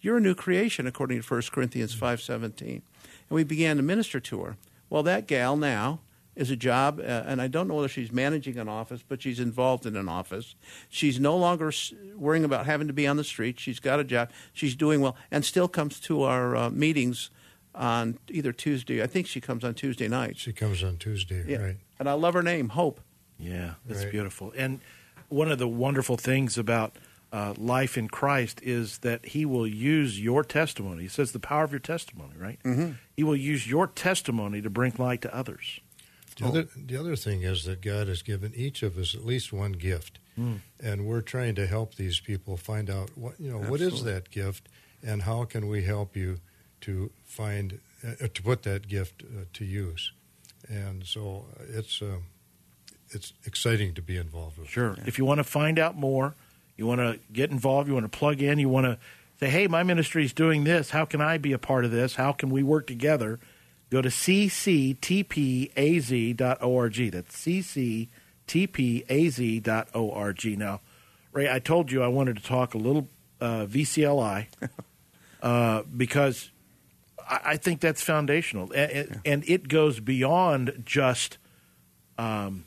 you're 0.00 0.18
a 0.18 0.20
new 0.20 0.34
creation, 0.34 0.86
according 0.86 1.20
to 1.20 1.34
1 1.34 1.42
Corinthians 1.52 1.94
mm. 1.94 1.98
five 1.98 2.20
seventeen. 2.20 2.82
And 3.28 3.34
we 3.34 3.44
began 3.44 3.76
to 3.76 3.82
minister 3.82 4.20
to 4.20 4.42
her. 4.42 4.56
Well, 4.88 5.02
that 5.02 5.26
gal 5.26 5.56
now 5.56 6.00
is 6.36 6.50
a 6.50 6.56
job, 6.56 7.00
uh, 7.00 7.02
and 7.02 7.40
I 7.40 7.48
don't 7.48 7.66
know 7.66 7.74
whether 7.74 7.88
she's 7.88 8.12
managing 8.12 8.58
an 8.58 8.68
office, 8.68 9.02
but 9.06 9.22
she's 9.22 9.40
involved 9.40 9.86
in 9.86 9.96
an 9.96 10.08
office. 10.08 10.54
She's 10.88 11.18
no 11.18 11.36
longer 11.36 11.72
worrying 12.14 12.44
about 12.44 12.66
having 12.66 12.86
to 12.88 12.92
be 12.92 13.06
on 13.06 13.16
the 13.16 13.24
street. 13.24 13.58
She's 13.58 13.80
got 13.80 13.98
a 14.00 14.04
job. 14.04 14.30
She's 14.52 14.76
doing 14.76 15.00
well, 15.00 15.16
and 15.30 15.44
still 15.44 15.66
comes 15.68 15.98
to 16.00 16.22
our 16.24 16.54
uh, 16.54 16.70
meetings 16.70 17.30
on 17.74 18.18
either 18.28 18.52
Tuesday. 18.52 19.02
I 19.02 19.06
think 19.06 19.26
she 19.26 19.40
comes 19.40 19.64
on 19.64 19.74
Tuesday 19.74 20.08
nights. 20.08 20.40
She 20.40 20.52
comes 20.52 20.82
on 20.84 20.96
Tuesday, 20.98 21.44
Yeah. 21.46 21.58
right? 21.58 21.76
And 21.98 22.08
I 22.08 22.12
love 22.12 22.34
her 22.34 22.42
name, 22.42 22.70
Hope. 22.70 23.00
Yeah, 23.38 23.74
that's 23.86 24.02
Right. 24.04 24.12
beautiful. 24.12 24.52
And 24.56 24.80
one 25.28 25.50
of 25.50 25.58
the 25.58 25.68
wonderful 25.68 26.16
things 26.16 26.56
about 26.58 26.96
uh, 27.32 27.52
life 27.58 27.98
in 27.98 28.08
Christ 28.08 28.60
is 28.62 28.98
that 28.98 29.26
He 29.26 29.44
will 29.44 29.66
use 29.66 30.20
your 30.20 30.44
testimony. 30.44 31.02
He 31.02 31.08
says 31.08 31.32
the 31.32 31.40
power 31.40 31.64
of 31.64 31.72
your 31.72 31.80
testimony, 31.80 32.34
right? 32.38 32.58
Mm-hmm. 32.64 32.92
He 33.16 33.24
will 33.24 33.36
use 33.36 33.66
your 33.66 33.86
testimony 33.88 34.62
to 34.62 34.70
bring 34.70 34.94
light 34.96 35.20
to 35.22 35.34
others. 35.34 35.80
The, 36.36 36.44
other, 36.46 36.68
the 36.76 36.96
other 36.96 37.16
thing 37.16 37.42
is 37.42 37.64
that 37.64 37.80
God 37.80 38.08
has 38.08 38.22
given 38.22 38.52
each 38.54 38.82
of 38.82 38.98
us 38.98 39.14
at 39.14 39.24
least 39.24 39.52
one 39.52 39.72
gift, 39.72 40.18
and 40.82 41.06
we're 41.06 41.22
trying 41.22 41.54
to 41.54 41.66
help 41.66 41.94
these 41.94 42.20
people 42.20 42.56
find 42.58 42.90
out 42.90 43.10
what 43.16 43.40
you 43.40 43.50
know. 43.50 43.58
What 43.58 43.80
is 43.80 44.04
that 44.04 44.30
gift, 44.30 44.68
and 45.02 45.22
how 45.22 45.44
can 45.44 45.66
we 45.66 45.82
help 45.82 46.14
you 46.14 46.40
to 46.82 47.10
find 47.24 47.80
uh, 48.06 48.26
to 48.26 48.42
put 48.42 48.62
that 48.64 48.86
gift 48.86 49.22
uh, 49.22 49.44
to 49.54 49.64
use? 49.64 50.12
And 50.68 51.06
so 51.06 51.46
uh, 51.58 51.78
it's 51.78 52.02
uh, 52.02 52.18
it's 53.10 53.32
exciting 53.44 53.94
to 53.94 54.02
be 54.02 54.16
involved 54.16 54.58
with. 54.58 54.68
Sure. 54.68 54.96
If 55.06 55.18
you 55.18 55.24
want 55.24 55.38
to 55.38 55.44
find 55.44 55.78
out 55.78 55.96
more, 55.96 56.34
you 56.76 56.86
want 56.86 57.00
to 57.00 57.18
get 57.32 57.50
involved, 57.50 57.88
you 57.88 57.94
want 57.94 58.10
to 58.10 58.18
plug 58.18 58.42
in, 58.42 58.58
you 58.58 58.68
want 58.68 58.84
to 58.84 58.98
say, 59.40 59.48
hey, 59.48 59.66
my 59.68 59.82
ministry 59.82 60.24
is 60.24 60.32
doing 60.32 60.64
this. 60.64 60.90
How 60.90 61.04
can 61.04 61.20
I 61.20 61.38
be 61.38 61.52
a 61.52 61.58
part 61.58 61.84
of 61.84 61.90
this? 61.90 62.16
How 62.16 62.32
can 62.32 62.50
we 62.50 62.62
work 62.62 62.86
together? 62.86 63.38
Go 63.90 64.02
to 64.02 64.08
cctpaz.org. 64.08 64.96
That's 67.12 67.36
cctpaz.org. 69.26 70.58
Now, 70.58 70.80
Ray, 71.32 71.50
I 71.50 71.58
told 71.58 71.90
you 71.92 72.02
I 72.02 72.08
wanted 72.08 72.36
to 72.36 72.42
talk 72.42 72.74
a 72.74 72.78
little 72.78 73.08
uh, 73.40 73.66
VCLI 73.66 74.46
uh, 75.42 75.82
because 75.96 76.50
I, 77.28 77.40
I 77.44 77.56
think 77.56 77.80
that's 77.80 78.02
foundational. 78.02 78.72
And, 78.72 78.90
and- 78.92 79.20
and 79.24 79.44
it 79.48 79.68
goes 79.68 80.00
beyond 80.00 80.82
just 80.84 81.38
um, 82.18 82.64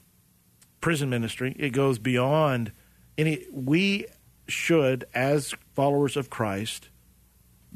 prison 0.82 1.10
ministry. 1.10 1.56
It 1.60 1.72
goes 1.72 2.00
beyond 2.00 2.72
any. 3.18 3.46
We 3.52 4.06
should, 4.48 5.06
as 5.14 5.54
followers 5.74 6.16
of 6.16 6.30
Christ, 6.30 6.90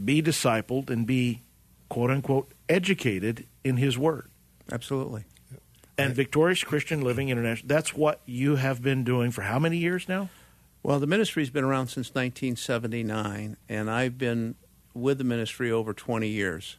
be 0.03 0.21
discipled 0.21 0.89
and 0.89 1.05
be 1.05 1.41
quote 1.89 2.11
unquote 2.11 2.51
educated 2.69 3.47
in 3.63 3.77
His 3.77 3.97
Word. 3.97 4.29
Absolutely. 4.71 5.25
And 5.97 6.15
Victorious 6.15 6.63
Christian 6.63 7.01
Living 7.01 7.29
International. 7.29 7.67
That's 7.67 7.93
what 7.93 8.21
you 8.25 8.55
have 8.55 8.81
been 8.81 9.03
doing 9.03 9.29
for 9.29 9.43
how 9.43 9.59
many 9.59 9.77
years 9.77 10.09
now? 10.09 10.29
Well, 10.81 10.99
the 10.99 11.07
ministry's 11.07 11.49
been 11.49 11.63
around 11.63 11.87
since 11.87 12.09
1979, 12.09 13.57
and 13.69 13.91
I've 13.91 14.17
been 14.17 14.55
with 14.93 15.17
the 15.17 15.23
ministry 15.23 15.71
over 15.71 15.93
20 15.93 16.27
years. 16.27 16.77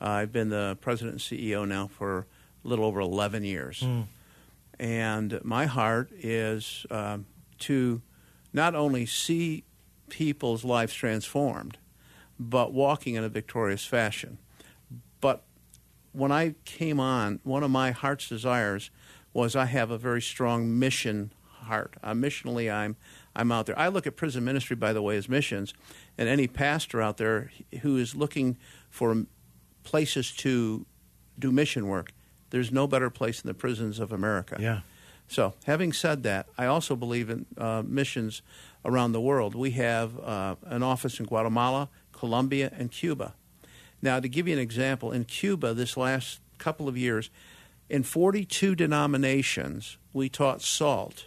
Uh, 0.00 0.08
I've 0.08 0.32
been 0.32 0.50
the 0.50 0.76
president 0.80 1.12
and 1.12 1.20
CEO 1.40 1.66
now 1.66 1.86
for 1.86 2.26
a 2.64 2.68
little 2.68 2.84
over 2.84 3.00
11 3.00 3.44
years. 3.44 3.82
And 4.78 5.40
my 5.42 5.66
heart 5.66 6.10
is 6.12 6.84
um, 6.90 7.26
to 7.60 8.02
not 8.52 8.74
only 8.74 9.06
see 9.06 9.64
people's 10.10 10.64
lives 10.64 10.92
transformed, 10.92 11.78
but 12.38 12.72
walking 12.72 13.14
in 13.14 13.24
a 13.24 13.28
victorious 13.28 13.86
fashion. 13.86 14.38
But 15.20 15.42
when 16.12 16.32
I 16.32 16.54
came 16.64 17.00
on, 17.00 17.40
one 17.44 17.62
of 17.62 17.70
my 17.70 17.90
heart's 17.90 18.28
desires 18.28 18.90
was 19.32 19.54
I 19.54 19.66
have 19.66 19.90
a 19.90 19.98
very 19.98 20.22
strong 20.22 20.78
mission 20.78 21.32
heart. 21.66 21.94
Uh, 22.02 22.12
missionally, 22.12 22.72
I'm 22.72 22.96
I'm 23.34 23.52
out 23.52 23.66
there. 23.66 23.78
I 23.78 23.88
look 23.88 24.06
at 24.06 24.16
prison 24.16 24.44
ministry, 24.44 24.76
by 24.76 24.94
the 24.94 25.02
way, 25.02 25.16
as 25.16 25.28
missions, 25.28 25.74
and 26.16 26.28
any 26.28 26.46
pastor 26.46 27.02
out 27.02 27.18
there 27.18 27.50
who 27.82 27.98
is 27.98 28.14
looking 28.14 28.56
for 28.88 29.26
places 29.82 30.32
to 30.36 30.86
do 31.38 31.52
mission 31.52 31.86
work, 31.86 32.12
there's 32.50 32.72
no 32.72 32.86
better 32.86 33.10
place 33.10 33.42
than 33.42 33.48
the 33.48 33.54
prisons 33.54 33.98
of 33.98 34.10
America. 34.10 34.56
Yeah. 34.58 34.80
So, 35.28 35.54
having 35.64 35.92
said 35.92 36.22
that, 36.22 36.46
I 36.56 36.66
also 36.66 36.96
believe 36.96 37.28
in 37.28 37.46
uh, 37.58 37.82
missions 37.84 38.42
around 38.84 39.12
the 39.12 39.20
world. 39.20 39.54
We 39.54 39.72
have 39.72 40.18
uh, 40.20 40.54
an 40.64 40.82
office 40.82 41.18
in 41.18 41.26
Guatemala, 41.26 41.90
Colombia, 42.12 42.72
and 42.76 42.90
Cuba. 42.90 43.34
Now, 44.02 44.20
to 44.20 44.28
give 44.28 44.46
you 44.46 44.54
an 44.54 44.60
example, 44.60 45.12
in 45.12 45.24
Cuba, 45.24 45.74
this 45.74 45.96
last 45.96 46.40
couple 46.58 46.88
of 46.88 46.96
years, 46.96 47.30
in 47.88 48.02
42 48.02 48.74
denominations, 48.74 49.96
we 50.12 50.28
taught 50.28 50.62
SALT 50.62 51.26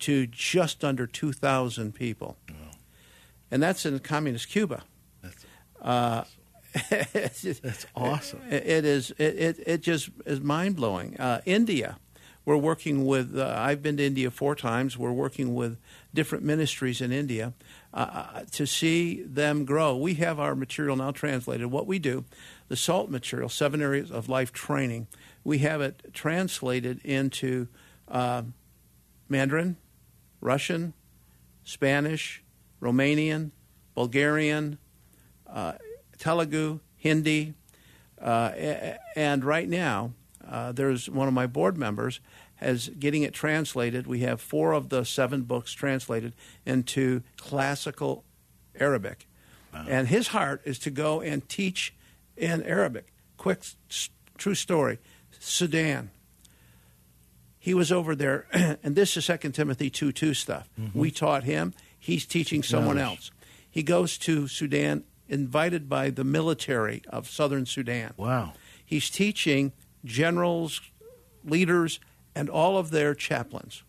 to 0.00 0.26
just 0.26 0.84
under 0.84 1.06
2,000 1.06 1.94
people. 1.94 2.36
and 3.50 3.62
that's 3.62 3.84
in 3.86 3.98
communist 4.00 4.48
Cuba. 4.48 4.82
That's, 5.22 5.44
Uh, 5.80 6.24
that's 6.90 7.86
awesome. 7.94 8.40
it 8.50 8.66
it 8.66 8.84
is. 8.86 9.10
It, 9.18 9.36
it, 9.38 9.56
it 9.66 9.82
just 9.82 10.08
is 10.24 10.40
mind 10.40 10.76
blowing. 10.76 11.16
Uh, 11.20 11.40
India, 11.44 11.98
we're 12.44 12.56
working 12.56 13.04
with. 13.06 13.38
Uh, 13.38 13.54
I've 13.56 13.82
been 13.82 13.96
to 13.98 14.04
India 14.04 14.30
four 14.30 14.54
times. 14.54 14.98
We're 14.98 15.12
working 15.12 15.54
with 15.54 15.78
different 16.12 16.44
ministries 16.44 17.00
in 17.00 17.12
India 17.12 17.52
uh, 17.94 18.42
to 18.52 18.66
see 18.66 19.22
them 19.22 19.64
grow. 19.64 19.96
We 19.96 20.14
have 20.14 20.40
our 20.40 20.54
material 20.54 20.96
now 20.96 21.12
translated. 21.12 21.70
What 21.70 21.86
we 21.86 21.98
do, 21.98 22.24
the 22.68 22.76
SALT 22.76 23.10
material, 23.10 23.48
seven 23.48 23.80
areas 23.80 24.10
of 24.10 24.28
life 24.28 24.52
training, 24.52 25.06
we 25.44 25.58
have 25.58 25.80
it 25.80 26.10
translated 26.12 27.00
into 27.04 27.68
uh, 28.08 28.42
Mandarin, 29.28 29.76
Russian, 30.40 30.94
Spanish, 31.64 32.42
Romanian, 32.80 33.50
Bulgarian, 33.94 34.78
uh, 35.46 35.74
Telugu, 36.18 36.80
Hindi, 36.96 37.54
uh, 38.20 38.52
and 39.16 39.44
right 39.44 39.68
now 39.68 40.12
uh, 40.48 40.72
there's 40.72 41.08
one 41.08 41.28
of 41.28 41.34
my 41.34 41.46
board 41.46 41.76
members 41.76 42.20
has 42.56 42.88
getting 42.90 43.22
it 43.22 43.32
translated. 43.34 44.06
We 44.06 44.20
have 44.20 44.40
four 44.40 44.72
of 44.72 44.88
the 44.88 45.04
seven 45.04 45.42
books 45.42 45.72
translated 45.72 46.32
into 46.64 47.22
classical 47.36 48.24
Arabic, 48.78 49.26
and 49.72 50.08
his 50.08 50.28
heart 50.28 50.62
is 50.64 50.78
to 50.80 50.90
go 50.90 51.20
and 51.20 51.48
teach 51.48 51.94
in 52.36 52.62
Arabic. 52.62 53.12
Quick, 53.36 53.60
s- 53.90 54.10
true 54.38 54.54
story: 54.54 54.98
Sudan. 55.38 56.10
He 57.58 57.74
was 57.74 57.92
over 57.92 58.14
there, 58.16 58.46
and 58.82 58.96
this 58.96 59.16
is 59.16 59.24
Second 59.24 59.52
Timothy 59.52 59.88
two 59.90 60.12
two 60.12 60.34
stuff. 60.34 60.68
We 60.94 61.10
taught 61.10 61.44
him. 61.44 61.74
He's 61.98 62.26
teaching 62.26 62.62
someone 62.62 62.96
Knowledge. 62.96 63.10
else. 63.18 63.30
He 63.70 63.82
goes 63.84 64.18
to 64.18 64.48
Sudan, 64.48 65.04
invited 65.28 65.88
by 65.88 66.10
the 66.10 66.24
military 66.24 67.02
of 67.08 67.30
southern 67.30 67.64
Sudan. 67.66 68.12
Wow. 68.16 68.54
He's 68.84 69.08
teaching 69.08 69.72
generals, 70.04 70.80
leaders, 71.44 72.00
and 72.34 72.48
all 72.48 72.78
of 72.78 72.90
their 72.90 73.14
chaplains. 73.14 73.82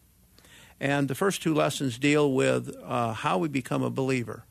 And 0.80 1.08
the 1.08 1.16
first 1.16 1.42
two 1.42 1.54
lessons 1.54 1.98
deal 1.98 2.32
with 2.34 2.76
uh, 2.84 3.14
how 3.14 3.38
we 3.38 3.48
become 3.48 3.84
a 3.84 3.90
believer. 3.90 4.44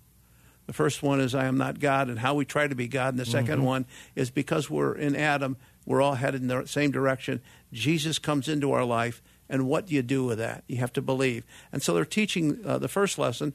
The 0.66 0.72
first 0.72 1.02
one 1.02 1.20
is 1.20 1.34
I 1.34 1.44
am 1.44 1.58
not 1.58 1.80
God 1.80 2.08
and 2.08 2.18
how 2.18 2.34
we 2.34 2.44
try 2.44 2.66
to 2.66 2.74
be 2.74 2.88
God. 2.88 3.14
And 3.14 3.18
the 3.18 3.24
2nd 3.24 3.60
one 3.60 3.84
is 4.14 4.30
because 4.30 4.70
we're 4.70 4.94
in 4.94 5.16
Adam, 5.16 5.56
we're 5.84 6.00
all 6.00 6.14
headed 6.14 6.40
in 6.40 6.48
the 6.48 6.66
same 6.66 6.90
direction. 6.90 7.42
Jesus 7.72 8.18
comes 8.18 8.48
into 8.48 8.72
our 8.72 8.84
life, 8.84 9.20
and 9.48 9.66
what 9.66 9.86
do 9.86 9.94
you 9.94 10.02
do 10.02 10.24
with 10.24 10.38
that? 10.38 10.64
You 10.68 10.78
have 10.78 10.92
to 10.94 11.02
believe. 11.02 11.44
And 11.72 11.82
so 11.82 11.92
they're 11.92 12.04
teaching 12.04 12.60
uh, 12.64 12.78
the 12.78 12.88
first 12.88 13.18
lesson. 13.18 13.54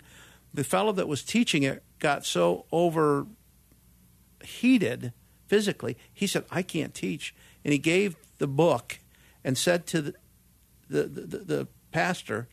The 0.53 0.63
fellow 0.63 0.91
that 0.91 1.07
was 1.07 1.23
teaching 1.23 1.63
it 1.63 1.81
got 1.99 2.25
so 2.25 2.65
overheated 2.71 3.33
physically, 5.47 5.97
he 6.13 6.27
said, 6.27 6.43
I 6.51 6.61
can't 6.61 6.93
teach. 6.93 7.33
And 7.67 7.73
he 7.73 7.79
gave 7.79 8.15
the 8.37 8.47
book 8.47 8.99
and 9.43 9.57
said 9.57 9.85
to 9.87 10.01
the, 10.01 10.13
the, 10.89 11.03
the, 11.03 11.37
the 11.39 11.67
pastor 11.91 12.47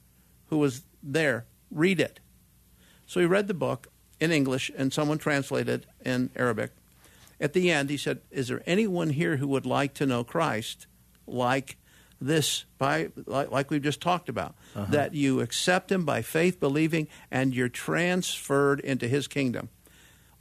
who 0.46 0.58
was 0.58 0.82
there, 1.04 1.46
read 1.70 2.00
it. 2.00 2.18
So 3.06 3.20
he 3.20 3.26
read 3.26 3.46
the 3.46 3.54
book 3.54 3.92
in 4.18 4.32
English, 4.32 4.72
and 4.76 4.92
someone 4.92 5.18
translated 5.18 5.86
in 6.04 6.30
Arabic. 6.34 6.72
At 7.40 7.52
the 7.52 7.70
end, 7.70 7.90
he 7.90 7.96
said, 7.96 8.22
"Is 8.32 8.48
there 8.48 8.64
anyone 8.66 9.10
here 9.10 9.36
who 9.36 9.46
would 9.46 9.66
like 9.66 9.94
to 9.94 10.06
know 10.06 10.24
Christ, 10.24 10.88
like 11.28 11.76
this, 12.20 12.64
by 12.78 13.10
like, 13.24 13.52
like 13.52 13.70
we've 13.70 13.82
just 13.82 14.00
talked 14.00 14.28
about, 14.28 14.56
uh-huh. 14.74 14.90
that 14.90 15.14
you 15.14 15.40
accept 15.40 15.92
Him 15.92 16.04
by 16.04 16.22
faith, 16.22 16.58
believing, 16.58 17.06
and 17.30 17.54
you're 17.54 17.68
transferred 17.68 18.80
into 18.80 19.06
His 19.06 19.28
kingdom?" 19.28 19.68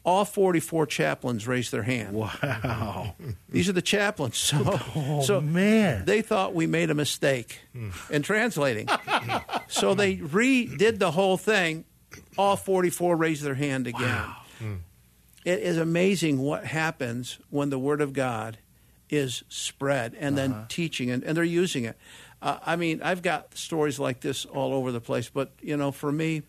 All 0.05 0.25
44 0.25 0.85
chaplains 0.87 1.47
raised 1.47 1.71
their 1.71 1.83
hand. 1.83 2.13
Wow. 2.13 3.15
These 3.49 3.69
are 3.69 3.73
the 3.73 3.81
chaplains. 3.81 4.37
So, 4.37 4.57
Oh, 4.95 5.21
so 5.21 5.39
man. 5.39 6.03
they 6.05 6.21
thought 6.21 6.53
we 6.53 6.67
made 6.67 6.89
a 6.89 6.93
mistake 6.93 7.59
in 8.09 8.21
translating. 8.21 8.89
so 9.69 9.93
they 9.93 10.17
redid 10.17 10.99
the 10.99 11.11
whole 11.11 11.37
thing. 11.37 11.85
All 12.37 12.57
44 12.57 13.15
raised 13.15 13.43
their 13.43 13.55
hand 13.55 13.87
again. 13.87 14.25
It 15.45 15.59
is 15.59 15.77
amazing 15.77 16.39
what 16.39 16.65
happens 16.65 17.39
when 17.49 17.69
the 17.69 17.79
Word 17.79 18.01
of 18.01 18.11
God 18.13 18.57
is 19.09 19.43
spread 19.49 20.15
and 20.19 20.37
then 20.37 20.65
teaching, 20.69 21.11
and, 21.11 21.23
and 21.23 21.35
they're 21.37 21.43
using 21.43 21.83
it. 21.85 21.97
Uh, 22.41 22.59
I 22.65 22.75
mean, 22.75 23.01
I've 23.01 23.21
got 23.21 23.55
stories 23.57 23.99
like 23.99 24.19
this 24.21 24.43
all 24.45 24.73
over 24.73 24.91
the 24.91 24.99
place, 25.01 25.29
but, 25.29 25.51
you 25.61 25.77
know, 25.77 25.91
for 25.91 26.11
me, 26.11 26.43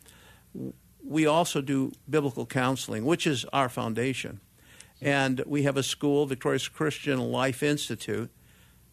we 1.06 1.26
also 1.26 1.60
do 1.60 1.92
biblical 2.08 2.46
counseling, 2.46 3.04
which 3.04 3.26
is 3.26 3.44
our 3.52 3.68
foundation. 3.68 4.40
And 5.00 5.42
we 5.46 5.64
have 5.64 5.76
a 5.76 5.82
school, 5.82 6.26
Victorious 6.26 6.68
Christian 6.68 7.18
Life 7.18 7.62
Institute, 7.62 8.30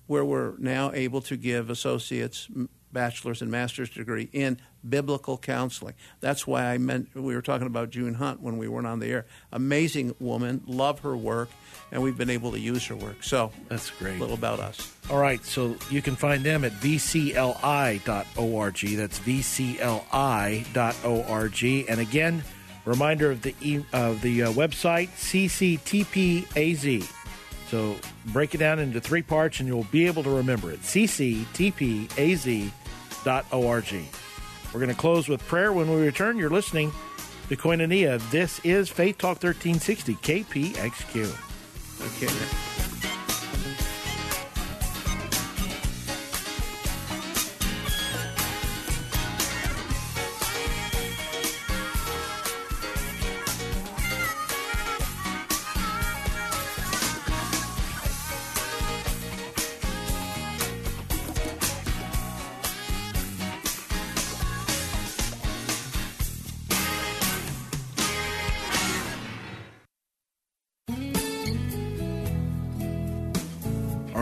where 0.07 0.25
we're 0.25 0.57
now 0.57 0.91
able 0.91 1.21
to 1.21 1.37
give 1.37 1.69
associates, 1.69 2.49
bachelor's, 2.93 3.41
and 3.41 3.51
master's 3.51 3.89
degree 3.89 4.29
in 4.33 4.57
biblical 4.87 5.37
counseling. 5.37 5.93
That's 6.21 6.47
why 6.47 6.65
I 6.65 6.77
meant 6.77 7.09
we 7.15 7.35
were 7.35 7.41
talking 7.41 7.67
about 7.67 7.89
June 7.91 8.15
Hunt 8.15 8.41
when 8.41 8.57
we 8.57 8.67
weren't 8.67 8.87
on 8.87 8.99
the 8.99 9.07
air. 9.07 9.25
Amazing 9.51 10.15
woman, 10.19 10.61
love 10.65 11.01
her 11.01 11.15
work, 11.15 11.49
and 11.91 12.01
we've 12.01 12.17
been 12.17 12.29
able 12.29 12.51
to 12.51 12.59
use 12.59 12.85
her 12.87 12.95
work. 12.95 13.23
So, 13.23 13.51
That's 13.69 13.89
great. 13.91 14.17
a 14.17 14.19
little 14.19 14.35
about 14.35 14.59
us. 14.59 14.91
All 15.09 15.19
right, 15.19 15.43
so 15.45 15.75
you 15.89 16.01
can 16.01 16.15
find 16.15 16.43
them 16.43 16.63
at 16.63 16.71
vcli.org. 16.73 17.37
That's 18.97 19.19
vcli.org. 19.19 20.65
And 21.89 21.99
again, 21.99 22.43
reminder 22.85 23.31
of 23.31 23.41
the 23.43 23.53
e- 23.61 23.85
of 23.93 24.21
the 24.21 24.43
uh, 24.43 24.51
website 24.53 25.09
cctpaz. 25.09 27.11
So 27.69 27.95
break 28.27 28.53
it 28.53 28.57
down 28.57 28.79
into 28.79 28.99
three 28.99 29.21
parts, 29.21 29.59
and 29.59 29.67
you'll 29.67 29.85
be 29.85 30.07
able 30.07 30.23
to 30.23 30.29
remember 30.29 30.71
it. 30.71 30.79
We're 34.73 34.79
going 34.79 34.93
to 34.93 34.99
close 34.99 35.27
with 35.27 35.45
prayer 35.47 35.73
when 35.73 35.89
we 35.89 36.01
return. 36.01 36.37
You're 36.37 36.49
listening 36.49 36.91
to 37.49 37.57
Koinonia. 37.57 38.19
This 38.31 38.59
is 38.63 38.89
Faith 38.89 39.17
Talk 39.17 39.43
1360 39.43 40.15
KPXQ. 40.15 42.23
Okay. 42.23 42.70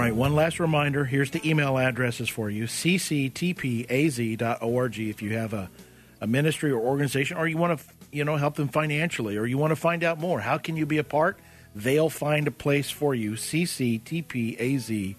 Right, 0.09 0.17
one 0.17 0.33
last 0.33 0.59
reminder. 0.59 1.05
Here's 1.05 1.29
the 1.31 1.41
email 1.47 1.77
addresses 1.77 2.27
for 2.29 2.49
you 2.49 2.65
cctpaz.org 2.65 4.99
if 4.99 5.21
you 5.21 5.37
have 5.37 5.53
a, 5.53 5.69
a 6.19 6.27
ministry 6.27 6.71
or 6.71 6.79
organization 6.79 7.37
or 7.37 7.47
you 7.47 7.57
want 7.57 7.79
to 7.79 7.85
you 8.11 8.25
know 8.25 8.37
help 8.37 8.55
them 8.55 8.69
financially 8.69 9.37
or 9.37 9.45
you 9.45 9.59
want 9.59 9.69
to 9.71 9.75
find 9.75 10.03
out 10.03 10.19
more. 10.19 10.39
How 10.39 10.57
can 10.57 10.75
you 10.75 10.87
be 10.87 10.97
a 10.97 11.03
part? 11.03 11.37
They'll 11.75 12.09
find 12.09 12.47
a 12.47 12.51
place 12.51 12.89
for 12.89 13.13
you 13.13 13.33
cctpaz.org 13.33 15.15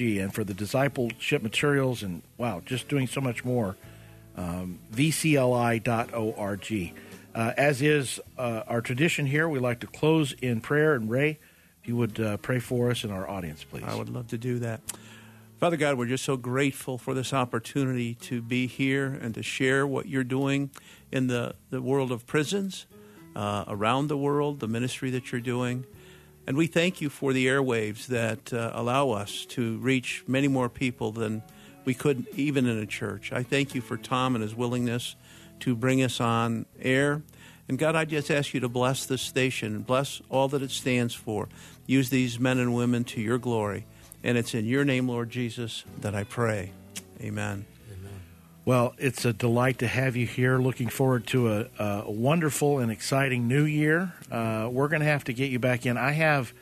and 0.00 0.32
for 0.32 0.44
the 0.44 0.54
discipleship 0.54 1.42
materials 1.42 2.04
and 2.04 2.22
wow, 2.38 2.62
just 2.64 2.86
doing 2.88 3.08
so 3.08 3.20
much 3.20 3.44
more 3.44 3.74
um, 4.36 4.78
vcli.org. 4.92 6.92
Uh, 7.34 7.52
as 7.56 7.82
is 7.82 8.20
uh, 8.38 8.62
our 8.68 8.80
tradition 8.80 9.26
here, 9.26 9.48
we 9.48 9.58
like 9.58 9.80
to 9.80 9.88
close 9.88 10.32
in 10.34 10.60
prayer. 10.60 10.94
And 10.94 11.10
Ray, 11.10 11.40
you 11.84 11.96
would 11.96 12.18
uh, 12.18 12.36
pray 12.38 12.58
for 12.58 12.90
us 12.90 13.04
and 13.04 13.12
our 13.12 13.28
audience, 13.28 13.64
please. 13.64 13.84
I 13.86 13.94
would 13.94 14.08
love 14.08 14.28
to 14.28 14.38
do 14.38 14.58
that. 14.60 14.80
Father 15.58 15.76
God, 15.76 15.96
we're 15.96 16.06
just 16.06 16.24
so 16.24 16.36
grateful 16.36 16.98
for 16.98 17.14
this 17.14 17.32
opportunity 17.32 18.14
to 18.14 18.42
be 18.42 18.66
here 18.66 19.18
and 19.20 19.34
to 19.34 19.42
share 19.42 19.86
what 19.86 20.08
you're 20.08 20.24
doing 20.24 20.70
in 21.12 21.28
the, 21.28 21.54
the 21.70 21.80
world 21.80 22.10
of 22.10 22.26
prisons, 22.26 22.86
uh, 23.36 23.64
around 23.68 24.08
the 24.08 24.16
world, 24.16 24.60
the 24.60 24.68
ministry 24.68 25.10
that 25.10 25.32
you're 25.32 25.40
doing. 25.40 25.86
And 26.46 26.56
we 26.56 26.66
thank 26.66 27.00
you 27.00 27.08
for 27.08 27.32
the 27.32 27.46
airwaves 27.46 28.06
that 28.08 28.52
uh, 28.52 28.72
allow 28.74 29.10
us 29.10 29.46
to 29.46 29.78
reach 29.78 30.24
many 30.26 30.48
more 30.48 30.68
people 30.68 31.12
than 31.12 31.42
we 31.84 31.94
could 31.94 32.26
even 32.36 32.66
in 32.66 32.78
a 32.78 32.86
church. 32.86 33.32
I 33.32 33.42
thank 33.42 33.74
you 33.74 33.80
for 33.80 33.96
Tom 33.96 34.34
and 34.34 34.42
his 34.42 34.54
willingness 34.54 35.16
to 35.60 35.74
bring 35.74 36.02
us 36.02 36.20
on 36.20 36.66
air. 36.80 37.22
And 37.68 37.78
God, 37.78 37.96
I 37.96 38.04
just 38.04 38.30
ask 38.30 38.52
you 38.52 38.60
to 38.60 38.68
bless 38.68 39.06
this 39.06 39.22
station 39.22 39.82
bless 39.82 40.20
all 40.28 40.48
that 40.48 40.62
it 40.62 40.70
stands 40.70 41.14
for. 41.14 41.48
Use 41.86 42.10
these 42.10 42.38
men 42.38 42.58
and 42.58 42.74
women 42.74 43.04
to 43.04 43.20
your 43.20 43.38
glory. 43.38 43.86
And 44.22 44.38
it's 44.38 44.54
in 44.54 44.64
your 44.64 44.84
name, 44.84 45.08
Lord 45.08 45.30
Jesus, 45.30 45.84
that 46.00 46.14
I 46.14 46.24
pray. 46.24 46.72
Amen. 47.20 47.66
Well, 48.66 48.94
it's 48.96 49.26
a 49.26 49.34
delight 49.34 49.80
to 49.80 49.86
have 49.86 50.16
you 50.16 50.26
here. 50.26 50.58
Looking 50.58 50.88
forward 50.88 51.26
to 51.28 51.52
a, 51.52 51.66
a 51.78 52.10
wonderful 52.10 52.78
and 52.78 52.90
exciting 52.90 53.46
new 53.46 53.64
year. 53.64 54.14
Uh, 54.30 54.70
we're 54.72 54.88
going 54.88 55.00
to 55.00 55.06
have 55.06 55.24
to 55.24 55.34
get 55.34 55.50
you 55.50 55.58
back 55.58 55.84
in. 55.84 55.98
I 55.98 56.12
have, 56.12 56.54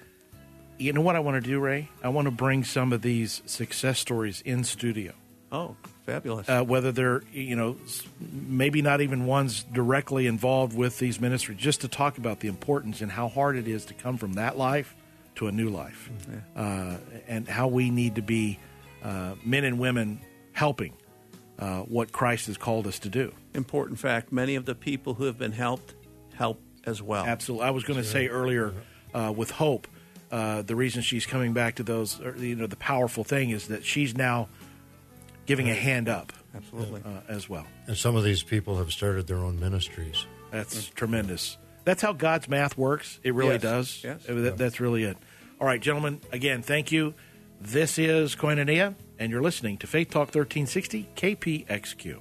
you 0.79 0.93
know 0.93 1.01
what 1.01 1.15
I 1.15 1.21
want 1.21 1.43
to 1.43 1.49
do, 1.49 1.61
Ray? 1.61 1.89
I 2.03 2.09
want 2.09 2.27
to 2.27 2.33
bring 2.33 2.65
some 2.65 2.93
of 2.93 3.03
these 3.03 3.41
success 3.47 4.01
stories 4.01 4.41
in 4.41 4.65
studio. 4.65 5.13
Oh, 5.53 5.77
fabulous. 6.07 6.49
Uh, 6.49 6.65
whether 6.65 6.93
they're, 6.93 7.23
you 7.31 7.55
know, 7.55 7.77
maybe 8.19 8.81
not 8.81 9.03
even 9.03 9.27
ones 9.27 9.65
directly 9.65 10.27
involved 10.27 10.75
with 10.75 10.99
these 10.99 11.21
ministries, 11.21 11.59
just 11.59 11.83
to 11.83 11.89
talk 11.89 12.17
about 12.17 12.41
the 12.41 12.49
importance 12.49 13.03
and 13.03 13.13
how 13.13 13.29
hard 13.29 13.57
it 13.57 13.69
is 13.69 13.85
to 13.85 13.95
come 13.95 14.17
from 14.17 14.33
that 14.35 14.57
life 14.57 14.95
to 15.35 15.49
a 15.49 15.53
new 15.53 15.69
life, 15.69 16.11
uh, 16.57 16.97
and 17.29 17.47
how 17.47 17.69
we 17.69 17.91
need 17.91 18.15
to 18.15 18.23
be 18.23 18.59
uh, 19.03 19.35
men 19.45 19.65
and 19.65 19.79
women 19.79 20.21
helping 20.53 20.95
uh, 21.59 21.81
what 21.81 22.13
Christ 22.13 22.47
has 22.47 22.57
called 22.57 22.87
us 22.87 22.99
to 23.01 23.09
do. 23.09 23.33
Important 23.55 23.99
fact 23.99 24.33
many 24.33 24.55
of 24.55 24.65
the 24.65 24.75
people 24.75 25.15
who 25.15 25.25
have 25.25 25.39
been 25.39 25.53
helped 25.53 25.95
help 26.35 26.61
as 26.85 27.03
well. 27.03 27.25
Absolutely. 27.25 27.67
I 27.67 27.71
was 27.71 27.85
going 27.85 27.99
to 27.99 28.05
say 28.05 28.29
earlier 28.29 28.75
uh, 29.15 29.33
with 29.35 29.51
Hope, 29.51 29.87
uh, 30.31 30.63
the 30.63 30.75
reason 30.75 31.03
she's 31.03 31.27
coming 31.27 31.53
back 31.53 31.77
to 31.77 31.83
those, 31.83 32.21
or, 32.21 32.37
you 32.37 32.57
know, 32.57 32.67
the 32.67 32.77
powerful 32.77 33.23
thing 33.23 33.51
is 33.51 33.69
that 33.69 33.85
she's 33.85 34.17
now 34.17 34.49
giving 35.47 35.69
a 35.71 35.75
hand 35.75 36.09
up 36.09 36.33
Absolutely. 36.55 37.03
uh, 37.05 37.21
as 37.29 37.49
well. 37.49 37.67
And 37.87 37.97
some 37.97 38.17
of 38.17 38.25
these 38.25 38.43
people 38.43 38.77
have 38.79 38.93
started 38.93 39.27
their 39.27 39.39
own 39.39 39.59
ministries. 39.61 40.27
That's 40.51 40.87
tremendous. 40.89 41.57
That's 41.85 42.01
how 42.03 42.13
God's 42.13 42.49
math 42.49 42.77
works. 42.79 43.19
It 43.23 43.35
really 43.35 43.55
Yes. 43.55 43.63
does. 43.63 44.01
Yes. 44.05 44.23
That- 44.27 44.57
that's 44.57 44.79
really 44.81 45.05
it. 45.05 45.17
All 45.61 45.67
right, 45.67 45.81
gentlemen, 45.81 46.21
again, 46.33 46.63
thank 46.63 46.93
you. 46.93 47.15
This 47.61 47.99
is 47.99 48.35
Koinonia, 48.35 48.95
and 49.19 49.31
you're 49.31 49.43
listening 49.43 49.79
to 49.79 49.87
Faith 49.87 50.11
Talk 50.11 50.33
1360 50.35 51.09
KPXQ. 51.17 52.21